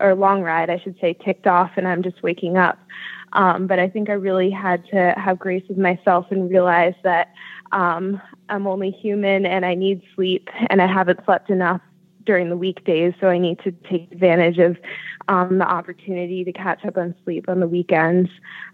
or 0.00 0.14
long 0.14 0.42
ride, 0.42 0.70
I 0.70 0.78
should 0.78 0.96
say, 1.00 1.12
ticked 1.12 1.48
off, 1.48 1.72
and 1.76 1.88
I'm 1.88 2.04
just 2.04 2.22
waking 2.22 2.56
up. 2.56 2.78
Um, 3.32 3.66
but 3.66 3.80
I 3.80 3.88
think 3.88 4.08
I 4.08 4.12
really 4.12 4.48
had 4.48 4.86
to 4.90 5.12
have 5.16 5.38
grace 5.40 5.64
with 5.68 5.76
myself 5.76 6.26
and 6.30 6.48
realize 6.48 6.94
that 7.02 7.32
um, 7.72 8.22
I'm 8.48 8.66
only 8.66 8.90
human 8.90 9.46
and 9.46 9.64
I 9.64 9.74
need 9.74 10.02
sleep 10.14 10.48
and 10.70 10.80
I 10.80 10.86
haven't 10.86 11.24
slept 11.24 11.50
enough 11.50 11.80
during 12.24 12.50
the 12.50 12.56
weekdays, 12.56 13.14
so 13.20 13.28
I 13.28 13.38
need 13.38 13.58
to 13.60 13.72
take 13.72 14.12
advantage 14.12 14.58
of 14.58 14.76
um, 15.28 15.58
the 15.58 15.66
opportunity 15.66 16.44
to 16.44 16.52
catch 16.52 16.84
up 16.84 16.96
on 16.98 17.14
sleep 17.24 17.48
on 17.48 17.60
the 17.60 17.66
weekends. 17.66 18.28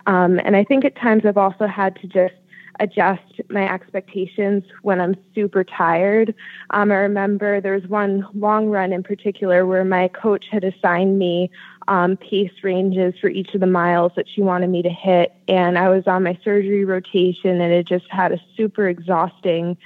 Um, 0.07 0.41
and 0.45 0.57
I 0.57 0.65
think 0.65 0.85
at 0.85 0.97
times 0.97 1.23
I've 1.25 1.37
also 1.37 1.67
had 1.67 1.95
to 1.97 2.09
just 2.09 2.35
adjust 2.81 3.41
my 3.51 3.73
expectations 3.73 4.65
when 4.83 5.01
I'm 5.01 5.15
super 5.35 5.63
tired. 5.63 6.35
Um, 6.71 6.91
I 6.91 6.97
remember 6.97 7.61
there 7.61 7.75
was 7.75 7.87
one 7.87 8.27
long 8.35 8.67
run 8.67 8.93
in 8.93 9.03
particular 9.03 9.67
where 9.67 9.85
my 9.85 10.09
coach 10.09 10.47
had 10.51 10.65
assigned 10.65 11.19
me 11.19 11.51
um, 11.89 12.17
pace 12.17 12.53
ranges 12.63 13.15
for 13.21 13.29
each 13.29 13.55
of 13.55 13.61
the 13.61 13.67
miles 13.67 14.13
that 14.17 14.27
she 14.29 14.41
wanted 14.41 14.71
me 14.71 14.83
to 14.83 14.91
hit. 14.91 15.35
And 15.49 15.79
I 15.79 15.89
was 15.89 16.07
on 16.07 16.23
my 16.23 16.39
surgery 16.43 16.85
rotation 16.85 17.61
and 17.61 17.73
it 17.73 17.87
just 17.87 18.07
had 18.11 18.33
a 18.33 18.41
super 18.57 18.89
exhausting, 18.89 19.77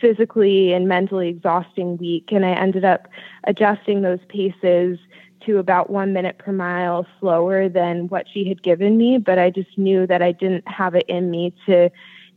physically 0.00 0.72
and 0.72 0.88
mentally 0.88 1.28
exhausting 1.28 1.96
week. 1.96 2.30
And 2.30 2.44
I 2.44 2.52
ended 2.52 2.84
up 2.84 3.08
adjusting 3.44 4.02
those 4.02 4.20
paces 4.28 4.98
to 5.46 5.58
about 5.58 5.90
one 5.90 6.12
minute 6.12 6.38
per 6.38 6.52
mile 6.52 7.06
slower 7.20 7.68
than 7.68 8.08
what 8.08 8.26
she 8.32 8.48
had 8.48 8.62
given 8.62 8.96
me. 8.96 9.18
But 9.18 9.38
I 9.38 9.50
just 9.50 9.76
knew 9.78 10.06
that 10.06 10.22
I 10.22 10.32
didn't 10.32 10.66
have 10.68 10.94
it 10.94 11.04
in 11.08 11.30
me 11.30 11.54
to 11.66 11.90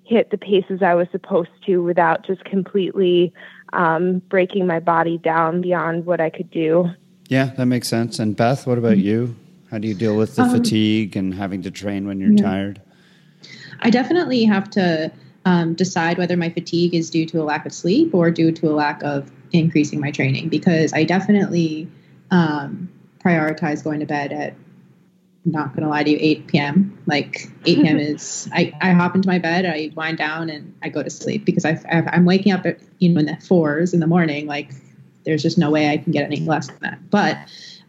hit 0.03 0.31
the 0.31 0.37
paces 0.37 0.81
I 0.81 0.95
was 0.95 1.07
supposed 1.11 1.51
to 1.65 1.77
without 1.77 2.25
just 2.25 2.43
completely 2.43 3.33
um, 3.73 4.19
breaking 4.29 4.67
my 4.67 4.79
body 4.79 5.17
down 5.17 5.61
beyond 5.61 6.05
what 6.05 6.19
I 6.19 6.29
could 6.29 6.49
do. 6.51 6.89
Yeah, 7.31 7.45
that 7.55 7.65
makes 7.65 7.87
sense. 7.87 8.19
And 8.19 8.35
Beth, 8.35 8.67
what 8.67 8.77
about 8.77 8.97
you? 8.97 9.37
How 9.69 9.77
do 9.77 9.87
you 9.87 9.93
deal 9.93 10.17
with 10.17 10.35
the 10.35 10.41
um, 10.41 10.51
fatigue 10.51 11.15
and 11.15 11.33
having 11.33 11.61
to 11.61 11.71
train 11.71 12.05
when 12.05 12.19
you're 12.19 12.33
yeah. 12.33 12.43
tired? 12.43 12.81
I 13.79 13.89
definitely 13.89 14.43
have 14.43 14.69
to 14.71 15.09
um, 15.45 15.73
decide 15.73 16.17
whether 16.17 16.35
my 16.35 16.49
fatigue 16.49 16.93
is 16.93 17.09
due 17.09 17.25
to 17.27 17.41
a 17.41 17.45
lack 17.45 17.65
of 17.65 17.71
sleep 17.71 18.13
or 18.13 18.31
due 18.31 18.51
to 18.51 18.69
a 18.69 18.75
lack 18.75 19.01
of 19.03 19.31
increasing 19.53 20.01
my 20.01 20.11
training 20.11 20.49
because 20.49 20.91
I 20.91 21.05
definitely 21.05 21.89
um, 22.31 22.91
prioritize 23.23 23.81
going 23.81 24.01
to 24.01 24.05
bed 24.05 24.33
at 24.33 24.53
not 25.45 25.73
gonna 25.73 25.89
lie 25.89 26.03
to 26.03 26.11
you 26.11 26.17
8 26.19 26.47
p.m 26.47 26.99
like 27.07 27.47
8 27.65 27.81
p.m 27.81 27.97
is 27.99 28.47
I, 28.53 28.71
I 28.79 28.91
hop 28.91 29.15
into 29.15 29.27
my 29.27 29.39
bed 29.39 29.65
i 29.65 29.89
wind 29.95 30.19
down 30.19 30.51
and 30.51 30.75
i 30.83 30.89
go 30.89 31.01
to 31.01 31.09
sleep 31.09 31.45
because 31.45 31.65
I, 31.65 31.79
i'm 31.89 32.25
waking 32.25 32.51
up 32.51 32.63
at 32.67 32.77
you 32.99 33.09
know 33.09 33.21
in 33.21 33.25
the 33.25 33.37
fours 33.37 33.95
in 33.95 34.01
the 34.01 34.05
morning 34.05 34.45
like 34.45 34.69
there's 35.23 35.41
just 35.41 35.57
no 35.57 35.69
way 35.69 35.89
I 35.89 35.97
can 35.97 36.11
get 36.11 36.23
any 36.23 36.39
less 36.41 36.67
than 36.67 36.77
that. 36.81 37.09
But 37.09 37.37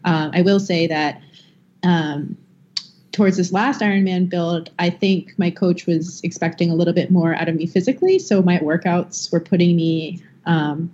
um, 0.05 0.31
I 0.33 0.41
will 0.41 0.59
say 0.59 0.87
that 0.87 1.21
um, 1.83 2.37
towards 3.11 3.37
this 3.37 3.51
last 3.51 3.81
Ironman 3.81 4.29
build, 4.29 4.69
I 4.79 4.89
think 4.89 5.33
my 5.37 5.49
coach 5.49 5.85
was 5.85 6.21
expecting 6.23 6.71
a 6.71 6.75
little 6.75 6.93
bit 6.93 7.11
more 7.11 7.35
out 7.35 7.47
of 7.47 7.55
me 7.55 7.65
physically. 7.65 8.19
So 8.19 8.41
my 8.41 8.57
workouts 8.59 9.31
were 9.31 9.39
putting 9.39 9.75
me 9.75 10.21
um, 10.45 10.91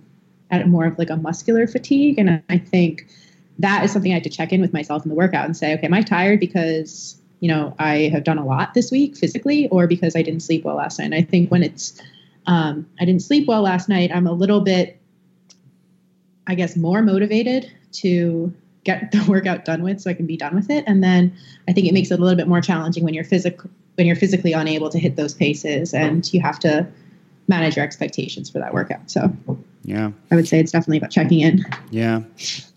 at 0.50 0.68
more 0.68 0.86
of 0.86 0.98
like 0.98 1.10
a 1.10 1.16
muscular 1.16 1.66
fatigue. 1.66 2.18
And 2.18 2.42
I 2.48 2.58
think 2.58 3.06
that 3.58 3.84
is 3.84 3.92
something 3.92 4.12
I 4.12 4.14
had 4.14 4.24
to 4.24 4.30
check 4.30 4.52
in 4.52 4.60
with 4.60 4.72
myself 4.72 5.04
in 5.04 5.08
the 5.08 5.14
workout 5.14 5.44
and 5.44 5.56
say, 5.56 5.74
okay, 5.74 5.86
am 5.86 5.94
I 5.94 6.02
tired 6.02 6.40
because 6.40 7.16
you 7.40 7.48
know 7.48 7.74
I 7.78 8.10
have 8.12 8.24
done 8.24 8.38
a 8.38 8.44
lot 8.44 8.74
this 8.74 8.90
week 8.90 9.16
physically, 9.16 9.68
or 9.68 9.86
because 9.86 10.14
I 10.14 10.22
didn't 10.22 10.40
sleep 10.40 10.64
well 10.64 10.76
last 10.76 10.98
night? 10.98 11.06
And 11.06 11.14
I 11.14 11.22
think 11.22 11.50
when 11.50 11.62
it's 11.62 12.00
um, 12.46 12.86
I 13.00 13.04
didn't 13.04 13.22
sleep 13.22 13.46
well 13.48 13.62
last 13.62 13.88
night, 13.88 14.10
I'm 14.14 14.26
a 14.26 14.32
little 14.32 14.60
bit 14.60 14.99
I 16.50 16.56
guess, 16.56 16.76
more 16.76 17.00
motivated 17.00 17.70
to 17.92 18.52
get 18.82 19.10
the 19.12 19.24
workout 19.28 19.64
done 19.64 19.82
with 19.82 20.00
so 20.00 20.10
I 20.10 20.14
can 20.14 20.26
be 20.26 20.36
done 20.36 20.54
with 20.54 20.68
it. 20.68 20.84
And 20.86 21.02
then 21.02 21.32
I 21.68 21.72
think 21.72 21.86
it 21.86 21.94
makes 21.94 22.10
it 22.10 22.18
a 22.18 22.22
little 22.22 22.36
bit 22.36 22.48
more 22.48 22.60
challenging 22.60 23.04
when 23.04 23.14
you're 23.14 23.24
physical 23.24 23.70
when 23.96 24.06
you're 24.06 24.16
physically 24.16 24.52
unable 24.52 24.88
to 24.88 24.98
hit 24.98 25.16
those 25.16 25.34
paces 25.34 25.92
and 25.92 26.32
you 26.32 26.40
have 26.40 26.58
to 26.60 26.86
manage 27.50 27.76
your 27.76 27.84
expectations 27.84 28.48
for 28.48 28.60
that 28.60 28.72
workout. 28.72 29.10
So 29.10 29.30
yeah. 29.82 30.10
I 30.30 30.36
would 30.36 30.46
say 30.46 30.60
it's 30.60 30.72
definitely 30.72 30.98
about 30.98 31.10
checking 31.10 31.40
in. 31.40 31.64
Yeah. 31.90 32.22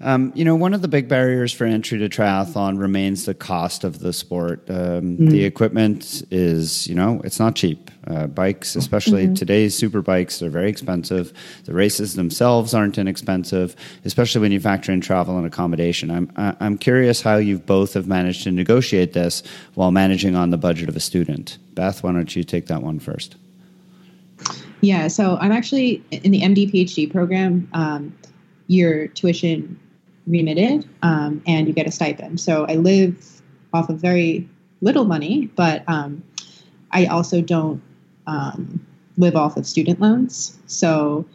Um, 0.02 0.32
you 0.36 0.46
know, 0.46 0.56
one 0.56 0.74
of 0.74 0.82
the 0.82 0.88
big 0.88 1.08
barriers 1.08 1.54
for 1.54 1.66
entry 1.66 2.00
to 2.00 2.10
triathlon 2.10 2.80
remains 2.80 3.26
the 3.26 3.34
cost 3.34 3.84
of 3.84 4.00
the 4.00 4.14
sport. 4.14 4.68
Um, 4.70 5.18
mm. 5.18 5.30
The 5.30 5.44
equipment 5.44 6.24
is, 6.32 6.88
you 6.88 6.96
know, 6.96 7.22
it's 7.24 7.40
not 7.40 7.56
cheap. 7.56 7.92
Uh, 8.08 8.28
bikes, 8.28 8.76
especially 8.76 9.26
mm-hmm. 9.26 9.34
today's 9.36 9.78
super 9.78 10.02
bikes, 10.02 10.42
are 10.42 10.50
very 10.50 10.70
expensive. 10.70 11.32
The 11.66 11.74
races 11.74 12.16
themselves 12.16 12.74
aren't 12.74 12.98
inexpensive, 12.98 13.76
especially 14.04 14.42
when 14.42 14.52
you 14.52 14.60
factor 14.60 14.92
in 14.92 15.00
travel 15.00 15.38
and 15.38 15.46
accommodation. 15.46 16.12
I'm, 16.12 16.32
I'm 16.36 16.78
curious 16.78 17.22
how 17.22 17.38
you 17.38 17.60
both 17.60 17.94
have 17.94 18.08
managed 18.08 18.44
to 18.44 18.52
negotiate 18.52 19.14
this 19.14 19.44
while 19.76 19.92
managing 19.92 20.36
on 20.36 20.50
the 20.50 20.58
budget 20.58 20.90
of 20.90 20.96
a 20.98 21.00
student. 21.00 21.60
Beth, 21.76 22.04
why 22.04 22.12
don't 22.12 22.36
you 22.36 22.44
take 22.44 22.68
that 22.68 22.82
one 22.82 23.00
first? 23.00 23.36
Yeah, 24.84 25.08
so 25.08 25.38
I'm 25.40 25.54
actually 25.54 26.04
in 26.12 26.32
the 26.32 26.42
MD 26.42 26.70
PhD 26.70 27.10
program. 27.10 27.70
Um, 27.72 28.14
your 28.68 29.08
tuition 29.08 29.80
remitted, 30.28 30.86
um, 31.02 31.42
and 31.48 31.68
you 31.68 31.74
get 31.74 31.88
a 31.88 31.92
stipend. 31.92 32.42
So 32.42 32.66
I 32.68 32.76
live 32.76 33.42
off 33.72 33.90
of 33.90 34.00
very 34.00 34.48
little 34.82 35.06
money, 35.06 35.50
but 35.56 35.86
um, 35.88 36.22
I 36.92 37.06
also 37.06 37.40
don't 37.40 37.82
um, 38.28 38.86
live 39.18 39.38
off 39.38 39.56
of 39.56 39.66
student 39.66 40.02
loans. 40.02 40.60
So 40.68 41.26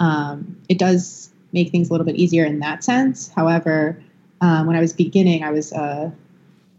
um, 0.00 0.56
it 0.68 0.76
does 0.76 1.30
make 1.52 1.70
things 1.70 1.88
a 1.88 1.92
little 1.92 2.06
bit 2.06 2.16
easier 2.16 2.44
in 2.44 2.58
that 2.58 2.82
sense. 2.82 3.28
However, 3.28 4.02
um, 4.40 4.66
when 4.66 4.74
I 4.74 4.80
was 4.80 4.92
beginning, 4.92 5.44
I 5.44 5.52
was 5.52 5.70
a, 5.70 6.12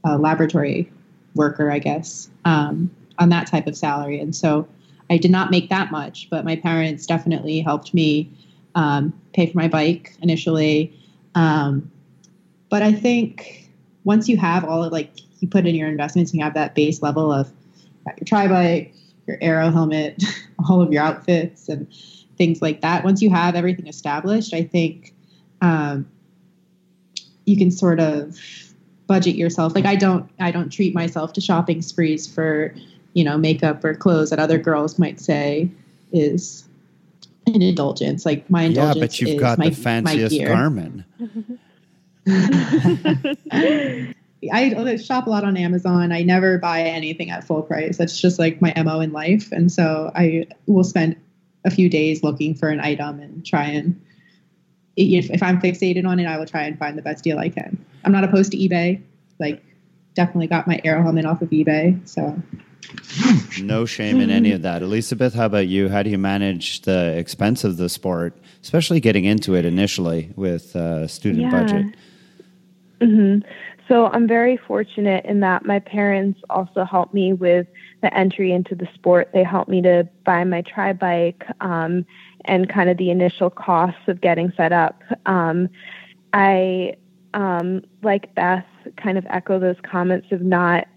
a 0.03 0.17
laboratory 0.17 0.91
worker, 1.35 1.71
I 1.71 1.79
guess, 1.79 2.29
on 2.43 2.89
that 3.17 3.47
type 3.47 3.65
of 3.65 3.77
salary, 3.77 4.19
and 4.19 4.35
so 4.35 4.67
I 5.09 5.17
did 5.17 5.31
not 5.31 5.51
make 5.51 5.69
that 5.69 5.91
much, 5.91 6.29
but 6.29 6.43
my 6.43 6.55
parents 6.55 7.05
definitely 7.05 7.59
helped 7.59 7.93
me 7.93 8.31
um, 8.75 9.13
pay 9.33 9.45
for 9.45 9.57
my 9.57 9.67
bike 9.67 10.13
initially. 10.21 10.93
Um, 11.35 11.91
but 12.69 12.83
I 12.83 12.91
think 12.91 13.69
once 14.03 14.27
you 14.27 14.37
have 14.37 14.65
all 14.65 14.83
of 14.83 14.91
like 14.91 15.11
you 15.39 15.47
put 15.47 15.65
in 15.65 15.75
your 15.75 15.87
investments, 15.87 16.31
and 16.31 16.39
you 16.39 16.43
have 16.43 16.55
that 16.55 16.75
base 16.75 17.01
level 17.01 17.31
of 17.31 17.51
your 18.05 18.25
tri 18.25 18.47
bike, 18.47 18.93
your 19.27 19.37
aero 19.41 19.69
helmet, 19.69 20.23
all 20.69 20.81
of 20.81 20.91
your 20.91 21.03
outfits, 21.03 21.69
and 21.69 21.87
things 22.37 22.61
like 22.61 22.81
that. 22.81 23.03
Once 23.03 23.21
you 23.21 23.29
have 23.29 23.55
everything 23.55 23.87
established, 23.87 24.53
I 24.53 24.63
think 24.63 25.13
um, 25.61 26.07
you 27.45 27.57
can 27.57 27.71
sort 27.71 27.99
of 27.99 28.39
budget 29.07 29.35
yourself. 29.35 29.73
Like 29.73 29.85
I 29.85 29.95
don't, 29.95 30.29
I 30.39 30.51
don't 30.51 30.69
treat 30.69 30.93
myself 30.93 31.33
to 31.33 31.41
shopping 31.41 31.81
sprees 31.81 32.27
for 32.27 32.75
you 33.17 33.23
know, 33.23 33.35
makeup 33.35 33.83
or 33.83 33.95
clothes 33.95 34.29
that 34.29 34.37
other 34.37 34.59
girls 34.59 34.99
might 34.99 35.19
say 35.19 35.67
is 36.13 36.65
an 37.47 37.63
indulgence. 37.63 38.27
Like 38.27 38.47
my 38.47 38.61
indulgence. 38.65 38.95
Yeah, 38.95 39.01
but 39.01 39.31
you've 39.33 39.41
got 39.41 39.57
my, 39.57 39.69
the 39.69 39.75
fanciest 39.75 40.35
Garmin. 40.35 41.03
I 44.53 44.95
shop 44.97 45.25
a 45.25 45.31
lot 45.31 45.43
on 45.43 45.57
Amazon. 45.57 46.11
I 46.11 46.21
never 46.21 46.59
buy 46.59 46.83
anything 46.83 47.31
at 47.31 47.43
full 47.43 47.63
price. 47.63 47.97
That's 47.97 48.21
just 48.21 48.37
like 48.37 48.61
my 48.61 48.71
MO 48.83 48.99
in 48.99 49.11
life. 49.11 49.51
And 49.51 49.71
so 49.71 50.11
I 50.13 50.45
will 50.67 50.83
spend 50.83 51.15
a 51.65 51.71
few 51.71 51.89
days 51.89 52.21
looking 52.21 52.53
for 52.53 52.69
an 52.69 52.79
item 52.79 53.19
and 53.19 53.43
try 53.43 53.63
and 53.63 53.99
if, 54.95 55.31
if 55.31 55.41
I'm 55.41 55.59
fixated 55.59 56.05
on 56.05 56.19
it, 56.19 56.27
I 56.27 56.37
will 56.37 56.45
try 56.45 56.65
and 56.65 56.77
find 56.77 56.95
the 56.95 57.01
best 57.01 57.23
deal 57.23 57.39
I 57.39 57.49
can. 57.49 57.83
I'm 58.05 58.11
not 58.11 58.23
opposed 58.23 58.51
to 58.51 58.57
eBay. 58.57 59.01
Like 59.39 59.63
definitely 60.13 60.47
got 60.47 60.67
my 60.67 60.79
aero 60.83 61.01
helmet 61.01 61.25
off 61.25 61.41
of 61.41 61.49
eBay. 61.49 62.07
So 62.07 62.39
no 63.61 63.85
shame 63.85 64.21
in 64.21 64.29
any 64.29 64.51
of 64.51 64.61
that. 64.61 64.81
Elizabeth, 64.81 65.33
how 65.33 65.45
about 65.45 65.67
you? 65.67 65.89
How 65.89 66.03
do 66.03 66.09
you 66.09 66.17
manage 66.17 66.81
the 66.81 67.17
expense 67.17 67.63
of 67.63 67.77
the 67.77 67.89
sport, 67.89 68.37
especially 68.61 68.99
getting 68.99 69.25
into 69.25 69.55
it 69.55 69.65
initially 69.65 70.31
with 70.35 70.75
a 70.75 71.07
student 71.07 71.43
yeah. 71.43 71.51
budget? 71.51 71.85
Mm-hmm. 73.01 73.47
So 73.87 74.07
I'm 74.07 74.27
very 74.27 74.57
fortunate 74.57 75.25
in 75.25 75.39
that 75.41 75.65
my 75.65 75.79
parents 75.79 76.41
also 76.49 76.83
helped 76.83 77.13
me 77.13 77.33
with 77.33 77.67
the 78.01 78.13
entry 78.13 78.51
into 78.51 78.75
the 78.75 78.87
sport. 78.93 79.29
They 79.33 79.43
helped 79.43 79.69
me 79.69 79.81
to 79.81 80.07
buy 80.25 80.43
my 80.43 80.61
tri 80.61 80.93
bike 80.93 81.45
um, 81.61 82.05
and 82.45 82.69
kind 82.69 82.89
of 82.89 82.97
the 82.97 83.09
initial 83.09 83.49
costs 83.49 84.01
of 84.07 84.19
getting 84.19 84.51
set 84.57 84.73
up. 84.73 85.01
Um, 85.25 85.69
I, 86.33 86.95
um, 87.33 87.83
like 88.03 88.35
Beth, 88.35 88.65
kind 88.97 89.17
of 89.17 89.25
echo 89.29 89.59
those 89.59 89.77
comments 89.83 90.31
of 90.31 90.41
not 90.41 90.87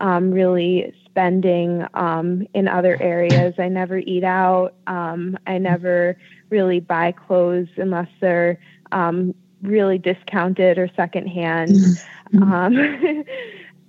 um, 0.00 0.30
really 0.30 0.92
spending 1.04 1.84
um, 1.94 2.46
in 2.54 2.68
other 2.68 3.00
areas. 3.00 3.54
I 3.58 3.68
never 3.68 3.98
eat 3.98 4.24
out. 4.24 4.74
Um, 4.86 5.38
I 5.46 5.58
never 5.58 6.16
really 6.48 6.80
buy 6.80 7.12
clothes 7.12 7.68
unless 7.76 8.08
they're 8.20 8.58
um, 8.92 9.34
really 9.62 9.98
discounted 9.98 10.78
or 10.78 10.88
secondhand. 10.96 11.70
Mm-hmm. 11.70 12.42
Um, 12.42 13.24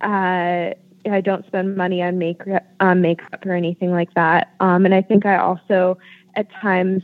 uh, 0.00 0.74
I 1.10 1.20
don't 1.20 1.46
spend 1.46 1.76
money 1.76 2.02
on 2.02 2.18
makeup, 2.18 2.64
on 2.80 3.00
makeup 3.00 3.44
or 3.44 3.52
anything 3.52 3.90
like 3.90 4.14
that. 4.14 4.54
Um, 4.60 4.84
and 4.84 4.94
I 4.94 5.02
think 5.02 5.26
I 5.26 5.36
also, 5.36 5.98
at 6.36 6.50
times, 6.60 7.02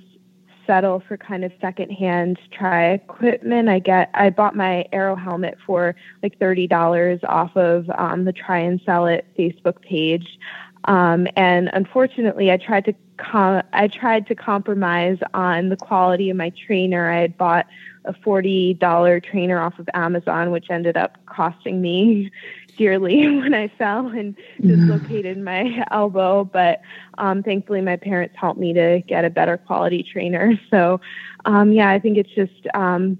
settle 0.68 1.02
for 1.08 1.16
kind 1.16 1.44
of 1.44 1.52
secondhand 1.60 2.38
tri 2.52 2.90
equipment. 2.90 3.68
I 3.68 3.80
get 3.80 4.10
I 4.14 4.30
bought 4.30 4.54
my 4.54 4.84
aero 4.92 5.16
helmet 5.16 5.58
for 5.66 5.96
like 6.22 6.38
thirty 6.38 6.68
dollars 6.68 7.18
off 7.26 7.56
of 7.56 7.90
um, 7.96 8.24
the 8.24 8.32
Try 8.32 8.58
and 8.58 8.80
Sell 8.84 9.06
It 9.06 9.26
Facebook 9.36 9.80
page, 9.80 10.38
um, 10.84 11.26
and 11.36 11.70
unfortunately, 11.72 12.52
I 12.52 12.58
tried 12.58 12.84
to 12.84 12.94
com- 13.16 13.62
I 13.72 13.88
tried 13.88 14.26
to 14.28 14.34
compromise 14.34 15.18
on 15.34 15.70
the 15.70 15.76
quality 15.76 16.30
of 16.30 16.36
my 16.36 16.52
trainer. 16.66 17.10
I 17.10 17.20
had 17.22 17.38
bought 17.38 17.66
a 18.04 18.12
forty 18.12 18.74
dollar 18.74 19.20
trainer 19.20 19.58
off 19.60 19.78
of 19.78 19.88
Amazon, 19.94 20.50
which 20.50 20.66
ended 20.70 20.96
up 20.96 21.16
costing 21.26 21.80
me 21.80 22.30
dearly 22.78 23.26
when 23.40 23.52
I 23.52 23.68
fell 23.76 24.06
and 24.06 24.36
dislocated 24.60 25.36
my 25.38 25.84
elbow. 25.90 26.44
But 26.44 26.80
um, 27.18 27.42
thankfully, 27.42 27.82
my 27.82 27.96
parents 27.96 28.34
helped 28.38 28.58
me 28.58 28.72
to 28.72 29.02
get 29.06 29.24
a 29.24 29.30
better 29.30 29.58
quality 29.58 30.02
trainer. 30.10 30.54
So, 30.70 31.00
um, 31.46 31.72
yeah, 31.72 31.90
I 31.90 31.98
think 31.98 32.18
it's 32.18 32.34
just 32.34 32.66
um, 32.74 33.18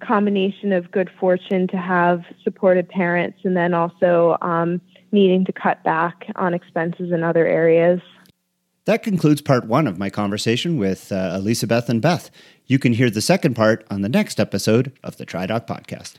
combination 0.00 0.72
of 0.72 0.90
good 0.90 1.10
fortune 1.20 1.68
to 1.68 1.76
have 1.76 2.22
supportive 2.42 2.88
parents, 2.88 3.40
and 3.44 3.54
then 3.54 3.74
also 3.74 4.38
um, 4.40 4.80
needing 5.12 5.44
to 5.44 5.52
cut 5.52 5.82
back 5.84 6.24
on 6.36 6.54
expenses 6.54 7.12
in 7.12 7.22
other 7.22 7.46
areas. 7.46 8.00
That 8.86 9.02
concludes 9.02 9.42
part 9.42 9.66
one 9.66 9.86
of 9.86 9.98
my 9.98 10.08
conversation 10.08 10.78
with 10.78 11.12
uh, 11.12 11.34
Elizabeth 11.34 11.90
and 11.90 12.00
Beth. 12.00 12.30
You 12.64 12.78
can 12.78 12.94
hear 12.94 13.10
the 13.10 13.20
second 13.20 13.54
part 13.54 13.86
on 13.90 14.00
the 14.00 14.08
next 14.08 14.40
episode 14.40 14.92
of 15.04 15.18
the 15.18 15.26
TriDoc 15.26 15.66
podcast. 15.66 16.14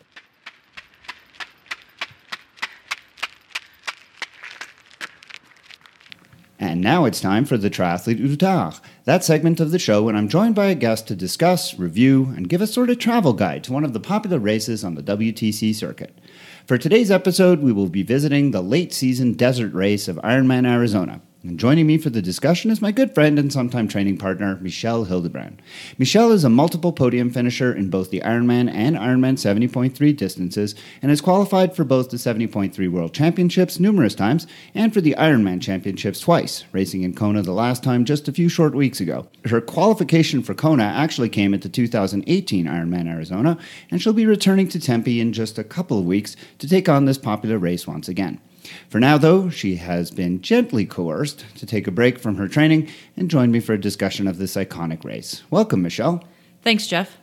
And 6.62 6.82
now 6.82 7.06
it's 7.06 7.22
time 7.22 7.46
for 7.46 7.58
the 7.58 7.70
Triathlete 7.70 8.20
Utard, 8.20 8.76
that 9.06 9.24
segment 9.24 9.62
of 9.62 9.72
the 9.72 9.80
show 9.80 10.04
when 10.04 10.18
I'm 10.18 10.28
joined 10.28 10.56
by 10.56 10.66
a 10.66 10.76
guest 10.76 11.08
to 11.08 11.16
discuss, 11.16 11.80
review, 11.80 12.34
and 12.36 12.50
give 12.50 12.62
a 12.62 12.68
sort 12.68 12.90
of 12.90 13.00
travel 13.00 13.32
guide 13.32 13.64
to 13.64 13.74
one 13.74 13.86
of 13.86 13.94
the 13.94 14.00
popular 14.02 14.40
races 14.40 14.84
on 14.84 14.96
the 14.96 15.02
WTC 15.02 15.74
circuit. 15.74 16.20
For 16.68 16.78
today's 16.78 17.12
episode, 17.12 17.62
we 17.62 17.72
will 17.72 17.88
be 17.88 18.04
visiting 18.04 18.52
the 18.52 18.62
late 18.62 18.94
season 18.94 19.34
desert 19.34 19.74
race 19.74 20.10
of 20.10 20.18
Ironman 20.18 20.70
Arizona. 20.70 21.22
And 21.42 21.58
joining 21.58 21.88
me 21.88 21.98
for 21.98 22.10
the 22.10 22.22
discussion 22.22 22.70
is 22.70 22.82
my 22.82 22.92
good 22.92 23.16
friend 23.16 23.40
and 23.40 23.52
sometime 23.52 23.88
training 23.88 24.18
partner, 24.18 24.58
Michelle 24.60 25.06
Hildebrand. 25.06 25.62
Michelle 25.98 26.34
is 26.34 26.44
a 26.44 26.50
multiple 26.50 26.92
podium 26.92 27.30
finisher 27.30 27.74
in 27.74 27.90
both 27.90 28.10
the 28.10 28.20
Ironman 28.20 28.70
and 28.70 28.98
Ironman 28.98 29.36
70.3 29.36 30.18
distances 30.18 30.76
and 31.02 31.10
has 31.10 31.22
qualified 31.22 31.78
for 31.78 31.86
both 31.86 32.10
the 32.10 32.18
70.3 32.18 32.92
World 32.92 33.14
Championships 33.14 33.80
numerous 33.80 34.16
times 34.16 34.48
and 34.76 34.94
for 34.94 35.00
the 35.00 35.16
Ironman 35.18 35.62
Championships 35.62 36.20
twice, 36.20 36.66
racing 36.74 37.04
in 37.04 37.16
Kona 37.16 37.42
the 37.42 37.54
last 37.54 37.86
time 37.86 38.04
just 38.04 38.28
a 38.28 38.34
few 38.34 38.50
short 38.50 38.76
weeks 38.76 39.00
ago. 39.00 39.26
Her 39.46 39.62
qualification 39.62 40.44
for 40.44 40.54
Kona 40.54 40.84
actually 40.84 41.30
came 41.30 41.54
at 41.54 41.62
the 41.62 41.70
2018 41.70 42.66
Ironman 42.66 43.08
Arizona, 43.08 43.58
and 43.90 44.02
she'll 44.02 44.12
be 44.12 44.26
returning 44.26 44.68
to 44.68 44.80
Tempe 44.80 45.22
in 45.22 45.32
just 45.32 45.58
a 45.58 45.64
couple 45.64 46.00
of 46.00 46.06
weeks 46.06 46.36
to 46.58 46.68
take 46.68 46.90
on 46.90 47.06
this 47.06 47.18
popular 47.18 47.58
race 47.58 47.88
once 47.88 48.10
again. 48.10 48.42
For 48.90 49.00
now, 49.00 49.18
though, 49.18 49.50
she 49.50 49.76
has 49.76 50.12
been 50.12 50.42
gently 50.42 50.86
coerced 50.86 51.46
to 51.58 51.66
take 51.66 51.88
a 51.88 51.92
break 51.92 52.20
from 52.20 52.36
her 52.36 52.48
training 52.48 52.90
and 53.16 53.30
join 53.30 53.52
me 53.52 53.60
for 53.60 53.74
a 53.74 53.80
discussion 53.80 54.28
of 54.28 54.38
this 54.38 54.56
iconic 54.56 55.04
race. 55.04 55.44
Welcome, 55.50 55.82
Michelle. 55.82 56.24
Thanks, 56.62 56.88
Jeff. 56.88 57.18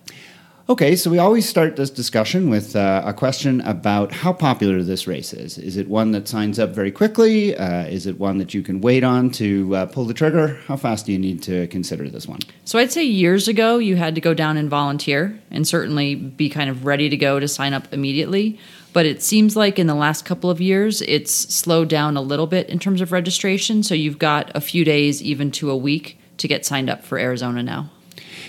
Okay, 0.68 0.97
so 0.97 1.12
we 1.12 1.18
always 1.18 1.49
start 1.49 1.76
this 1.76 1.91
discussion 1.91 2.51
with 2.51 2.74
uh, 2.74 3.01
a 3.07 3.12
question 3.12 3.61
about 3.61 4.11
how 4.11 4.32
popular 4.32 4.82
this 4.82 5.07
race 5.07 5.32
is. 5.32 5.59
Is 5.59 5.76
it 5.76 5.87
one 5.87 6.11
that 6.11 6.26
signs 6.26 6.59
up 6.59 6.70
very 6.70 6.91
quickly? 6.91 7.57
Uh, 7.57 7.84
is 7.84 8.05
it 8.07 8.18
one 8.18 8.39
that 8.39 8.53
you 8.53 8.62
can 8.62 8.80
wait 8.80 9.05
on 9.05 9.30
to 9.30 9.76
uh, 9.76 9.87
pull 9.87 10.07
the 10.07 10.12
trigger? 10.12 10.59
How 10.66 10.76
fast 10.76 11.07
do 11.07 11.12
you 11.12 11.20
need 11.20 11.41
to 11.45 11.68
consider 11.68 12.09
this 12.09 12.26
one? 12.26 12.41
So 12.64 12.80
I'd 12.80 12.91
say 12.91 13.05
years 13.05 13.47
ago 13.47 13.78
you 13.78 13.95
had 13.95 14.16
to 14.16 14.20
go 14.20 14.34
down 14.34 14.57
and 14.57 14.68
volunteer 14.68 15.39
and 15.53 15.68
certainly 15.68 16.16
be 16.16 16.49
kind 16.49 16.68
of 16.68 16.84
ready 16.84 17.09
to 17.11 17.16
go 17.16 17.39
to 17.39 17.47
sign 17.47 17.72
up 17.72 17.93
immediately. 17.93 18.59
But 18.97 19.05
it 19.05 19.22
seems 19.22 19.57
like 19.57 19.78
in 19.78 19.88
the 19.88 19.94
last 19.94 20.24
couple 20.24 20.49
of 20.49 20.59
years 20.59 21.03
it's 21.03 21.30
slowed 21.30 21.90
down 21.90 22.16
a 22.16 22.22
little 22.22 22.47
bit 22.47 22.70
in 22.70 22.78
terms 22.78 23.03
of 23.03 23.12
registration. 23.12 23.82
So 23.82 23.94
you've 23.94 24.18
got 24.18 24.51
a 24.55 24.61
few 24.62 24.86
days, 24.86 25.22
even 25.22 25.51
to 25.51 25.70
a 25.70 25.76
week, 25.76 26.18
to 26.38 26.49
get 26.49 26.64
signed 26.64 26.88
up 26.88 27.05
for 27.05 27.18
Arizona 27.18 27.62
now. 27.62 27.90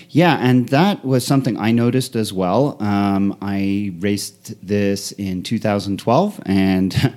Yeah, 0.08 0.38
and 0.40 0.66
that 0.70 1.04
was 1.04 1.26
something 1.26 1.58
I 1.58 1.72
noticed 1.72 2.16
as 2.16 2.32
well. 2.32 2.82
Um, 2.82 3.36
I 3.42 3.92
raced 3.98 4.54
this 4.66 5.12
in 5.12 5.42
2012, 5.42 6.40
and 6.46 7.14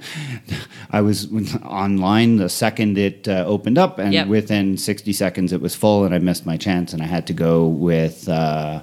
I 0.91 0.99
was 0.99 1.32
online 1.63 2.36
the 2.36 2.49
second 2.49 2.97
it 2.97 3.29
uh, 3.29 3.45
opened 3.47 3.77
up, 3.77 3.97
and 3.97 4.13
Yep. 4.13 4.27
within 4.27 4.75
60 4.75 5.13
seconds 5.13 5.53
it 5.53 5.61
was 5.61 5.73
full, 5.73 6.03
and 6.03 6.13
I 6.13 6.17
missed 6.17 6.45
my 6.45 6.57
chance, 6.57 6.91
and 6.91 7.01
I 7.01 7.05
had 7.05 7.27
to 7.27 7.34
go 7.34 7.65
with. 7.65 8.27
Uh, 8.27 8.82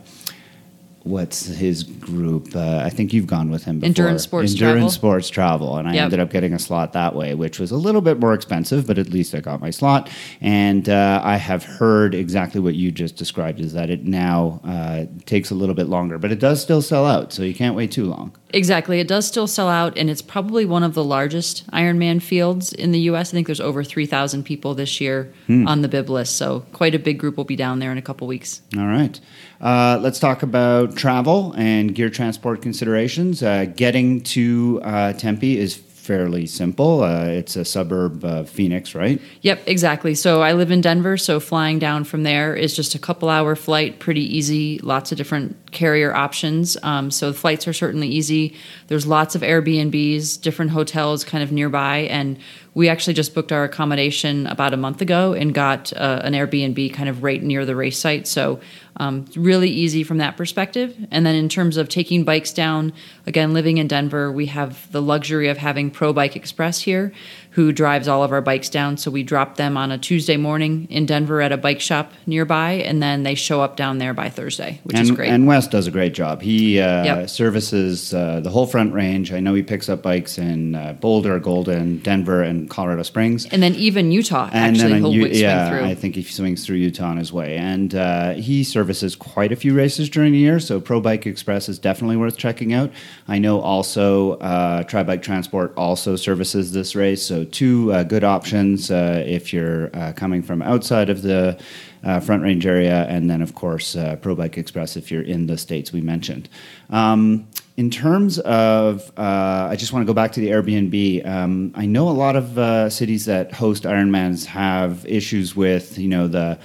What's 1.09 1.47
his 1.47 1.85
group? 1.85 2.55
Uh, 2.55 2.83
I 2.85 2.91
think 2.91 3.15
you've 3.15 3.27
gone 3.27 3.51
with 3.51 3.65
him 3.65 3.79
before. 3.81 3.87
Endurance 3.89 4.23
Sports 4.25 4.53
Endurance 4.53 4.75
Travel. 4.77 4.91
Sports 4.91 5.31
Travel, 5.31 5.77
and 5.79 5.89
I 5.89 5.95
Yep. 5.95 6.05
ended 6.05 6.21
up 6.21 6.31
getting 6.31 6.53
a 6.53 6.59
slot 6.59 6.93
that 6.93 7.15
way, 7.15 7.35
which 7.35 7.59
was 7.59 7.71
a 7.71 7.77
little 7.79 8.03
bit 8.03 8.21
more 8.21 8.35
expensive, 8.35 8.87
but 8.87 8.99
at 8.99 9.09
least 9.09 9.35
I 9.35 9.41
got 9.41 9.61
my 9.61 9.71
slot. 9.71 10.11
And 10.43 10.87
uh, 10.87 11.23
I 11.25 11.37
have 11.37 11.65
heard 11.65 12.15
exactly 12.15 12.61
what 12.61 12.75
you 12.75 12.91
just 12.91 13.17
described: 13.17 13.59
is 13.59 13.73
that 13.73 13.89
it 13.89 14.05
now 14.05 14.61
uh, 14.65 15.07
takes 15.25 15.51
a 15.51 15.55
little 15.55 15.75
bit 15.75 15.89
longer, 15.89 16.19
but 16.19 16.31
it 16.31 16.41
does 16.41 16.61
still 16.61 16.83
sell 16.83 17.07
out, 17.07 17.33
so 17.33 17.43
you 17.43 17.55
can't 17.55 17.75
wait 17.75 17.91
too 17.91 18.05
long. 18.05 18.33
Exactly. 18.51 18.99
It 18.99 19.09
does 19.09 19.27
still 19.27 19.47
sell 19.47 19.69
out, 19.69 19.99
and 19.99 20.09
it's 20.09 20.23
probably 20.23 20.65
one 20.65 20.83
of 20.83 20.95
the 20.95 21.05
largest 21.05 21.67
Ironman 21.71 22.23
fields 22.23 22.73
in 22.73 22.93
the 22.93 23.01
U.S. 23.01 23.31
I 23.31 23.33
think 23.33 23.47
there's 23.47 23.61
over 23.61 23.85
3,000 23.85 24.43
people 24.45 24.75
this 24.75 25.01
year 25.01 25.33
on 25.67 25.83
the 25.83 25.89
bib 25.89 26.09
list, 26.09 26.37
so 26.37 26.65
quite 26.73 26.95
a 26.95 26.99
big 26.99 27.19
group 27.19 27.37
will 27.37 27.45
be 27.45 27.57
down 27.57 27.79
there 27.79 27.93
in 27.93 27.99
a 27.99 28.03
couple 28.03 28.27
weeks. 28.27 28.63
All 28.77 28.87
right. 28.87 29.21
Uh, 29.61 29.99
let's 30.01 30.19
talk 30.19 30.43
about 30.43 30.97
travel 30.97 31.53
and 31.57 31.95
gear 31.95 32.09
transport 32.11 32.63
considerations. 32.63 33.43
Uh, 33.43 33.67
getting 33.77 34.23
to 34.23 34.81
uh, 34.85 35.13
Tempe 35.15 35.59
is 35.59 35.75
fairly 36.09 36.47
simple. 36.47 37.03
Uh, 37.03 37.27
it's 37.27 37.55
a 37.55 37.67
suburb 37.67 38.25
of 38.25 38.49
Phoenix, 38.49 38.95
right? 38.95 39.21
Yep, 39.43 39.65
exactly. 39.67 40.15
So 40.15 40.41
I 40.41 40.55
live 40.55 40.71
in 40.71 40.81
Denver, 40.81 41.19
so 41.19 41.39
flying 41.39 41.79
down 41.79 42.05
from 42.05 42.23
there 42.23 42.57
is 42.57 42.75
just 42.75 42.95
a 42.95 42.99
couple 42.99 43.29
hour 43.29 43.55
flight, 43.55 43.99
pretty 43.99 44.23
easy, 44.23 44.79
lots 44.79 45.13
of 45.13 45.19
different 45.19 45.71
carrier 45.71 46.15
options. 46.15 46.79
Um, 46.83 47.11
so 47.11 47.31
the 47.31 47.39
flights 47.39 47.69
are 47.69 47.75
certainly 47.75 48.09
easy. 48.09 48.57
There's 48.87 49.07
lots 49.07 49.35
of 49.35 49.43
Airbnbs, 49.43 50.41
different 50.41 50.71
hotels 50.71 51.25
kind 51.25 51.45
of 51.45 51.53
nearby, 51.53 51.99
and 51.99 52.39
we 52.79 52.89
actually 52.89 53.13
just 53.13 53.35
booked 53.35 53.51
our 53.51 53.65
accommodation 53.65 54.47
about 54.47 54.73
a 54.73 54.77
month 54.77 55.01
ago 55.01 55.33
and 55.33 55.53
got 55.53 55.93
uh, 55.95 56.21
an 56.23 56.33
Airbnb 56.33 56.95
kind 56.95 57.09
of 57.09 57.25
right 57.25 57.43
near 57.43 57.65
the 57.65 57.75
race 57.75 57.99
site. 57.99 58.29
So 58.29 58.61
um, 58.99 59.25
really 59.35 59.69
easy 59.69 60.05
from 60.05 60.19
that 60.19 60.37
perspective. 60.37 60.97
And 61.11 61.27
then 61.27 61.35
in 61.35 61.49
terms 61.49 61.77
of 61.77 61.89
taking 61.89 62.23
bikes 62.23 62.53
down, 62.53 62.93
again, 63.27 63.53
living 63.53 63.79
in 63.79 63.89
Denver, 63.89 64.31
we 64.31 64.47
have 64.47 64.93
the 64.93 65.03
luxury 65.03 65.49
of 65.49 65.57
having 65.59 65.91
Pro 65.91 66.13
Bike 66.13 66.37
Express 66.37 66.81
here, 66.81 67.13
who 67.59 67.73
drives 67.73 68.07
all 68.07 68.23
of 68.23 68.31
our 68.31 68.41
bikes 68.41 68.69
down. 68.69 68.97
So 68.97 69.11
we 69.11 69.25
drop 69.25 69.57
them 69.57 69.77
on 69.77 69.91
a 69.91 69.99
Tuesday 69.99 70.37
morning 70.37 70.87
in 70.91 71.07
Denver 71.07 71.41
at 71.43 71.51
a 71.51 71.57
bike 71.57 71.81
shop 71.81 72.13
nearby, 72.25 72.75
and 72.75 73.03
then 73.03 73.25
they 73.25 73.35
show 73.35 73.61
up 73.63 73.75
down 73.77 73.99
there 73.99 74.15
by 74.15 74.29
Thursday, 74.29 74.79
which 74.85 74.95
and, 74.95 75.03
is 75.03 75.11
great. 75.11 75.29
And 75.31 75.45
Wes 75.45 75.67
does 75.67 75.89
a 75.89 75.91
great 75.91 76.15
job. 76.15 76.41
He 76.41 76.79
uh, 76.79 77.05
Yep. 77.05 77.31
services 77.31 78.15
uh, 78.15 78.39
the 78.39 78.51
whole 78.51 78.67
front 78.69 78.95
range. 78.95 79.33
I 79.33 79.41
know 79.41 79.55
he 79.55 79.65
picks 79.65 79.89
up 79.89 80.03
bikes 80.03 80.39
in 80.39 80.77
uh, 80.77 80.93
Boulder, 81.01 81.41
Golden, 81.41 81.99
Denver, 81.99 82.45
and 82.45 82.71
Colorado 82.71 83.03
Springs. 83.03 83.45
and 83.47 83.61
then 83.61 83.75
even 83.75 84.13
Utah, 84.13 84.49
And 84.53 84.77
actually, 84.77 84.93
then 84.93 85.01
he'll 85.03 85.13
U- 85.15 85.23
swing 85.23 85.35
yeah, 85.35 85.69
through. 85.69 85.85
I 85.85 85.95
think 85.97 86.15
he 86.15 86.23
swings 86.23 86.65
through 86.65 86.77
Utah 86.77 87.07
on 87.09 87.17
his 87.17 87.33
way, 87.33 87.57
and 87.57 87.93
uh, 87.93 88.35
he 88.35 88.63
services 88.63 89.17
quite 89.17 89.51
a 89.51 89.57
few 89.57 89.75
races 89.75 90.09
during 90.09 90.31
the 90.31 90.39
year. 90.39 90.61
So 90.61 90.81
Pro 90.81 91.01
Bike 91.01 91.27
Express 91.27 91.69
is 91.69 91.81
definitely 91.81 92.19
worth 92.19 92.37
checking 92.37 92.73
out. 92.73 92.93
I 93.27 93.39
know 93.39 93.61
also 93.61 94.35
uh, 94.35 94.85
Tri 94.85 95.03
Bike 95.03 95.23
Transport 95.23 95.73
also 95.77 96.15
services 96.15 96.71
this 96.71 96.95
race, 96.95 97.21
so 97.21 97.48
two 97.51 97.93
uh, 97.93 98.03
good 98.03 98.25
options 98.25 98.91
uh, 98.91 99.23
if 99.27 99.53
you're 99.53 99.91
uh, 99.95 100.13
coming 100.13 100.43
from 100.43 100.63
outside 100.63 101.11
of 101.11 101.23
the 101.23 101.59
uh, 102.05 102.21
Front 102.21 102.43
Range 102.43 102.65
area, 102.67 103.07
and 103.09 103.29
then 103.29 103.43
of 103.43 103.55
course 103.55 103.97
Pro 104.23 104.35
Bike 104.35 104.57
Express 104.57 104.97
if 104.97 105.11
you're 105.11 105.23
in 105.23 105.47
the 105.47 105.59
states 105.59 105.93
we 105.93 106.01
mentioned. 106.01 106.49
Um, 106.91 107.49
in 107.79 107.91
terms 107.91 108.41
of, 108.41 109.13
uh, 109.17 109.69
I 109.71 109.77
just 109.77 109.93
want 109.93 110.03
to 110.03 110.07
go 110.07 110.13
back 110.13 110.33
to 110.33 110.41
the 110.41 110.49
Airbnb. 110.49 111.25
Um, 111.25 111.71
I 111.77 111.87
know 111.87 112.09
a 112.09 112.11
lot 112.11 112.35
of 112.35 112.59
uh, 112.59 112.91
cities 112.91 113.25
that 113.27 113.53
host 113.53 113.85
Ironmans 113.85 114.47
have 114.47 115.07
issues 115.07 115.55
with, 115.55 115.97
you 115.97 116.09
know, 116.09 116.27
the 116.27 116.59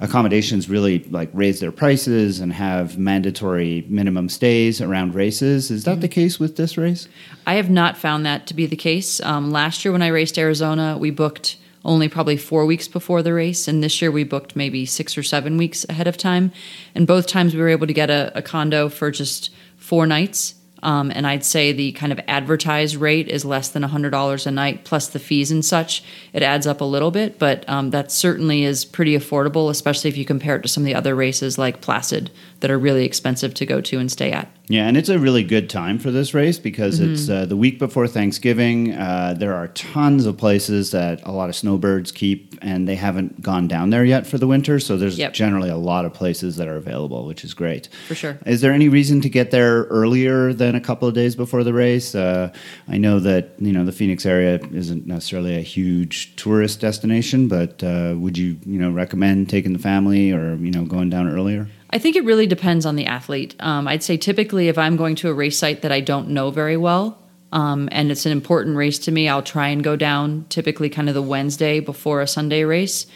accommodations 0.00 0.68
really 0.68 1.00
like 1.10 1.28
raise 1.32 1.60
their 1.60 1.72
prices 1.72 2.40
and 2.40 2.52
have 2.52 2.98
mandatory 2.98 3.84
minimum 3.88 4.28
stays 4.28 4.80
around 4.80 5.14
races. 5.14 5.70
Is 5.70 5.84
that 5.84 6.00
the 6.00 6.08
case 6.08 6.38
with 6.38 6.56
this 6.56 6.76
race? 6.76 7.08
I 7.46 7.54
have 7.54 7.70
not 7.70 7.96
found 7.96 8.24
that 8.26 8.46
to 8.48 8.54
be 8.54 8.66
the 8.66 8.76
case. 8.76 9.20
Um, 9.20 9.50
last 9.50 9.84
year 9.84 9.92
when 9.92 10.02
I 10.02 10.08
raced 10.08 10.38
Arizona, 10.38 10.96
we 10.98 11.10
booked 11.10 11.56
only 11.84 12.08
probably 12.08 12.36
four 12.36 12.66
weeks 12.66 12.88
before 12.88 13.22
the 13.22 13.32
race, 13.32 13.66
and 13.66 13.82
this 13.82 14.02
year 14.02 14.10
we 14.10 14.24
booked 14.24 14.54
maybe 14.54 14.84
six 14.84 15.16
or 15.16 15.22
seven 15.22 15.56
weeks 15.56 15.86
ahead 15.88 16.06
of 16.06 16.16
time. 16.16 16.52
And 16.94 17.06
both 17.06 17.26
times 17.26 17.54
we 17.54 17.60
were 17.60 17.68
able 17.68 17.86
to 17.86 17.92
get 17.92 18.10
a, 18.10 18.36
a 18.36 18.42
condo 18.42 18.88
for 18.88 19.10
just 19.10 19.50
four 19.76 20.06
nights. 20.06 20.54
Um, 20.82 21.10
and 21.14 21.26
I'd 21.26 21.44
say 21.44 21.72
the 21.72 21.92
kind 21.92 22.12
of 22.12 22.20
advertised 22.28 22.96
rate 22.96 23.28
is 23.28 23.44
less 23.44 23.68
than 23.68 23.82
$100 23.82 24.46
a 24.46 24.50
night, 24.50 24.84
plus 24.84 25.08
the 25.08 25.18
fees 25.18 25.50
and 25.50 25.64
such. 25.64 26.02
It 26.32 26.42
adds 26.42 26.66
up 26.66 26.80
a 26.80 26.84
little 26.84 27.10
bit, 27.10 27.38
but 27.38 27.68
um, 27.68 27.90
that 27.90 28.12
certainly 28.12 28.64
is 28.64 28.84
pretty 28.84 29.16
affordable, 29.16 29.70
especially 29.70 30.08
if 30.08 30.16
you 30.16 30.24
compare 30.24 30.56
it 30.56 30.62
to 30.62 30.68
some 30.68 30.82
of 30.82 30.86
the 30.86 30.94
other 30.94 31.14
races 31.14 31.58
like 31.58 31.80
Placid 31.80 32.30
that 32.60 32.70
are 32.70 32.78
really 32.78 33.04
expensive 33.04 33.54
to 33.54 33.66
go 33.66 33.80
to 33.80 33.98
and 33.98 34.10
stay 34.10 34.32
at. 34.32 34.48
Yeah, 34.70 34.86
and 34.86 34.98
it's 34.98 35.08
a 35.08 35.18
really 35.18 35.44
good 35.44 35.70
time 35.70 35.98
for 35.98 36.10
this 36.10 36.34
race 36.34 36.58
because 36.58 37.00
Mm-hmm. 37.00 37.12
it's 37.12 37.28
uh, 37.30 37.46
the 37.46 37.56
week 37.56 37.78
before 37.78 38.06
Thanksgiving. 38.06 38.92
Uh, 38.92 39.34
there 39.38 39.54
are 39.54 39.68
tons 39.68 40.26
of 40.26 40.36
places 40.36 40.90
that 40.90 41.20
a 41.24 41.32
lot 41.32 41.48
of 41.48 41.56
snowbirds 41.56 42.12
keep, 42.12 42.54
and 42.60 42.86
they 42.86 42.94
haven't 42.96 43.40
gone 43.40 43.66
down 43.66 43.88
there 43.90 44.04
yet 44.04 44.26
for 44.26 44.36
the 44.36 44.46
winter. 44.46 44.78
So 44.78 44.98
there's 44.98 45.18
Yep. 45.18 45.32
generally 45.32 45.70
a 45.70 45.76
lot 45.76 46.04
of 46.04 46.12
places 46.12 46.56
that 46.56 46.68
are 46.68 46.76
available, 46.76 47.26
which 47.26 47.44
is 47.44 47.54
great. 47.54 47.88
For 48.08 48.14
sure. 48.14 48.38
Is 48.44 48.60
there 48.60 48.72
any 48.72 48.90
reason 48.90 49.22
to 49.22 49.28
get 49.30 49.50
there 49.52 49.84
earlier 49.84 50.52
than 50.52 50.74
a 50.74 50.80
couple 50.80 51.08
of 51.08 51.14
days 51.14 51.34
before 51.34 51.64
the 51.64 51.72
race? 51.72 52.14
Uh, 52.14 52.50
I 52.88 52.98
know 52.98 53.20
that 53.20 53.54
you 53.58 53.72
know 53.72 53.86
the 53.86 53.92
Phoenix 53.92 54.26
area 54.26 54.60
isn't 54.72 55.06
necessarily 55.06 55.56
a 55.56 55.62
huge 55.62 56.36
tourist 56.36 56.78
destination, 56.80 57.48
but 57.48 57.82
uh, 57.82 58.14
would 58.18 58.36
you 58.36 58.58
you 58.66 58.78
know 58.78 58.90
recommend 58.90 59.48
taking 59.48 59.72
the 59.72 59.78
family 59.78 60.30
or 60.30 60.56
you 60.56 60.70
know 60.70 60.84
going 60.84 61.08
down 61.08 61.26
earlier? 61.26 61.68
I 61.90 61.98
think 61.98 62.16
it 62.16 62.24
really 62.24 62.46
depends 62.46 62.84
on 62.84 62.96
the 62.96 63.06
athlete. 63.06 63.54
Um, 63.60 63.88
I'd 63.88 64.02
say 64.02 64.16
typically 64.16 64.68
if 64.68 64.76
I'm 64.76 64.96
going 64.96 65.14
to 65.16 65.30
a 65.30 65.34
race 65.34 65.58
site 65.58 65.82
that 65.82 65.92
I 65.92 66.00
don't 66.00 66.30
know 66.30 66.50
very 66.50 66.76
well, 66.76 67.18
um, 67.50 67.88
and 67.92 68.10
it's 68.10 68.26
an 68.26 68.32
important 68.32 68.76
race 68.76 68.98
to 69.00 69.10
me, 69.10 69.28
I'll 69.28 69.42
try 69.42 69.68
and 69.68 69.82
go 69.82 69.96
down 69.96 70.44
typically 70.50 70.90
kind 70.90 71.08
of 71.08 71.14
the 71.14 71.22
Wednesday 71.22 71.80
before 71.80 72.20
a 72.20 72.26
Sunday 72.26 72.64
race. 72.64 73.06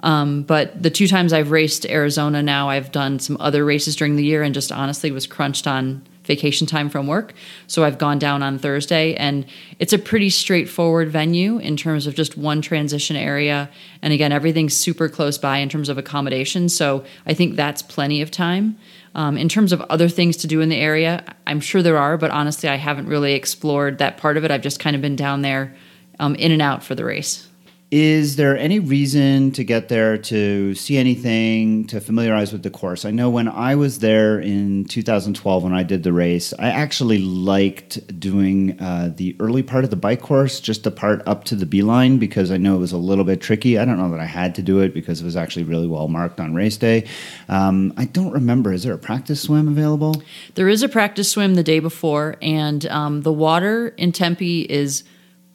Um, 0.00 0.42
but 0.42 0.80
the 0.80 0.90
two 0.90 1.08
times 1.08 1.32
I've 1.32 1.50
raced 1.50 1.86
Arizona 1.86 2.42
now, 2.42 2.68
I've 2.68 2.92
done 2.92 3.18
some 3.18 3.36
other 3.40 3.64
races 3.64 3.96
during 3.96 4.16
the 4.16 4.24
year 4.24 4.42
and 4.42 4.54
just 4.54 4.70
honestly 4.70 5.10
was 5.10 5.26
crunched 5.26 5.66
on 5.66 6.06
vacation 6.28 6.68
time 6.68 6.88
from 6.88 7.08
work. 7.08 7.32
So 7.66 7.82
I've 7.82 7.98
gone 7.98 8.20
down 8.20 8.44
on 8.44 8.56
Thursday 8.58 9.14
and 9.16 9.44
it's 9.80 9.92
a 9.92 9.98
pretty 9.98 10.30
straightforward 10.30 11.08
venue 11.10 11.58
in 11.58 11.76
terms 11.76 12.06
of 12.06 12.14
just 12.14 12.36
one 12.36 12.62
transition 12.62 13.16
area. 13.16 13.68
And 14.00 14.12
again, 14.12 14.30
everything's 14.30 14.76
super 14.76 15.08
close 15.08 15.36
by 15.38 15.58
in 15.58 15.68
terms 15.68 15.88
of 15.88 15.98
accommodation. 15.98 16.68
So 16.68 17.04
I 17.26 17.34
think 17.34 17.56
that's 17.56 17.82
plenty 17.82 18.22
of 18.22 18.30
time. 18.30 18.78
Um, 19.16 19.36
in 19.36 19.48
terms 19.48 19.72
of 19.72 19.80
other 19.82 20.08
things 20.08 20.36
to 20.36 20.46
do 20.46 20.60
in 20.60 20.68
the 20.68 20.76
area, 20.76 21.24
I'm 21.46 21.58
sure 21.58 21.82
there 21.82 21.98
are, 21.98 22.16
but 22.16 22.30
honestly, 22.30 22.68
I 22.68 22.76
haven't 22.76 23.08
really 23.08 23.32
explored 23.32 23.98
that 23.98 24.16
part 24.18 24.36
of 24.36 24.44
it. 24.44 24.52
I've 24.52 24.62
just 24.62 24.78
kind 24.78 24.94
of 24.94 25.02
been 25.02 25.16
down 25.16 25.42
there 25.42 25.74
um, 26.20 26.36
in 26.36 26.52
and 26.52 26.62
out 26.62 26.84
for 26.84 26.94
the 26.94 27.04
race. 27.04 27.47
Is 27.90 28.36
there 28.36 28.54
any 28.54 28.80
reason 28.80 29.50
to 29.52 29.64
get 29.64 29.88
there 29.88 30.18
to 30.18 30.74
see 30.74 30.98
anything, 30.98 31.86
to 31.86 32.02
familiarize 32.02 32.52
with 32.52 32.62
the 32.62 32.68
course? 32.68 33.06
I 33.06 33.12
know 33.12 33.30
when 33.30 33.48
I 33.48 33.76
was 33.76 34.00
there 34.00 34.38
in 34.38 34.84
2012 34.84 35.62
when 35.62 35.72
I 35.72 35.84
did 35.84 36.02
the 36.02 36.12
race, 36.12 36.52
I 36.58 36.68
actually 36.68 37.16
liked 37.16 38.20
doing 38.20 38.78
uh, 38.78 39.14
the 39.16 39.34
early 39.40 39.62
part 39.62 39.84
of 39.84 39.90
the 39.90 39.96
bike 39.96 40.20
course, 40.20 40.60
just 40.60 40.84
the 40.84 40.90
part 40.90 41.26
up 41.26 41.44
to 41.44 41.56
the 41.56 41.64
beeline, 41.64 42.18
because 42.18 42.50
I 42.50 42.58
know 42.58 42.76
it 42.76 42.80
was 42.80 42.92
a 42.92 42.98
little 42.98 43.24
bit 43.24 43.40
tricky. 43.40 43.78
I 43.78 43.86
don't 43.86 43.96
know 43.96 44.10
that 44.10 44.20
I 44.20 44.26
had 44.26 44.54
to 44.56 44.62
do 44.62 44.80
it 44.80 44.92
because 44.92 45.22
it 45.22 45.24
was 45.24 45.36
actually 45.36 45.62
really 45.62 45.86
well 45.86 46.08
marked 46.08 46.40
on 46.40 46.52
race 46.52 46.76
day. 46.76 47.06
Um, 47.48 47.94
I 47.96 48.04
don't 48.04 48.32
remember. 48.32 48.70
Is 48.74 48.82
there 48.82 48.92
a 48.92 48.98
practice 48.98 49.40
swim 49.40 49.66
available? 49.66 50.22
There 50.56 50.68
is 50.68 50.82
a 50.82 50.90
practice 50.90 51.30
swim 51.30 51.54
the 51.54 51.64
day 51.64 51.78
before, 51.78 52.36
and 52.42 52.84
um, 52.88 53.22
the 53.22 53.32
water 53.32 53.88
in 53.96 54.12
Tempe 54.12 54.66
is 54.68 55.04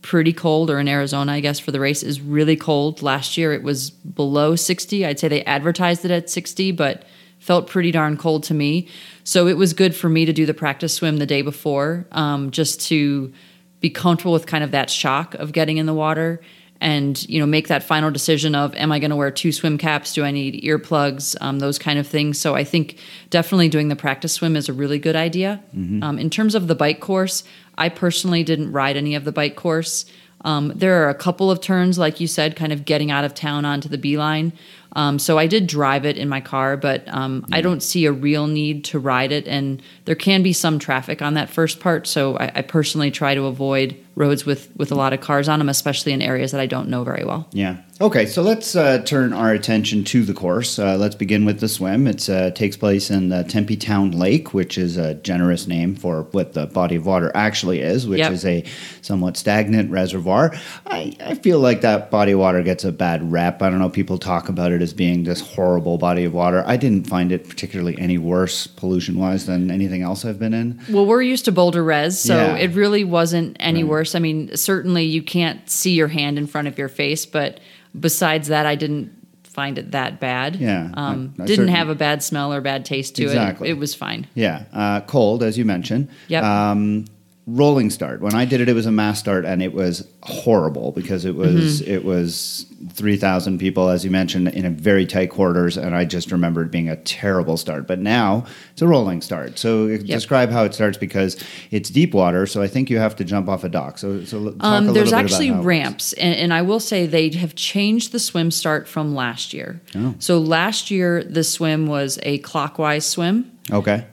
pretty 0.04 0.34
cold, 0.34 0.70
or 0.70 0.80
in 0.80 0.88
Arizona, 0.88 1.32
I 1.32 1.39
guess, 1.39 1.60
for 1.60 1.72
the 1.72 1.80
race 1.80 2.04
is 2.04 2.22
really 2.22 2.56
cold. 2.56 3.01
Last 3.01 3.38
year 3.38 3.54
it 3.54 3.64
was 3.64 3.89
below 3.89 4.56
60. 4.56 5.06
I'd 5.06 5.18
say 5.18 5.28
they 5.28 5.43
advertised 5.45 6.06
it 6.06 6.12
at 6.12 6.30
60, 6.30 6.72
but 6.74 7.06
felt 7.39 7.68
pretty 7.68 7.91
darn 7.91 8.16
cold 8.16 8.43
to 8.43 8.54
me. 8.54 8.88
So 9.24 9.47
it 9.47 9.58
was 9.58 9.74
good 9.74 9.95
for 9.95 10.10
me 10.10 10.26
to 10.26 10.34
do 10.34 10.45
the 10.45 10.54
practice 10.54 10.93
swim 10.93 11.18
the 11.18 11.26
day 11.26 11.41
before, 11.41 12.06
um, 12.12 12.51
just 12.51 12.82
to 12.88 13.34
be 13.80 13.89
comfortable 13.89 14.34
with 14.34 14.45
kind 14.45 14.64
of 14.64 14.72
that 14.72 14.89
shock 14.89 15.34
of 15.36 15.51
getting 15.51 15.78
in 15.78 15.86
the 15.86 15.93
water 15.93 16.39
and 16.84 17.27
you 17.29 17.39
know 17.39 17.45
make 17.45 17.69
that 17.69 17.81
final 17.81 18.11
decision 18.11 18.53
of 18.53 18.75
am 18.75 18.91
i 18.91 18.99
going 18.99 19.09
to 19.09 19.15
wear 19.15 19.31
two 19.31 19.51
swim 19.51 19.77
caps? 19.77 20.13
Do 20.13 20.23
i 20.23 20.31
need 20.31 20.61
earplugs? 20.63 21.36
Um, 21.41 21.59
those 21.59 21.79
kind 21.79 21.97
of 21.97 22.05
things. 22.05 22.39
So 22.39 22.53
i 22.53 22.63
think 22.63 22.99
definitely 23.31 23.69
doing 23.69 23.88
the 23.88 23.95
practice 23.95 24.34
swim 24.34 24.55
is 24.55 24.69
a 24.69 24.73
really 24.73 24.99
good 24.99 25.15
idea. 25.15 25.63
Um, 26.03 26.19
in 26.19 26.29
terms 26.29 26.53
of 26.53 26.67
the 26.67 26.75
bike 26.75 26.99
course 26.99 27.43
i 27.77 27.89
personally 27.89 28.43
didn't 28.43 28.71
ride 28.71 28.97
any 28.97 29.15
of 29.15 29.23
the 29.23 29.31
bike 29.31 29.55
course. 29.55 30.05
Um, 30.45 30.73
there 30.75 31.01
are 31.05 31.09
a 31.09 31.15
couple 31.15 31.49
of 31.49 31.61
turns 31.61 31.97
like 31.97 32.19
you 32.19 32.27
said 32.27 32.57
kind 32.57 32.73
of 32.73 32.84
getting 32.84 33.09
out 33.09 33.23
of 33.23 33.34
town 33.34 33.63
onto 33.63 33.88
the 33.88 33.97
beeline 33.97 34.51
um, 34.94 35.20
so 35.20 35.38
i 35.38 35.48
did 35.48 35.68
drive 35.68 36.06
it 36.06 36.18
in 36.18 36.28
my 36.30 36.41
car 36.41 36.78
but 36.78 37.04
um, 37.14 37.46
i 37.52 37.62
don't 37.62 37.82
see 37.84 38.06
a 38.06 38.12
real 38.12 38.48
need 38.48 38.84
to 38.84 39.00
ride 39.00 39.32
it 39.32 39.48
and 39.48 39.82
there 40.06 40.16
can 40.16 40.44
be 40.44 40.54
some 40.54 40.80
traffic 40.80 41.22
on 41.22 41.34
that 41.34 41.50
first 41.50 41.80
part 41.80 42.08
so 42.08 42.38
i, 42.38 42.52
I 42.56 42.62
personally 42.62 43.12
try 43.12 43.36
to 43.36 43.46
avoid 43.46 43.96
roads 44.16 44.46
with 44.46 44.70
with 44.78 44.91
a 44.91 44.96
lot 44.96 45.12
of 45.14 45.22
cars 45.22 45.50
on 45.50 45.60
them 45.60 45.70
especially 45.70 46.14
in 46.14 46.22
areas 46.22 46.52
that 46.52 46.62
i 46.62 46.66
don't 46.68 46.89
know 46.89 47.04
very 47.04 47.24
well 47.26 47.48
Yeah. 47.52 47.78
Okay, 48.02 48.26
so 48.26 48.41
let's 48.41 48.76
uh, 48.76 48.98
turn 49.06 49.32
our 49.34 49.52
attention 49.54 50.04
to 50.06 50.26
the 50.26 50.34
course. 50.34 50.78
Uh, 50.80 50.98
let's 50.98 51.16
begin 51.16 51.46
with 51.46 51.60
the 51.62 51.70
swim. 51.70 52.06
It 52.08 52.28
uh, 52.28 52.50
takes 52.52 52.76
place 52.76 53.10
in 53.12 53.30
the 53.30 53.44
Tempe 53.44 53.78
Town 53.78 54.12
Lake, 54.12 54.52
which 54.54 54.78
is 54.80 54.98
a 54.98 55.14
generous 55.14 55.68
name 55.68 55.96
for 55.96 56.24
what 56.32 56.52
the 56.54 56.66
body 56.66 56.96
of 56.96 57.06
water 57.06 57.32
actually 57.36 57.80
is, 57.82 58.06
which 58.08 58.18
Yep. 58.20 58.32
is 58.32 58.46
a 58.46 58.66
somewhat 59.04 59.38
stagnant 59.38 59.91
reservoir. 59.91 60.54
I, 60.88 61.16
I 61.24 61.36
feel 61.36 61.60
like 61.60 61.82
that 61.82 62.10
body 62.10 62.32
of 62.34 62.39
water 62.39 62.62
gets 62.64 62.84
a 62.84 62.91
bad 62.91 63.32
rep. 63.32 63.62
I 63.62 63.70
don't 63.70 63.80
know, 63.80 63.89
people 63.89 64.18
talk 64.18 64.50
about 64.50 64.72
it 64.72 64.82
as 64.84 64.93
being 64.93 65.23
this 65.23 65.41
horrible 65.41 65.97
body 65.97 66.25
of 66.25 66.34
water. 66.34 66.63
I 66.67 66.77
didn't 66.77 67.07
find 67.07 67.31
it 67.31 67.49
particularly 67.49 67.97
any 67.97 68.19
worse 68.19 68.67
pollution 68.67 69.17
wise 69.17 69.47
than 69.47 69.71
anything 69.71 70.03
else 70.03 70.23
I've 70.25 70.38
been 70.38 70.53
in. 70.53 70.79
Well, 70.89 71.07
we're 71.07 71.23
used 71.23 71.45
to 71.45 71.51
Boulder 71.51 71.84
Res, 71.84 72.19
so 72.19 72.36
Yeah. 72.36 72.55
it 72.57 72.75
really 72.75 73.03
wasn't 73.03 73.57
any 73.59 73.84
worse. 73.84 74.13
I 74.13 74.19
mean, 74.19 74.55
certainly 74.55 75.05
you 75.05 75.23
can't 75.23 75.67
see 75.67 75.93
your 75.93 76.09
hand 76.09 76.38
in 76.38 76.45
front 76.45 76.67
of 76.67 76.77
your 76.77 76.89
face, 76.89 77.25
but 77.25 77.59
besides 77.99 78.49
that, 78.49 78.67
I 78.67 78.75
didn't 78.75 79.11
find 79.43 79.77
it 79.77 79.91
that 79.91 80.19
bad. 80.19 80.55
Yeah, 80.57 80.89
Um, 80.95 81.34
I- 81.39 81.43
I 81.43 81.45
didn't 81.45 81.67
have 81.69 81.88
a 81.88 81.95
bad 81.95 82.23
smell 82.23 82.51
or 82.51 82.59
bad 82.59 82.86
taste 82.86 83.15
to 83.15 83.23
Exactly. 83.23 83.69
it. 83.69 83.71
It 83.73 83.77
was 83.77 83.93
fine. 83.95 84.25
Yeah, 84.36 84.63
uh, 84.73 85.01
cold 85.01 85.43
as 85.43 85.57
you 85.57 85.63
mentioned. 85.65 86.07
Yep. 86.27 86.43
Um, 86.43 87.05
rolling 87.46 87.89
start. 87.89 88.22
When 88.22 88.34
I 88.34 88.46
did 88.46 88.62
it, 88.62 88.70
it 88.70 88.74
was 88.74 88.86
a 88.86 88.91
mass 88.91 89.20
start, 89.20 89.44
and 89.46 89.62
it 89.62 89.74
was 89.74 90.08
horrible 90.22 90.91
because 90.94 91.26
it 91.26 91.36
was 91.36 91.82
Mm-hmm. 91.82 91.91
it 91.91 92.06
was 92.06 92.66
three 92.94 93.18
thousand 93.18 93.58
people, 93.60 93.89
as 93.89 94.06
you 94.06 94.12
mentioned, 94.12 94.48
in 94.50 94.66
a 94.66 94.70
very 94.70 95.06
tight 95.06 95.30
quarters, 95.30 95.78
and 95.78 95.94
I 95.96 96.06
just 96.06 96.32
remember 96.32 96.64
it 96.64 96.72
being 96.72 96.89
a 96.89 96.96
terrible 96.96 97.58
start. 97.58 97.86
But 97.86 98.00
now 98.00 98.46
it's 98.72 98.82
a 98.82 98.88
rolling 98.88 99.22
start. 99.22 99.60
So 99.60 99.98
describe 99.98 100.52
how 100.52 100.64
it 100.64 100.74
starts 100.74 100.98
because 100.98 101.41
it's 101.72 101.89
deep 101.89 102.14
water. 102.14 102.46
So 102.46 102.62
I 102.62 102.68
think 102.68 102.89
you 102.89 102.98
have 102.98 103.16
to 103.18 103.24
jump 103.24 103.50
off 103.50 103.64
a 103.64 103.70
dock. 103.70 103.98
So 103.98 104.24
so 104.24 104.52
talk 104.52 104.56
a 104.62 104.66
Um, 104.66 104.94
there's 104.94 105.14
actually 105.14 105.52
ramps, 105.52 106.14
and, 106.14 106.36
and 106.36 106.54
I 106.54 106.62
will 106.62 106.80
say 106.80 107.06
they 107.06 107.30
have 107.32 107.56
changed 107.56 108.12
the 108.14 108.20
swim 108.20 108.52
start 108.52 108.88
from 108.88 109.16
last 109.16 109.54
year. 109.54 109.82
Oh. 109.96 110.16
So 110.20 110.39
last 110.39 110.91
year, 110.91 111.24
the 111.24 111.44
swim 111.44 111.88
was 111.88 112.20
a 112.24 112.38
clockwise 112.39 113.06
swim. 113.06 113.52
Okay. 113.72 114.06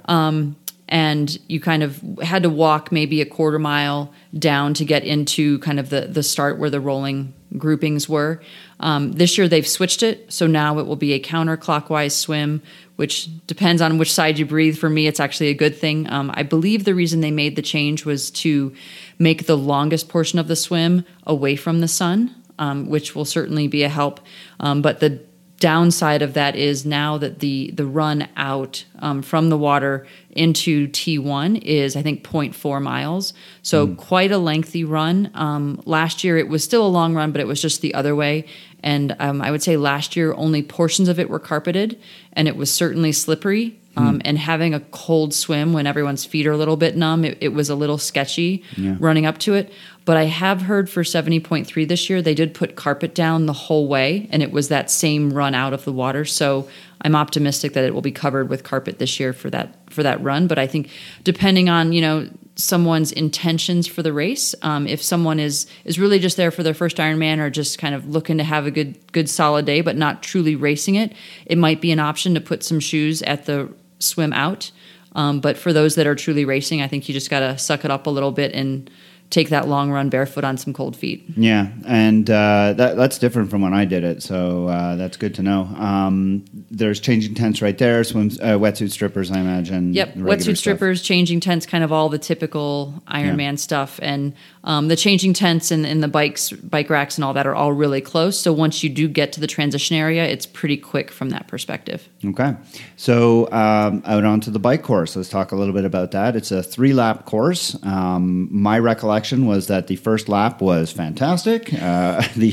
And 0.90 1.38
you 1.48 1.60
kind 1.60 1.82
of 1.82 2.02
had 2.20 2.42
to 2.42 2.50
walk 2.50 2.90
maybe 2.90 3.20
a 3.20 3.26
quarter 3.26 3.58
mile 3.58 4.12
down 4.36 4.74
to 4.74 4.84
get 4.84 5.04
into 5.04 5.58
kind 5.60 5.78
of 5.78 5.90
the 5.90 6.02
the 6.02 6.22
start 6.22 6.58
where 6.58 6.70
the 6.70 6.80
rolling 6.80 7.32
groupings 7.56 8.08
were. 8.08 8.40
Um, 8.80 9.12
this 9.12 9.38
year 9.38 9.48
they've 9.48 9.66
switched 9.66 10.02
it, 10.02 10.32
so 10.32 10.46
now 10.46 10.78
it 10.78 10.86
will 10.86 10.96
be 10.96 11.12
a 11.12 11.20
counterclockwise 11.20 12.12
swim, 12.12 12.62
which 12.96 13.28
depends 13.46 13.80
on 13.80 13.98
which 13.98 14.12
side 14.12 14.38
you 14.38 14.46
breathe. 14.46 14.76
For 14.76 14.90
me, 14.90 15.06
it's 15.06 15.20
actually 15.20 15.48
a 15.48 15.54
good 15.54 15.76
thing. 15.76 16.10
Um, 16.10 16.30
I 16.34 16.42
believe 16.42 16.84
the 16.84 16.94
reason 16.94 17.20
they 17.20 17.30
made 17.30 17.56
the 17.56 17.62
change 17.62 18.04
was 18.04 18.30
to 18.32 18.74
make 19.18 19.46
the 19.46 19.56
longest 19.56 20.08
portion 20.08 20.38
of 20.38 20.48
the 20.48 20.56
swim 20.56 21.04
away 21.24 21.56
from 21.56 21.80
the 21.80 21.88
sun, 21.88 22.34
um, 22.58 22.88
which 22.88 23.14
will 23.14 23.24
certainly 23.24 23.68
be 23.68 23.84
a 23.84 23.88
help. 23.88 24.20
Um, 24.58 24.82
but 24.82 25.00
the 25.00 25.20
downside 25.60 26.22
of 26.22 26.34
that 26.34 26.56
is 26.56 26.84
now 26.84 27.18
that 27.18 27.38
the 27.38 27.70
the 27.72 27.86
run 27.86 28.26
out 28.36 28.84
um, 28.98 29.22
from 29.22 29.50
the 29.50 29.56
water 29.58 30.06
into 30.30 30.88
T1 30.88 31.62
is 31.62 31.94
I 31.94 32.02
think 32.02 32.24
0.4 32.24 32.82
miles, 32.82 33.32
so 33.62 33.94
quite 33.94 34.32
a 34.32 34.38
lengthy 34.38 34.84
run. 34.84 35.30
Um, 35.34 35.80
last 35.84 36.24
year 36.24 36.38
it 36.38 36.48
was 36.48 36.64
still 36.64 36.84
a 36.84 36.88
long 36.88 37.14
run, 37.14 37.30
but 37.30 37.40
it 37.40 37.46
was 37.46 37.62
just 37.62 37.80
the 37.80 37.94
other 37.94 38.16
way. 38.16 38.46
And 38.82 39.14
um, 39.18 39.42
I 39.42 39.50
would 39.50 39.62
say 39.62 39.76
last 39.76 40.16
year 40.16 40.34
only 40.34 40.62
portions 40.62 41.08
of 41.08 41.20
it 41.20 41.28
were 41.28 41.38
carpeted, 41.38 42.00
and 42.32 42.48
it 42.48 42.56
was 42.56 42.72
certainly 42.72 43.12
slippery. 43.12 43.79
Um, 44.00 44.20
And 44.24 44.38
having 44.38 44.74
a 44.74 44.80
cold 44.80 45.34
swim 45.34 45.72
when 45.72 45.86
everyone's 45.86 46.24
feet 46.24 46.46
are 46.46 46.52
a 46.52 46.56
little 46.56 46.76
bit 46.76 46.96
numb, 46.96 47.24
it, 47.24 47.38
it 47.40 47.48
was 47.48 47.70
a 47.70 47.74
little 47.74 47.98
sketchy 47.98 48.62
running 48.98 49.26
up 49.26 49.38
to 49.38 49.54
it. 49.54 49.72
But 50.04 50.16
I 50.16 50.24
have 50.24 50.62
heard 50.62 50.88
for 50.90 51.02
70.3 51.02 51.86
this 51.86 52.10
year, 52.10 52.22
they 52.22 52.34
did 52.34 52.54
put 52.54 52.74
carpet 52.74 53.14
down 53.14 53.46
the 53.46 53.52
whole 53.52 53.86
way, 53.86 54.28
and 54.32 54.42
it 54.42 54.50
was 54.50 54.68
that 54.68 54.90
same 54.90 55.30
run 55.32 55.54
out 55.54 55.72
of 55.72 55.84
the 55.84 55.92
water. 55.92 56.24
So 56.24 56.68
I'm 57.02 57.14
optimistic 57.14 57.74
that 57.74 57.84
it 57.84 57.94
will 57.94 58.02
be 58.02 58.12
covered 58.12 58.48
with 58.48 58.64
carpet 58.64 58.98
this 58.98 59.20
year 59.20 59.32
for 59.32 59.50
that 59.50 59.74
for 59.90 60.02
that 60.02 60.22
run. 60.22 60.46
But 60.46 60.58
I 60.58 60.66
think 60.66 60.90
depending 61.24 61.68
on 61.68 61.92
you 61.92 62.00
know 62.00 62.28
someone's 62.56 63.12
intentions 63.12 63.86
for 63.86 64.02
the 64.02 64.12
race, 64.12 64.54
um, 64.62 64.86
if 64.86 65.02
someone 65.02 65.40
is 65.40 65.66
is 65.84 65.98
really 65.98 66.18
just 66.18 66.36
there 66.36 66.50
for 66.50 66.62
their 66.62 66.74
first 66.74 66.96
Ironman 66.98 67.38
or 67.38 67.50
just 67.50 67.78
kind 67.78 67.94
of 67.94 68.08
looking 68.08 68.38
to 68.38 68.44
have 68.44 68.66
a 68.66 68.70
good 68.70 68.98
good 69.12 69.28
solid 69.28 69.64
day, 69.64 69.80
but 69.80 69.96
not 69.96 70.22
truly 70.22 70.56
racing 70.56 70.96
it, 70.96 71.12
it 71.46 71.58
might 71.58 71.80
be 71.80 71.92
an 71.92 72.00
option 72.00 72.34
to 72.34 72.40
put 72.40 72.62
some 72.62 72.80
shoes 72.80 73.22
at 73.22 73.46
the 73.46 73.72
swim 74.00 74.32
out. 74.32 74.70
Um, 75.14 75.40
but 75.40 75.56
for 75.56 75.72
those 75.72 75.94
that 75.96 76.06
are 76.06 76.14
truly 76.14 76.44
racing, 76.44 76.82
I 76.82 76.88
think 76.88 77.08
you 77.08 77.12
just 77.12 77.30
got 77.30 77.40
to 77.40 77.58
suck 77.58 77.84
it 77.84 77.90
up 77.90 78.06
a 78.06 78.10
little 78.10 78.32
bit 78.32 78.52
and 78.52 78.90
take 79.30 79.50
that 79.50 79.68
long 79.68 79.92
run 79.92 80.08
barefoot 80.08 80.42
on 80.42 80.56
some 80.56 80.72
cold 80.72 80.96
feet. 80.96 81.24
Yeah, 81.36 81.68
and 81.86 82.28
uh, 82.28 82.74
that, 82.76 82.96
that's 82.96 83.18
different 83.18 83.48
from 83.48 83.62
when 83.62 83.72
I 83.72 83.84
did 83.84 84.02
it, 84.02 84.22
so 84.22 84.66
uh, 84.66 84.96
that's 84.96 85.16
good 85.16 85.36
to 85.36 85.42
know. 85.42 85.62
Um, 85.76 86.44
there's 86.70 86.98
changing 86.98 87.34
tents 87.34 87.62
right 87.62 87.78
there, 87.78 88.02
swim, 88.02 88.26
uh, 88.42 88.58
wetsuit 88.58 88.90
strippers, 88.90 89.30
I 89.30 89.38
imagine. 89.38 89.94
Yep, 89.94 90.14
wetsuit 90.14 90.42
stuff. 90.42 90.58
strippers, 90.58 91.02
changing 91.02 91.40
tents, 91.40 91.64
kind 91.64 91.84
of 91.84 91.92
all 91.92 92.08
the 92.08 92.18
typical 92.18 93.02
Ironman 93.06 93.58
stuff, 93.58 94.00
and 94.02 94.34
um, 94.64 94.88
the 94.88 94.96
changing 94.96 95.32
tents 95.32 95.70
and, 95.70 95.86
and 95.86 96.02
the 96.02 96.08
bikes, 96.08 96.50
bike 96.50 96.90
racks, 96.90 97.16
and 97.16 97.24
all 97.24 97.32
that 97.32 97.46
are 97.46 97.54
all 97.54 97.72
really 97.72 98.00
close. 98.00 98.38
So 98.38 98.52
once 98.52 98.82
you 98.82 98.90
do 98.90 99.08
get 99.08 99.32
to 99.32 99.40
the 99.40 99.46
transition 99.46 99.96
area, 99.96 100.24
it's 100.24 100.44
pretty 100.44 100.76
quick 100.76 101.10
from 101.10 101.30
that 101.30 101.48
perspective. 101.48 102.08
Okay, 102.24 102.54
so 102.96 103.50
um, 103.52 104.02
out 104.04 104.24
onto 104.24 104.50
the 104.50 104.58
bike 104.58 104.82
course. 104.82 105.16
Let's 105.16 105.30
talk 105.30 105.52
a 105.52 105.56
little 105.56 105.72
bit 105.72 105.86
about 105.86 106.10
that. 106.10 106.36
It's 106.36 106.50
a 106.50 106.62
three 106.62 106.92
lap 106.92 107.24
course. 107.24 107.76
Um, 107.84 108.48
my 108.50 108.78
recollection 108.78 109.46
was 109.46 109.68
that 109.68 109.86
the 109.86 109.96
first 109.96 110.28
lap 110.28 110.60
was 110.60 110.92
fantastic. 110.92 111.72
Uh, 111.72 112.20
the 112.36 112.50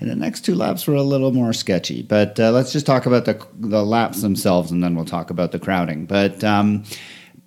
the 0.00 0.16
next 0.16 0.40
two 0.40 0.56
laps 0.56 0.86
were 0.86 0.96
a 0.96 1.02
little 1.02 1.32
more 1.32 1.52
sketchy. 1.52 2.02
But 2.02 2.40
uh, 2.40 2.50
let's 2.50 2.72
just 2.72 2.86
talk 2.86 3.06
about 3.06 3.26
the 3.26 3.44
the 3.60 3.84
laps 3.84 4.22
themselves, 4.22 4.72
and 4.72 4.82
then 4.82 4.96
we'll 4.96 5.04
talk 5.04 5.30
about 5.30 5.52
the 5.52 5.60
crowding. 5.60 6.06
But 6.06 6.42
um, 6.42 6.84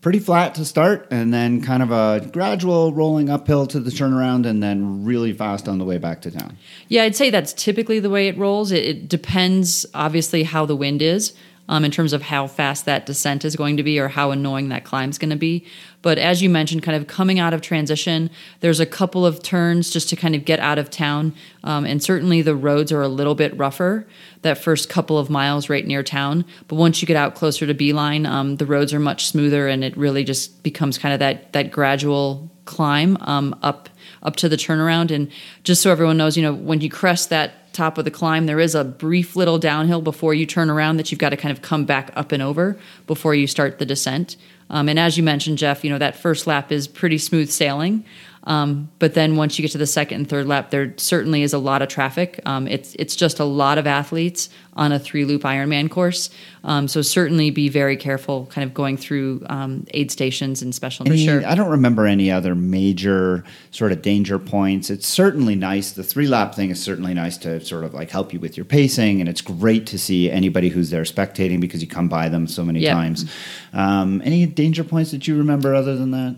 pretty 0.02 0.20
flat 0.20 0.56
to 0.56 0.66
start, 0.66 1.08
and 1.12 1.34
then 1.34 1.62
kind 1.62 1.84
of 1.84 1.92
a 1.92 2.28
gradual 2.32 2.92
rolling 2.92 3.30
uphill 3.30 3.68
to 3.68 3.80
the 3.80 3.92
turnaround, 3.92 4.46
and 4.48 4.62
then 4.62 5.06
really 5.06 5.32
fast 5.32 5.68
on 5.68 5.78
the 5.78 5.86
way 5.86 5.98
back 5.98 6.22
to 6.22 6.32
town. 6.32 6.58
Yeah, 6.88 7.04
I'd 7.04 7.16
say 7.16 7.30
that's 7.30 7.54
typically 7.54 8.00
the 8.00 8.10
way 8.10 8.28
it 8.28 8.38
rolls. 8.38 8.72
It, 8.72 8.84
it 8.84 9.08
depends, 9.08 9.86
obviously, 9.94 10.44
how 10.44 10.66
the 10.66 10.76
wind 10.76 11.02
is. 11.02 11.34
Um, 11.72 11.86
in 11.86 11.92
terms 11.92 12.12
of 12.12 12.24
how 12.24 12.48
fast 12.48 12.84
that 12.84 13.06
descent 13.06 13.46
is 13.46 13.56
going 13.56 13.78
to 13.78 13.84
be 13.84 13.98
or 13.98 14.10
how 14.10 14.32
annoying 14.32 14.68
that 14.70 14.84
climb's 14.84 15.18
going 15.18 15.30
to 15.30 15.38
be. 15.38 15.66
But 16.02 16.18
as 16.18 16.42
you 16.42 16.50
mentioned, 16.50 16.84
kind 16.84 16.98
of 16.98 17.08
coming 17.08 17.40
out 17.40 17.54
of 17.54 17.62
transition, 17.62 18.30
there's 18.60 18.82
a 18.82 18.86
couple 18.86 19.26
of 19.26 19.42
turns 19.42 19.90
just 19.90 20.10
to 20.10 20.18
kind 20.18 20.36
of 20.36 20.44
get 20.44 20.60
out 20.60 20.78
of 20.78 20.90
town. 20.90 21.34
Um, 21.64 21.86
and 21.86 22.04
certainly 22.04 22.42
the 22.42 22.58
roads 22.58 22.92
are 22.92 23.02
a 23.02 23.08
little 23.08 23.36
bit 23.36 23.56
rougher 23.58 24.06
that 24.42 24.58
first 24.58 24.90
couple 24.90 25.18
of 25.18 25.30
miles 25.30 25.70
right 25.70 25.88
near 25.88 26.04
town. 26.04 26.44
But 26.68 26.76
once 26.76 27.02
you 27.02 27.06
get 27.06 27.16
out 27.16 27.36
closer 27.36 27.66
to 27.66 27.74
Beeline, 27.74 28.26
um, 28.26 28.58
the 28.58 28.66
roads 28.66 28.94
are 28.94 29.00
much 29.00 29.28
smoother 29.28 29.70
and 29.70 29.82
it 29.82 29.96
really 29.96 30.26
just 30.26 30.64
becomes 30.64 30.98
kind 30.98 31.14
of 31.14 31.20
that, 31.20 31.54
that 31.54 31.72
gradual 31.72 32.52
climb 32.66 33.18
um, 33.22 33.58
up 33.62 33.90
up 34.24 34.36
to 34.36 34.48
the 34.48 34.56
turnaround. 34.56 35.10
And 35.10 35.32
just 35.64 35.82
so 35.82 35.92
everyone 35.92 36.18
knows, 36.18 36.38
you 36.38 36.44
know, 36.44 36.54
when 36.54 36.82
you 36.82 36.90
crest 36.90 37.30
that 37.30 37.61
top 37.74 37.98
of 37.98 38.06
the 38.06 38.12
climb, 38.12 38.46
there 38.46 38.60
is 38.60 38.76
a 38.76 38.84
brief 38.84 39.36
little 39.36 39.58
downhill 39.58 40.02
before 40.02 40.34
you 40.34 40.46
turn 40.46 40.70
around 40.70 40.98
that 40.98 41.12
you've 41.12 41.20
got 41.20 41.30
to 41.30 41.38
kind 41.38 41.52
of 41.52 41.62
come 41.62 41.86
back 41.86 42.12
up 42.16 42.32
and 42.32 42.44
over 42.44 42.78
before 43.08 43.34
you 43.36 43.48
start 43.48 43.80
the 43.80 43.86
descent. 43.86 44.38
Um, 44.70 44.88
and 44.88 44.98
as 44.98 45.18
you 45.18 45.24
mentioned, 45.24 45.58
Jeff, 45.58 45.84
you 45.84 45.90
know, 45.90 45.98
that 45.98 46.16
first 46.16 46.48
lap 46.48 46.72
is 46.72 46.88
pretty 46.88 47.18
smooth 47.18 47.50
sailing. 47.50 48.06
Um, 48.46 48.90
but 48.98 49.14
then 49.14 49.36
once 49.36 49.60
you 49.60 49.64
get 49.64 49.72
to 49.74 49.78
the 49.78 49.86
second 49.86 50.22
and 50.22 50.28
third 50.30 50.48
lap, 50.48 50.72
there 50.72 50.96
certainly 50.98 51.44
is 51.44 51.54
a 51.54 51.60
lot 51.60 51.84
of 51.84 51.90
traffic. 51.90 52.40
Um, 52.46 52.68
it's 52.68 52.96
it's 52.96 53.16
just 53.16 53.40
a 53.40 53.46
lot 53.46 53.78
of 53.78 53.86
athletes 53.86 54.50
on 54.74 54.92
a 54.92 54.98
three 54.98 55.26
loop 55.26 55.44
Ironman 55.44 55.92
course. 55.92 56.32
Um, 56.64 56.88
so 56.88 57.04
certainly 57.04 57.52
be 57.52 57.70
very 57.70 57.96
careful, 57.98 58.48
kind 58.48 58.64
of 58.68 58.74
going 58.74 58.98
through 58.98 59.44
um, 59.48 59.86
aid 59.94 60.10
stations 60.12 60.62
and 60.64 60.74
special. 60.74 61.08
Any- 61.08 61.24
sure. 61.24 61.46
I 61.46 61.54
don't 61.54 61.70
remember 61.70 62.08
any 62.08 62.32
other 62.32 62.56
major 62.56 63.44
sort 63.70 63.92
of 63.92 64.02
danger 64.02 64.40
points. 64.40 64.90
It's 64.90 65.06
certainly 65.08 65.56
nice. 65.56 65.92
The 65.92 66.04
three 66.04 66.28
lap 66.28 66.56
thing 66.56 66.72
is 66.72 66.82
certainly 66.82 67.14
nice 67.14 67.38
to 67.40 67.60
sort 67.64 67.84
of 67.84 67.94
like 67.94 68.10
help 68.10 68.34
you 68.34 68.40
with 68.40 68.58
your 68.58 68.66
pacing, 68.66 69.20
and 69.20 69.30
it's 69.30 69.42
great 69.42 69.86
to 69.88 70.00
see 70.00 70.32
anybody 70.32 70.70
who's 70.70 70.90
there 70.90 71.04
spectating 71.04 71.62
because 71.62 71.82
you 71.82 71.88
come 71.88 72.08
by 72.08 72.28
them 72.28 72.48
so 72.48 72.64
many 72.66 72.80
Yeah. 72.80 72.94
times. 72.96 73.26
Um, 73.72 74.20
any 74.26 74.48
danger 74.48 74.84
points 74.84 75.12
that 75.12 75.28
you 75.28 75.38
remember 75.38 75.76
other 75.76 75.96
than 75.96 76.10
that? 76.12 76.38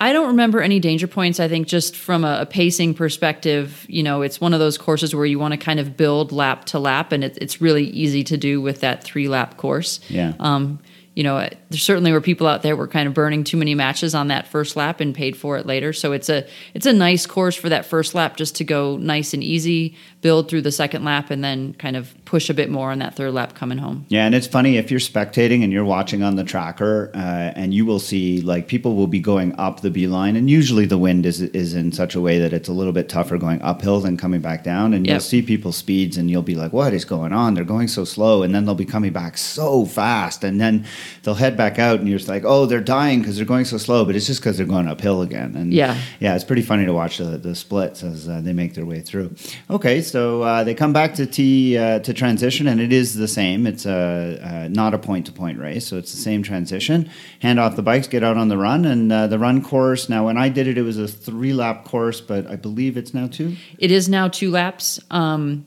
I 0.00 0.12
don't 0.12 0.28
remember 0.28 0.60
any 0.60 0.78
danger 0.78 1.08
points. 1.08 1.40
I 1.40 1.48
think 1.48 1.66
just 1.66 1.96
from 1.96 2.24
a, 2.24 2.42
a 2.42 2.46
pacing 2.46 2.94
perspective, 2.94 3.84
you 3.88 4.02
know, 4.02 4.22
it's 4.22 4.40
one 4.40 4.54
of 4.54 4.60
those 4.60 4.78
courses 4.78 5.14
where 5.14 5.26
you 5.26 5.38
want 5.38 5.52
to 5.52 5.58
kind 5.58 5.80
of 5.80 5.96
build 5.96 6.30
lap 6.30 6.66
to 6.66 6.78
lap, 6.78 7.12
and 7.12 7.24
it, 7.24 7.36
it's 7.40 7.60
really 7.60 7.84
easy 7.84 8.22
to 8.24 8.36
do 8.36 8.60
with 8.60 8.80
that 8.80 9.02
three 9.02 9.28
lap 9.28 9.56
course. 9.56 10.00
Yeah. 10.08 10.34
Um, 10.38 10.78
you 11.18 11.24
know, 11.24 11.38
there 11.40 11.78
certainly 11.78 12.12
were 12.12 12.20
people 12.20 12.46
out 12.46 12.62
there 12.62 12.76
were 12.76 12.86
kind 12.86 13.08
of 13.08 13.14
burning 13.14 13.42
too 13.42 13.56
many 13.56 13.74
matches 13.74 14.14
on 14.14 14.28
that 14.28 14.46
first 14.46 14.76
lap 14.76 15.00
and 15.00 15.12
paid 15.12 15.36
for 15.36 15.56
it 15.56 15.66
later. 15.66 15.92
So 15.92 16.12
it's 16.12 16.28
a 16.28 16.46
it's 16.74 16.86
a 16.86 16.92
nice 16.92 17.26
course 17.26 17.56
for 17.56 17.68
that 17.70 17.86
first 17.86 18.14
lap 18.14 18.36
just 18.36 18.54
to 18.56 18.64
go 18.64 18.96
nice 18.98 19.34
and 19.34 19.42
easy, 19.42 19.96
build 20.20 20.48
through 20.48 20.62
the 20.62 20.72
second 20.72 21.04
lap, 21.04 21.30
and 21.30 21.44
then 21.44 21.74
kind 21.74 21.96
of 21.96 22.12
push 22.24 22.50
a 22.50 22.54
bit 22.54 22.68
more 22.70 22.90
on 22.90 22.98
that 22.98 23.14
third 23.14 23.32
lap 23.32 23.54
coming 23.54 23.78
home. 23.78 24.04
Yeah, 24.08 24.26
and 24.26 24.34
it's 24.34 24.46
funny 24.48 24.76
if 24.76 24.90
you're 24.90 24.98
spectating 25.00 25.62
and 25.62 25.72
you're 25.72 25.84
watching 25.84 26.22
on 26.24 26.34
the 26.36 26.44
tracker, 26.44 27.10
uh, 27.14 27.18
and 27.54 27.72
you 27.72 27.86
will 27.86 28.00
see 28.00 28.40
like 28.40 28.66
people 28.66 28.96
will 28.96 29.06
be 29.06 29.20
going 29.20 29.54
up 29.58 29.80
the 29.80 29.90
beeline, 29.90 30.34
and 30.36 30.50
usually 30.50 30.86
the 30.86 30.98
wind 30.98 31.24
is 31.24 31.40
is 31.40 31.74
in 31.74 31.92
such 31.92 32.14
a 32.14 32.20
way 32.20 32.38
that 32.40 32.52
it's 32.52 32.68
a 32.68 32.72
little 32.72 32.92
bit 32.92 33.08
tougher 33.08 33.38
going 33.38 33.62
uphill 33.62 34.00
than 34.00 34.16
coming 34.16 34.40
back 34.40 34.64
down, 34.64 34.92
and 34.92 35.06
you'll 35.06 35.20
see 35.20 35.40
people's 35.40 35.76
speeds, 35.76 36.16
and 36.16 36.30
you'll 36.30 36.42
be 36.42 36.54
like, 36.56 36.72
"What 36.72 36.92
is 36.92 37.04
going 37.04 37.32
on? 37.32 37.54
They're 37.54 37.64
going 37.64 37.88
so 37.88 38.04
slow," 38.04 38.42
and 38.42 38.54
then 38.54 38.64
they'll 38.64 38.74
be 38.74 38.84
coming 38.84 39.12
back 39.12 39.38
so 39.38 39.84
fast, 39.84 40.42
and 40.42 40.60
then 40.60 40.84
they'll 41.22 41.34
head 41.34 41.56
back 41.56 41.78
out, 41.78 42.00
and 42.00 42.08
you're 42.08 42.18
just 42.18 42.28
like, 42.28 42.42
"Oh, 42.44 42.66
they're 42.66 42.80
dying 42.80 43.20
because 43.20 43.36
they're 43.36 43.46
going 43.46 43.64
so 43.66 43.78
slow," 43.78 44.04
but 44.04 44.16
it's 44.16 44.26
just 44.26 44.40
because 44.40 44.56
they're 44.56 44.66
going 44.66 44.88
uphill 44.88 45.22
again, 45.22 45.54
and 45.56 45.72
Yeah. 45.72 45.96
yeah, 46.18 46.34
it's 46.34 46.44
pretty 46.44 46.62
funny 46.62 46.84
to 46.86 46.92
watch 46.92 47.18
the, 47.18 47.38
the 47.38 47.54
splits 47.54 48.02
as 48.02 48.28
uh, 48.28 48.40
they 48.42 48.52
make 48.52 48.74
their 48.74 48.86
way 48.86 49.00
through. 49.00 49.34
Okay, 49.70 50.02
so 50.10 50.42
uh, 50.42 50.64
they 50.64 50.74
come 50.74 50.92
back 50.92 51.14
to 51.14 51.26
T 51.26 51.76
uh, 51.76 52.00
to 52.00 52.12
transition, 52.12 52.66
and 52.66 52.80
it 52.80 52.92
is 52.92 53.14
the 53.14 53.28
same. 53.28 53.66
It's 53.66 53.86
a 53.86 54.40
uh, 54.42 54.68
not 54.68 54.94
a 54.94 54.98
point 54.98 55.26
to 55.26 55.32
point 55.32 55.58
race, 55.58 55.86
so 55.86 55.96
it's 55.96 56.12
the 56.12 56.20
same 56.20 56.42
transition. 56.42 57.10
Hand 57.40 57.60
off 57.60 57.76
the 57.76 57.82
bikes, 57.82 58.08
get 58.08 58.24
out 58.24 58.36
on 58.36 58.48
the 58.48 58.56
run, 58.56 58.84
and 58.84 59.12
uh, 59.12 59.26
the 59.26 59.38
run 59.38 59.62
course. 59.62 60.08
Now, 60.08 60.26
when 60.26 60.36
I 60.36 60.48
did 60.48 60.66
it, 60.66 60.78
it 60.78 60.82
was 60.82 60.98
a 60.98 61.08
three 61.08 61.52
lap 61.52 61.84
course, 61.84 62.20
but 62.20 62.46
I 62.46 62.56
believe 62.56 62.96
it's 62.96 63.14
now 63.14 63.26
two. 63.26 63.56
It 63.78 63.90
is 63.90 64.08
now 64.08 64.28
two 64.28 64.50
laps. 64.50 65.00
Um, 65.10 65.66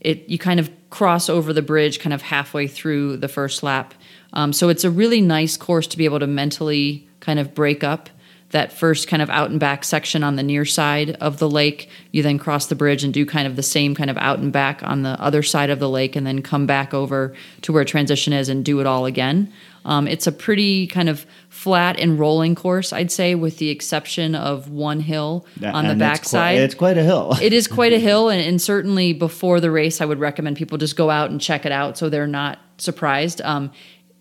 it 0.00 0.28
you 0.28 0.38
kind 0.38 0.60
of 0.60 0.70
cross 0.90 1.28
over 1.28 1.52
the 1.52 1.62
bridge, 1.62 2.00
kind 2.00 2.14
of 2.14 2.22
halfway 2.22 2.66
through 2.68 3.18
the 3.18 3.28
first 3.28 3.62
lap. 3.62 3.94
Um, 4.32 4.52
so 4.52 4.68
it's 4.68 4.84
a 4.84 4.90
really 4.90 5.20
nice 5.20 5.56
course 5.56 5.86
to 5.88 5.98
be 5.98 6.04
able 6.04 6.20
to 6.20 6.26
mentally 6.26 7.08
kind 7.20 7.38
of 7.38 7.54
break 7.54 7.82
up 7.82 8.10
that 8.56 8.72
first 8.72 9.06
kind 9.06 9.20
of 9.20 9.28
out 9.28 9.50
and 9.50 9.60
back 9.60 9.84
section 9.84 10.22
on 10.22 10.36
the 10.36 10.42
near 10.42 10.64
side 10.64 11.10
of 11.20 11.38
the 11.38 11.48
lake. 11.48 11.90
You 12.10 12.22
then 12.22 12.38
cross 12.38 12.68
the 12.68 12.74
bridge 12.74 13.04
and 13.04 13.12
do 13.12 13.26
kind 13.26 13.46
of 13.46 13.54
the 13.54 13.62
same 13.62 13.94
kind 13.94 14.08
of 14.08 14.16
out 14.16 14.38
and 14.38 14.50
back 14.50 14.82
on 14.82 15.02
the 15.02 15.10
other 15.20 15.42
side 15.42 15.68
of 15.68 15.78
the 15.78 15.90
lake, 15.90 16.16
and 16.16 16.26
then 16.26 16.40
come 16.40 16.66
back 16.66 16.94
over 16.94 17.34
to 17.60 17.72
where 17.74 17.84
transition 17.84 18.32
is 18.32 18.48
and 18.48 18.64
do 18.64 18.80
it 18.80 18.86
all 18.86 19.04
again. 19.04 19.52
Um, 19.84 20.08
it's 20.08 20.26
a 20.26 20.32
pretty 20.32 20.86
kind 20.86 21.10
of 21.10 21.26
flat 21.50 22.00
and 22.00 22.18
rolling 22.18 22.54
course, 22.54 22.94
I'd 22.94 23.12
say, 23.12 23.34
with 23.34 23.58
the 23.58 23.68
exception 23.68 24.34
of 24.34 24.70
one 24.70 25.00
hill 25.00 25.46
on 25.62 25.84
the 25.84 25.90
And 25.90 26.00
back 26.00 26.20
it's 26.20 26.30
qui- 26.30 26.38
side 26.38 26.58
it's 26.58 26.74
quite 26.74 26.96
a 26.96 27.02
hill. 27.02 27.34
it 27.42 27.52
is 27.52 27.68
quite 27.68 27.92
a 27.92 27.98
hill 28.08 28.30
and, 28.30 28.40
and 28.40 28.60
certainly 28.60 29.12
before 29.12 29.60
the 29.60 29.70
race 29.70 30.00
i 30.00 30.04
would 30.06 30.18
recommend 30.18 30.56
people 30.56 30.78
just 30.78 30.96
go 30.96 31.10
out 31.10 31.30
and 31.30 31.40
check 31.40 31.66
it 31.66 31.72
out 31.72 31.98
so 31.98 32.08
they're 32.08 32.26
not 32.26 32.58
surprised 32.78 33.40
um, 33.42 33.70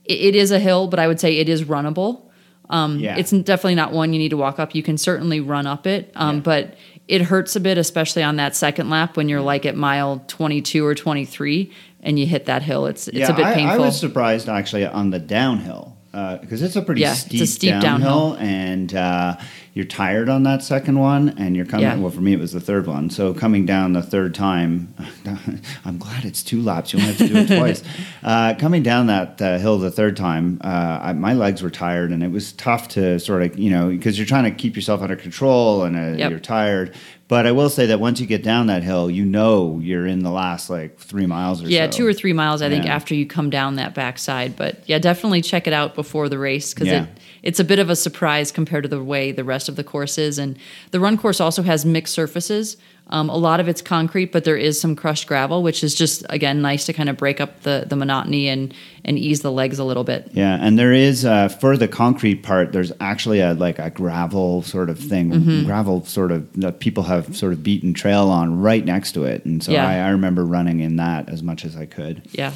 it, 0.03 0.19
it 0.19 0.35
is 0.35 0.51
a 0.51 0.59
hill 0.59 0.87
but 0.87 0.99
i 0.99 1.07
would 1.07 1.19
say 1.19 1.37
it 1.37 1.49
is 1.49 1.63
runnable 1.63 2.25
um, 2.69 2.99
Yeah. 2.99 3.17
it's 3.17 3.31
definitely 3.31 3.75
not 3.75 3.91
one 3.91 4.13
you 4.13 4.19
need 4.19 4.29
to 4.29 4.37
walk 4.37 4.59
up. 4.59 4.75
You 4.75 4.83
can 4.83 4.97
certainly 4.97 5.39
run 5.39 5.67
up 5.67 5.85
it. 5.87 6.11
Um, 6.15 6.41
but 6.41 6.75
it 7.07 7.21
hurts 7.21 7.55
a 7.55 7.59
bit 7.59 7.77
especially 7.77 8.23
on 8.23 8.37
that 8.37 8.55
second 8.55 8.89
lap 8.89 9.15
when 9.17 9.29
you're 9.29 9.41
like 9.41 9.65
at 9.65 9.75
mile 9.75 10.23
22 10.27 10.85
or 10.85 10.95
23 10.95 11.71
and 12.01 12.19
you 12.19 12.25
hit 12.25 12.45
that 12.45 12.61
hill. 12.61 12.85
It's 12.85 13.07
it's 13.07 13.17
yeah, 13.17 13.31
a 13.31 13.35
bit 13.35 13.53
painful 13.53 13.83
I 13.83 13.85
was 13.85 13.99
surprised 13.99 14.49
actually 14.49 14.85
on 14.85 15.09
the 15.09 15.19
downhill 15.19 15.95
because 16.11 16.61
it's 16.61 16.75
a 16.75 16.81
pretty 16.81 17.01
Yeah, 17.01 17.11
it's 17.11 17.21
steep, 17.21 17.41
a 17.41 17.45
steep 17.45 17.81
downhill, 17.81 18.37
and 18.39 18.93
uh, 18.95 19.35
you're 19.75 19.85
tired 19.85 20.29
on 20.29 20.43
that 20.43 20.63
second 20.63 20.97
one, 20.99 21.35
and 21.37 21.53
you're 21.55 21.65
coming. 21.65 21.83
Yeah. 21.85 21.97
Well, 21.97 22.09
for 22.09 22.21
me, 22.21 22.31
it 22.33 22.39
was 22.39 22.53
the 22.53 22.61
third 22.61 22.87
one. 22.87 23.09
So 23.09 23.33
coming 23.33 23.65
down 23.65 23.91
the 23.93 24.01
third 24.01 24.33
time, 24.33 24.93
I'm 25.85 25.97
glad 25.97 26.23
it's 26.23 26.41
two 26.43 26.61
laps. 26.61 26.93
You 26.93 26.99
only 26.99 27.13
have 27.13 27.17
to 27.19 27.27
do 27.27 27.35
it 27.53 27.57
twice. 27.59 27.83
Uh, 28.23 28.55
coming 28.55 28.81
down 28.81 29.05
that 29.05 29.39
uh, 29.39 29.59
hill 29.59 29.77
the 29.77 29.91
third 29.91 30.17
time, 30.17 30.59
uh, 30.63 30.99
I, 30.99 31.13
my 31.13 31.33
legs 31.33 31.61
were 31.61 31.69
tired, 31.69 32.11
and 32.11 32.23
it 32.23 32.31
was 32.31 32.53
tough 32.53 32.87
to 32.89 33.19
sort 33.19 33.43
of 33.43 33.59
you 33.59 33.69
know 33.69 33.89
because 33.89 34.17
you're 34.17 34.25
trying 34.25 34.45
to 34.45 34.51
keep 34.51 34.75
yourself 34.75 35.01
under 35.03 35.15
control, 35.15 35.83
and 35.83 35.95
uh, 35.95 36.17
Yep. 36.17 36.31
you're 36.31 36.39
tired. 36.39 36.95
But 37.27 37.47
I 37.47 37.51
will 37.53 37.69
say 37.71 37.87
that 37.87 37.99
once 37.99 38.19
you 38.19 38.27
get 38.27 38.43
down 38.43 38.67
that 38.67 38.83
hill, 38.83 39.09
you 39.09 39.25
know 39.25 39.79
you're 39.81 40.05
in 40.05 40.19
the 40.19 40.29
last 40.29 40.69
like 40.69 40.99
three 40.99 41.25
miles 41.25 41.63
or 41.63 41.67
yeah, 41.67 41.89
so. 41.89 41.97
two 41.97 42.07
or 42.07 42.13
three 42.13 42.33
miles, 42.33 42.61
I 42.61 42.69
think, 42.69 42.85
after 42.85 43.15
you 43.15 43.25
come 43.25 43.49
down 43.49 43.77
that 43.77 43.95
backside. 43.95 44.55
But 44.55 44.87
yeah, 44.87 44.99
definitely 44.99 45.41
check 45.41 45.65
it 45.65 45.73
out 45.73 45.95
before 45.95 46.29
the 46.29 46.37
race 46.37 46.71
because 46.73 46.87
Yeah. 46.87 47.03
it, 47.05 47.09
it's 47.41 47.59
a 47.59 47.63
bit 47.63 47.79
of 47.79 47.89
a 47.89 47.95
surprise 47.95 48.51
compared 48.51 48.83
to 48.83 48.89
the 48.89 49.03
way 49.03 49.31
the 49.31 49.43
rest 49.43 49.69
of 49.69 49.75
the 49.75 49.83
course 49.83 50.19
is. 50.19 50.37
And 50.37 50.55
the 50.91 50.99
run 50.99 51.17
course 51.17 51.41
also 51.41 51.63
has 51.63 51.83
mixed 51.83 52.13
surfaces. 52.13 52.77
Um, 53.07 53.29
a 53.29 53.37
lot 53.37 53.59
of 53.59 53.67
it's 53.67 53.83
concrete, 53.83 54.31
but 54.31 54.45
there 54.45 54.57
is 54.57 54.81
some 54.81 54.95
crushed 54.95 55.27
gravel, 55.27 55.61
which 55.61 55.83
is 55.83 55.93
just 55.93 56.25
again 56.29 56.63
nice 56.63 56.87
to 56.87 56.93
kind 56.93 57.07
of 57.07 57.17
break 57.17 57.39
up 57.39 57.61
the 57.61 57.85
the 57.87 57.95
monotony 57.95 58.47
and 58.49 58.73
and 59.03 59.19
ease 59.19 59.41
the 59.41 59.51
legs 59.51 59.77
a 59.77 59.83
little 59.83 60.03
bit. 60.03 60.29
Yeah, 60.33 60.57
and 60.59 60.79
there 60.79 60.91
is 60.91 61.23
uh, 61.23 61.49
for 61.49 61.77
the 61.77 61.87
concrete 61.87 62.41
part. 62.41 62.71
There's 62.71 62.91
actually 62.99 63.41
a 63.41 63.53
like 63.53 63.77
a 63.77 63.91
gravel 63.91 64.63
sort 64.63 64.89
of 64.89 64.97
thing, 64.97 65.29
Mm-hmm. 65.31 65.65
gravel 65.65 66.03
sort 66.05 66.31
of 66.31 66.51
that 66.61 66.79
people 66.79 67.03
have 67.03 67.37
sort 67.37 67.53
of 67.53 67.61
beaten 67.61 67.93
trail 67.93 68.29
on 68.29 68.59
right 68.59 68.83
next 68.83 69.11
to 69.11 69.23
it, 69.25 69.45
and 69.45 69.61
so 69.63 69.71
Yeah. 69.71 69.87
I, 69.87 69.97
I 69.97 70.09
remember 70.09 70.43
running 70.43 70.79
in 70.79 70.95
that 70.95 71.29
as 71.29 71.43
much 71.43 71.63
as 71.63 71.75
I 71.77 71.85
could. 71.85 72.23
Yeah. 72.31 72.53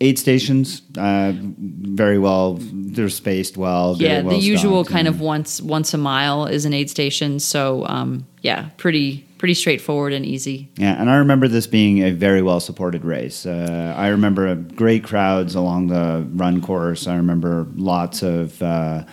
Aid 0.00 0.18
stations, 0.18 0.82
uh, 0.98 1.32
very 1.36 2.18
well. 2.18 2.58
They're 2.60 3.08
spaced 3.08 3.56
well. 3.56 3.96
yeah, 3.98 4.22
well 4.22 4.36
the 4.36 4.42
usual 4.42 4.84
kind 4.84 5.08
of 5.08 5.20
once 5.20 5.60
once 5.60 5.94
a 5.94 5.98
mile 5.98 6.46
is 6.46 6.64
an 6.64 6.74
aid 6.74 6.90
station. 6.90 7.38
So 7.40 7.86
um, 7.86 8.26
yeah, 8.42 8.70
pretty 8.76 9.26
pretty 9.38 9.54
straightforward 9.54 10.12
and 10.12 10.24
easy. 10.24 10.70
Yeah, 10.76 11.00
and 11.00 11.10
I 11.10 11.16
remember 11.16 11.48
this 11.48 11.66
being 11.66 12.02
a 12.02 12.10
very 12.10 12.42
well 12.42 12.60
supported 12.60 13.04
race. 13.04 13.46
Uh, 13.46 13.94
I 13.96 14.08
remember 14.08 14.54
great 14.54 15.04
crowds 15.04 15.54
along 15.54 15.88
the 15.88 16.26
run 16.32 16.60
course. 16.60 17.06
I 17.06 17.16
remember 17.16 17.66
lots 17.74 18.22
of 18.22 18.62
uh, 18.62 19.04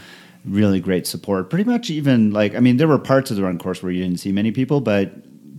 really 0.46 0.80
great 0.80 1.08
support. 1.08 1.50
Pretty 1.50 1.66
much 1.66 1.90
even 1.90 2.32
like, 2.32 2.56
I 2.56 2.60
mean, 2.60 2.78
there 2.78 2.88
were 2.88 3.00
parts 3.00 3.32
of 3.32 3.38
the 3.38 3.44
run 3.44 3.58
course 3.58 3.82
where 3.82 3.92
you 3.92 4.04
didn't 4.04 4.20
see 4.20 4.32
many 4.32 4.52
people, 4.52 4.82
but 4.82 5.14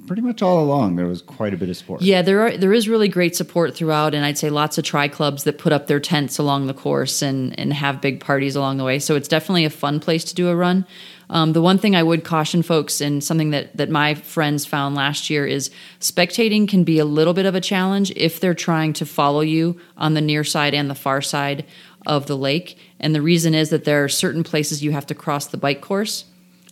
pretty 0.07 0.23
much 0.23 0.43
all 0.43 0.63
along 0.63 0.97
there 0.97 1.07
was 1.07 1.23
quite 1.23 1.55
a 1.55 1.57
bit 1.57 1.69
of 1.69 1.77
support. 1.77 2.03
Yeah, 2.03 2.23
there 2.23 2.41
are 2.41 2.57
there 2.57 2.73
is 2.73 2.89
really 2.89 3.09
great 3.09 3.35
support 3.37 3.75
throughout, 3.75 4.15
and 4.15 4.25
I'd 4.25 4.39
say 4.39 4.51
lots 4.51 4.79
of 4.79 4.85
tri 4.85 5.09
clubs 5.09 5.45
that 5.45 5.59
put 5.59 5.73
up 5.73 5.87
their 5.87 6.01
tents 6.01 6.39
along 6.39 6.67
the 6.67 6.75
course 6.75 7.23
and 7.23 7.59
and 7.59 7.73
have 7.73 8.01
big 8.01 8.21
parties 8.21 8.57
along 8.57 8.79
the 8.79 8.85
way. 8.85 8.99
So 8.99 9.17
it's 9.17 9.29
definitely 9.29 9.65
a 9.65 9.71
fun 9.71 10.01
place 10.01 10.25
to 10.25 10.35
do 10.35 10.49
a 10.49 10.57
run. 10.57 10.87
Um, 11.31 11.55
the 11.55 11.63
one 11.63 11.79
thing 11.79 11.97
I 11.97 12.03
would 12.03 12.23
caution 12.23 12.63
folks, 12.63 13.01
and 13.01 13.25
something 13.25 13.51
that 13.51 13.77
that 13.77 13.91
my 13.91 14.15
friends 14.15 14.67
found 14.67 14.95
last 14.95 15.31
year, 15.31 15.47
is 15.47 15.71
spectating 16.01 16.69
can 16.69 16.85
be 16.85 16.99
a 16.99 17.05
little 17.05 17.35
bit 17.35 17.47
of 17.47 17.55
a 17.55 17.61
challenge 17.61 18.11
if 18.17 18.41
they're 18.41 18.55
trying 18.55 18.93
to 18.95 19.07
follow 19.07 19.41
you 19.41 19.81
on 19.97 20.15
the 20.15 20.21
near 20.21 20.45
side 20.45 20.75
and 20.75 20.91
the 20.91 20.95
far 20.95 21.23
side 21.23 21.65
of 22.07 22.27
the 22.27 22.37
lake. 22.37 22.79
And 23.01 23.15
the 23.15 23.23
reason 23.23 23.55
is 23.55 23.71
that 23.71 23.85
there 23.85 24.05
are 24.05 24.09
certain 24.09 24.45
places 24.45 24.85
you 24.85 24.93
have 24.93 25.07
to 25.07 25.15
cross 25.15 25.47
the 25.47 25.57
bike 25.57 25.81
course 25.81 26.27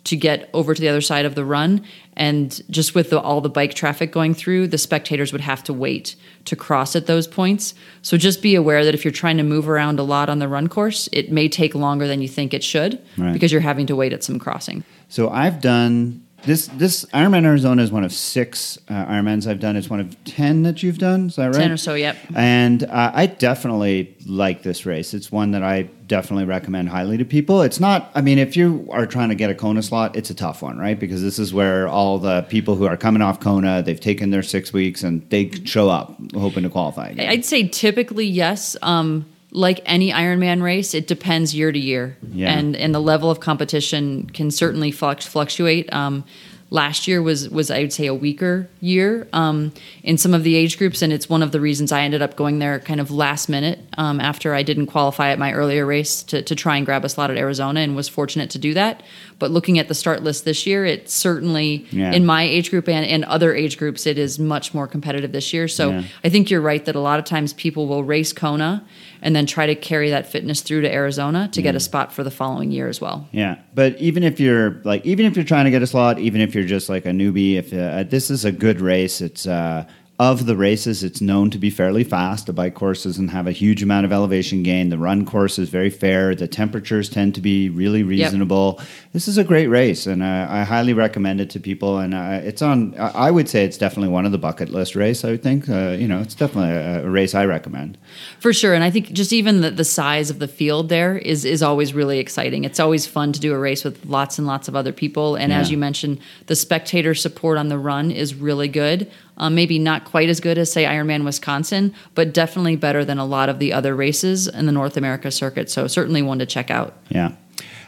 to 0.05 0.17
get 0.17 0.51
over 0.53 0.75
to 0.75 0.81
the 0.81 0.89
other 0.89 1.01
side 1.01 1.25
of 1.25 1.35
the 1.35 1.45
run. 1.45 1.85
And 2.15 2.61
just 2.71 2.95
with 2.95 3.11
the, 3.11 3.19
all 3.21 3.41
the 3.41 3.49
bike 3.49 3.75
traffic 3.75 4.13
going 4.13 4.35
through, 4.35 4.69
the 4.69 4.79
spectators 4.79 5.33
would 5.33 5.41
have 5.41 5.65
to 5.65 5.73
wait 5.73 6.15
to 6.45 6.57
cross 6.57 6.95
at 6.95 7.07
those 7.07 7.27
points. 7.27 7.75
So 8.03 8.17
just 8.17 8.43
be 8.43 8.55
aware 8.55 8.85
that 8.85 8.95
if 8.95 9.05
you're 9.05 9.13
trying 9.13 9.39
to 9.39 9.43
move 9.43 9.69
around 9.69 9.99
a 9.99 10.03
lot 10.03 10.29
on 10.29 10.39
the 10.39 10.49
run 10.49 10.69
course, 10.69 11.09
it 11.13 11.33
may 11.33 11.49
take 11.49 11.75
longer 11.75 12.07
than 12.07 12.21
you 12.21 12.29
think 12.29 12.53
it 12.53 12.63
should 12.63 13.01
Right. 13.17 13.33
because 13.33 13.51
you're 13.51 13.61
having 13.63 13.87
to 13.87 13.97
wait 13.97 14.13
at 14.13 14.23
some 14.23 14.39
crossing. 14.39 14.85
So 15.09 15.31
I've 15.31 15.61
done 15.61 16.23
this. 16.45 16.67
This 16.69 17.05
Ironman 17.07 17.45
Arizona 17.45 17.83
is 17.83 17.91
one 17.93 18.05
of 18.05 18.13
six 18.13 18.79
uh, 18.89 18.93
Ironmans 19.07 19.47
I've 19.47 19.61
done. 19.61 19.77
It's 19.77 19.91
one 19.91 20.01
of 20.01 20.25
ten 20.25 20.63
that 20.63 20.83
you've 20.83 20.99
done. 20.99 21.27
Is 21.27 21.37
that 21.37 21.47
right? 21.47 21.55
10 21.55 21.71
or 21.73 21.77
so, 21.77 21.95
yep. 21.95 22.17
And 22.35 22.85
uh, 22.85 23.13
I 23.15 23.27
definitely 23.27 24.17
like 24.27 24.63
this 24.63 24.87
race. 24.87 25.15
It's 25.15 25.31
one 25.33 25.53
that 25.53 25.63
I 25.63 25.83
definitely 26.07 26.45
recommend 26.45 26.89
highly 26.89 27.17
to 27.17 27.25
people. 27.25 27.63
It's 27.63 27.81
not. 27.81 28.11
I 28.15 28.21
mean, 28.21 28.39
if 28.39 28.57
you 28.57 28.89
are 28.91 29.07
trying 29.07 29.31
to 29.31 29.35
get 29.35 29.51
a 29.51 29.55
Kona 29.55 29.83
slot, 29.83 30.17
it's 30.17 30.31
a 30.31 30.35
tough 30.35 30.63
one, 30.63 30.79
right? 30.79 30.99
Because 30.99 31.23
this 31.23 31.39
is 31.39 31.55
where 31.55 31.89
all 31.89 32.19
the 32.19 32.43
people 32.43 32.77
who 32.77 32.87
are 32.87 32.97
coming 32.97 33.23
off 33.23 33.41
Kona, 33.41 33.83
they've 33.83 33.99
taken 34.01 34.31
their 34.31 34.43
six 34.43 34.73
weeks 34.73 35.03
and 35.03 35.29
they 35.31 35.51
show 35.65 35.89
up 35.89 36.17
hoping 36.35 36.65
to 36.65 36.71
qualify. 36.71 37.09
again. 37.09 37.29
I'd 37.29 37.45
say 37.45 37.67
typically 37.69 38.27
yes. 38.27 38.77
Um, 38.83 39.27
like 39.53 39.81
any 39.85 40.11
Ironman 40.11 40.63
race, 40.63 40.95
it 40.95 41.07
depends 41.07 41.55
year 41.55 41.71
to 41.71 41.79
year, 41.79 42.17
Yeah. 42.33 42.53
and 42.53 42.75
and 42.75 42.95
the 42.95 43.01
level 43.01 43.31
of 43.31 43.41
competition 43.41 44.29
can 44.33 44.51
certainly 44.51 44.91
flux, 44.91 45.27
fluctuate. 45.27 45.93
Um, 45.93 46.25
last 46.73 47.07
year 47.07 47.21
was 47.23 47.51
was 47.51 47.71
I 47.71 47.81
would 47.81 47.93
say 47.93 48.07
a 48.07 48.15
weaker 48.15 48.67
year 48.81 49.29
um, 49.35 49.73
in 50.03 50.17
some 50.17 50.33
of 50.33 50.43
the 50.43 50.57
age 50.57 50.79
groups, 50.79 51.03
and 51.03 51.13
it's 51.13 51.29
one 51.29 51.43
of 51.43 51.53
the 51.53 51.61
reasons 51.61 51.93
I 51.93 52.01
ended 52.01 52.23
up 52.23 52.35
going 52.35 52.59
there 52.61 52.81
kind 52.81 52.99
of 52.99 53.11
last 53.11 53.49
minute 53.51 53.79
um, 53.99 54.19
after 54.21 54.55
I 54.55 54.63
didn't 54.63 54.87
qualify 54.87 55.29
at 55.31 55.39
my 55.39 55.53
earlier 55.53 55.85
race 55.85 56.23
to 56.25 56.43
to 56.43 56.55
try 56.57 56.77
and 56.79 56.87
grab 56.87 57.05
a 57.05 57.09
slot 57.09 57.31
at 57.31 57.37
Arizona, 57.37 57.81
and 57.81 57.95
was 57.95 58.09
fortunate 58.09 58.49
to 58.51 58.59
do 58.59 58.73
that. 58.75 59.03
But 59.39 59.51
looking 59.51 59.79
at 59.79 59.89
the 59.89 59.95
start 59.95 60.23
list 60.23 60.45
this 60.45 60.67
year, 60.67 60.85
it 60.87 61.11
certainly 61.11 61.85
Yeah. 61.91 62.13
in 62.13 62.25
my 62.25 62.43
age 62.43 62.71
group 62.71 62.89
and, 62.89 63.05
and 63.05 63.25
other 63.25 63.55
age 63.55 63.77
groups, 63.77 64.07
it 64.07 64.17
is 64.17 64.39
much 64.39 64.73
more 64.73 64.87
competitive 64.87 65.33
this 65.33 65.53
year. 65.53 65.69
So 65.69 65.91
Yeah. 65.91 66.03
I 66.25 66.29
think 66.29 66.51
you're 66.51 66.61
right 66.61 66.85
that 66.85 66.95
a 66.95 67.01
lot 67.01 67.19
of 67.19 67.25
times 67.25 67.53
people 67.53 67.87
will 67.89 68.05
race 68.05 68.33
Kona 68.33 68.85
and 69.21 69.35
then 69.35 69.47
try 69.47 69.67
to 69.67 69.75
carry 69.75 70.11
that 70.11 70.31
fitness 70.31 70.61
through 70.63 70.83
to 70.83 70.93
Arizona 70.93 71.49
to 71.53 71.63
get 71.63 71.75
a 71.75 71.81
spot 71.81 72.13
for 72.13 72.23
the 72.25 72.31
following 72.31 72.71
year 72.71 72.89
as 72.89 73.01
well. 73.01 73.29
Yeah, 73.33 73.57
but 73.75 73.97
even 74.01 74.23
if 74.23 74.39
you're 74.41 74.81
like, 74.85 75.05
even 75.05 75.27
if 75.27 75.37
you're 75.37 75.45
trying 75.45 75.65
to 75.65 75.71
get 75.73 75.83
a 75.83 75.87
slot, 75.87 76.19
even 76.19 76.41
if 76.41 76.55
you're 76.55 76.62
just 76.65 76.89
like 76.89 77.07
a 77.07 77.11
newbie, 77.11 77.55
if 77.55 77.73
uh, 77.73 78.03
this 78.05 78.31
is 78.31 78.45
a 78.45 78.53
good 78.53 78.81
race, 78.81 79.21
it's 79.21 79.47
uh, 79.47 79.87
of 80.31 80.47
the 80.47 80.57
races, 80.57 81.03
it's 81.03 81.21
known 81.21 81.51
to 81.51 81.59
be 81.59 81.71
fairly 81.71 82.05
fast. 82.05 82.47
The 82.47 82.53
bike 82.53 82.75
course 82.75 83.03
doesn't 83.03 83.29
have 83.29 83.47
a 83.49 83.53
huge 83.53 83.83
amount 83.83 84.07
of 84.07 84.13
elevation 84.13 84.63
gain. 84.63 84.91
The 84.91 84.99
run 84.99 85.27
course 85.27 85.59
is 85.59 85.69
very 85.69 85.91
fair. 85.91 86.35
The 86.35 86.47
temperatures 86.47 87.09
tend 87.09 87.35
to 87.35 87.41
be 87.41 87.69
really 87.69 88.03
reasonable. 88.03 88.81
This 89.13 89.27
is 89.27 89.39
a 89.39 89.45
great 89.45 89.67
race, 89.67 90.07
and 90.07 90.23
uh, 90.23 90.47
I 90.49 90.63
highly 90.63 90.95
recommend 90.95 91.41
it 91.41 91.51
to 91.51 91.61
people. 91.61 91.99
And 91.99 92.15
uh, 92.15 92.41
it's 92.43 92.63
on. 92.63 92.95
I 92.99 93.31
would 93.31 93.49
say 93.49 93.65
it's 93.65 93.79
definitely 93.79 94.11
one 94.11 94.25
of 94.25 94.33
the 94.33 94.39
bucket 94.39 94.69
list 94.69 94.95
race. 94.95 95.25
I 95.25 95.33
would 95.33 95.43
think. 95.43 95.69
Uh, 95.69 95.97
you 95.99 96.07
know, 96.07 96.21
it's 96.21 96.35
definitely 96.35 96.73
a, 96.73 97.05
a 97.05 97.11
race 97.11 97.35
I 97.35 97.45
recommend. 97.45 97.99
For 98.39 98.53
sure. 98.53 98.75
And 98.75 98.85
I 98.85 98.91
think 98.91 99.13
just 99.13 99.33
even 99.33 99.61
the, 99.61 99.71
the 99.71 99.85
size 99.85 100.31
of 100.31 100.39
the 100.39 100.49
field 100.49 100.89
there 100.89 101.19
is, 101.19 101.45
is 101.45 101.63
always 101.63 101.95
really 101.95 102.19
exciting. 102.19 102.65
It's 102.65 102.81
always 102.81 103.07
fun 103.07 103.33
to 103.33 103.41
do 103.41 103.53
a 103.53 103.59
race 103.59 103.85
with 103.85 104.05
lots 104.05 104.39
and 104.39 104.47
lots 104.47 104.69
of 104.69 104.77
other 104.77 104.93
people. 104.93 105.37
And 105.37 105.53
as 105.53 105.71
you 105.71 105.79
mentioned, 105.79 106.21
the 106.47 106.57
spectator 106.57 107.15
support 107.15 107.59
on 107.59 107.69
the 107.69 107.79
run 107.79 108.11
is 108.11 108.35
really 108.35 108.69
good. 108.69 109.11
Um, 109.39 109.55
maybe 109.55 109.79
not 109.79 110.05
quite 110.05 110.29
as 110.29 110.41
good 110.41 110.59
as, 110.59 110.71
say, 110.71 110.85
Ironman 110.85 111.25
Wisconsin, 111.25 111.95
but 112.15 112.35
definitely 112.35 112.77
better 112.77 113.05
than 113.05 113.19
a 113.19 113.25
lot 113.25 113.49
of 113.49 113.59
the 113.59 113.73
other 113.73 113.95
races 113.95 114.47
in 114.47 114.67
the 114.67 114.73
North 114.73 114.97
America 114.97 115.31
circuit. 115.31 115.71
So 115.71 115.87
certainly 115.87 116.23
one 116.23 116.39
to 116.39 116.47
check 116.47 116.71
out. 116.71 116.95
Yeah. 117.09 117.33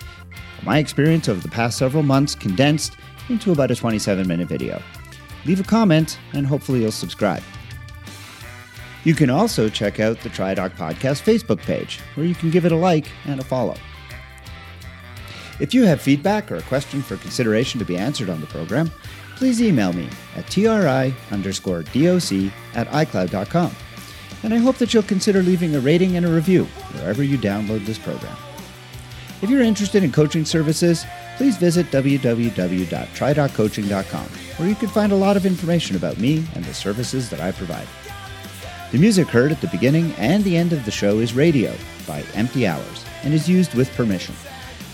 My 0.62 0.78
experience 0.78 1.28
over 1.28 1.40
the 1.40 1.48
past 1.48 1.78
several 1.78 2.02
months 2.02 2.34
condensed 2.34 2.96
into 3.28 3.52
about 3.52 3.70
a 3.70 3.76
27 3.76 4.26
minute 4.26 4.48
video. 4.48 4.82
Leave 5.44 5.60
a 5.60 5.64
comment 5.64 6.18
and 6.32 6.46
hopefully 6.46 6.80
you'll 6.82 6.92
subscribe. 6.92 7.42
You 9.04 9.14
can 9.14 9.28
also 9.28 9.68
check 9.68 10.00
out 10.00 10.20
the 10.20 10.30
TriDoc 10.30 10.70
Podcast 10.76 11.22
Facebook 11.22 11.58
page, 11.58 12.00
where 12.14 12.24
you 12.24 12.34
can 12.34 12.50
give 12.50 12.64
it 12.64 12.72
a 12.72 12.76
like 12.76 13.06
and 13.26 13.38
a 13.38 13.44
follow. 13.44 13.76
If 15.60 15.72
you 15.72 15.84
have 15.84 16.00
feedback 16.00 16.50
or 16.50 16.56
a 16.56 16.62
question 16.62 17.00
for 17.00 17.16
consideration 17.16 17.78
to 17.78 17.84
be 17.84 17.96
answered 17.96 18.28
on 18.28 18.40
the 18.40 18.46
program, 18.46 18.90
please 19.36 19.62
email 19.62 19.92
me 19.92 20.08
at 20.36 20.48
tri 20.48 21.14
underscore 21.30 21.82
doc 21.82 22.32
at 22.74 22.88
icloud.com. 22.88 23.72
And 24.42 24.52
I 24.52 24.58
hope 24.58 24.76
that 24.76 24.92
you'll 24.92 25.04
consider 25.04 25.42
leaving 25.42 25.74
a 25.74 25.80
rating 25.80 26.16
and 26.16 26.26
a 26.26 26.32
review 26.32 26.64
wherever 26.64 27.22
you 27.22 27.38
download 27.38 27.86
this 27.86 27.98
program. 27.98 28.36
If 29.42 29.50
you're 29.50 29.62
interested 29.62 30.02
in 30.02 30.10
coaching 30.12 30.44
services, 30.44 31.04
please 31.36 31.56
visit 31.56 31.86
www.tridoccoaching.com, 31.86 34.26
where 34.56 34.68
you 34.68 34.74
can 34.74 34.88
find 34.88 35.12
a 35.12 35.16
lot 35.16 35.36
of 35.36 35.46
information 35.46 35.96
about 35.96 36.18
me 36.18 36.44
and 36.54 36.64
the 36.64 36.74
services 36.74 37.30
that 37.30 37.40
I 37.40 37.52
provide. 37.52 37.86
The 38.92 38.98
music 38.98 39.28
heard 39.28 39.52
at 39.52 39.60
the 39.60 39.68
beginning 39.68 40.12
and 40.18 40.44
the 40.44 40.56
end 40.56 40.72
of 40.72 40.84
the 40.84 40.90
show 40.90 41.18
is 41.18 41.34
Radio 41.34 41.74
by 42.06 42.22
Empty 42.34 42.66
Hours 42.66 43.04
and 43.22 43.34
is 43.34 43.48
used 43.48 43.74
with 43.74 43.94
permission. 43.96 44.34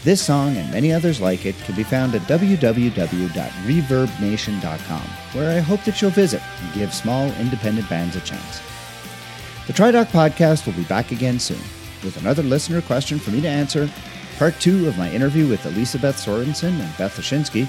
This 0.02 0.22
song 0.22 0.56
and 0.56 0.70
many 0.70 0.92
others 0.92 1.20
like 1.20 1.44
it 1.44 1.58
can 1.58 1.74
be 1.74 1.82
found 1.82 2.14
at 2.14 2.22
www.reverbnation.com, 2.22 5.02
where 5.32 5.56
I 5.56 5.60
hope 5.60 5.84
that 5.84 6.00
you'll 6.00 6.10
visit 6.10 6.40
and 6.62 6.72
give 6.72 6.94
small 6.94 7.30
independent 7.32 7.86
bands 7.90 8.16
a 8.16 8.20
chance. 8.20 8.62
The 9.66 9.74
TriDoc 9.74 10.06
podcast 10.06 10.64
will 10.64 10.72
be 10.72 10.84
back 10.84 11.12
again 11.12 11.38
soon 11.38 11.60
with 12.02 12.16
another 12.16 12.42
listener 12.42 12.80
question 12.80 13.18
for 13.18 13.30
me 13.30 13.42
to 13.42 13.48
answer, 13.48 13.90
part 14.38 14.58
two 14.58 14.88
of 14.88 14.96
my 14.96 15.12
interview 15.12 15.46
with 15.46 15.66
Elisabeth 15.66 16.16
Sorensen 16.16 16.80
and 16.80 16.96
Beth 16.96 17.18
Lashinsky, 17.18 17.68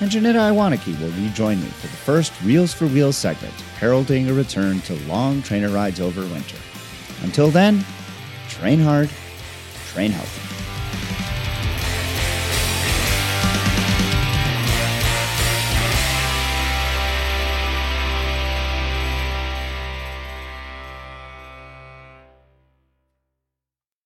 and 0.00 0.10
Janetta 0.10 0.38
Iwaniki 0.38 0.98
will 1.00 1.10
rejoin 1.22 1.60
me 1.60 1.66
for 1.66 1.88
the 1.88 1.96
first 1.96 2.32
Reels 2.42 2.72
for 2.72 2.86
Wheels 2.86 3.16
segment, 3.16 3.54
heralding 3.78 4.28
a 4.28 4.32
return 4.32 4.80
to 4.82 4.94
long 5.06 5.42
trainer 5.42 5.68
rides 5.68 6.00
over 6.00 6.22
winter. 6.22 6.56
Until 7.22 7.50
then, 7.50 7.84
train 8.48 8.80
hard, 8.80 9.10
train 9.92 10.10
healthy. 10.10 10.51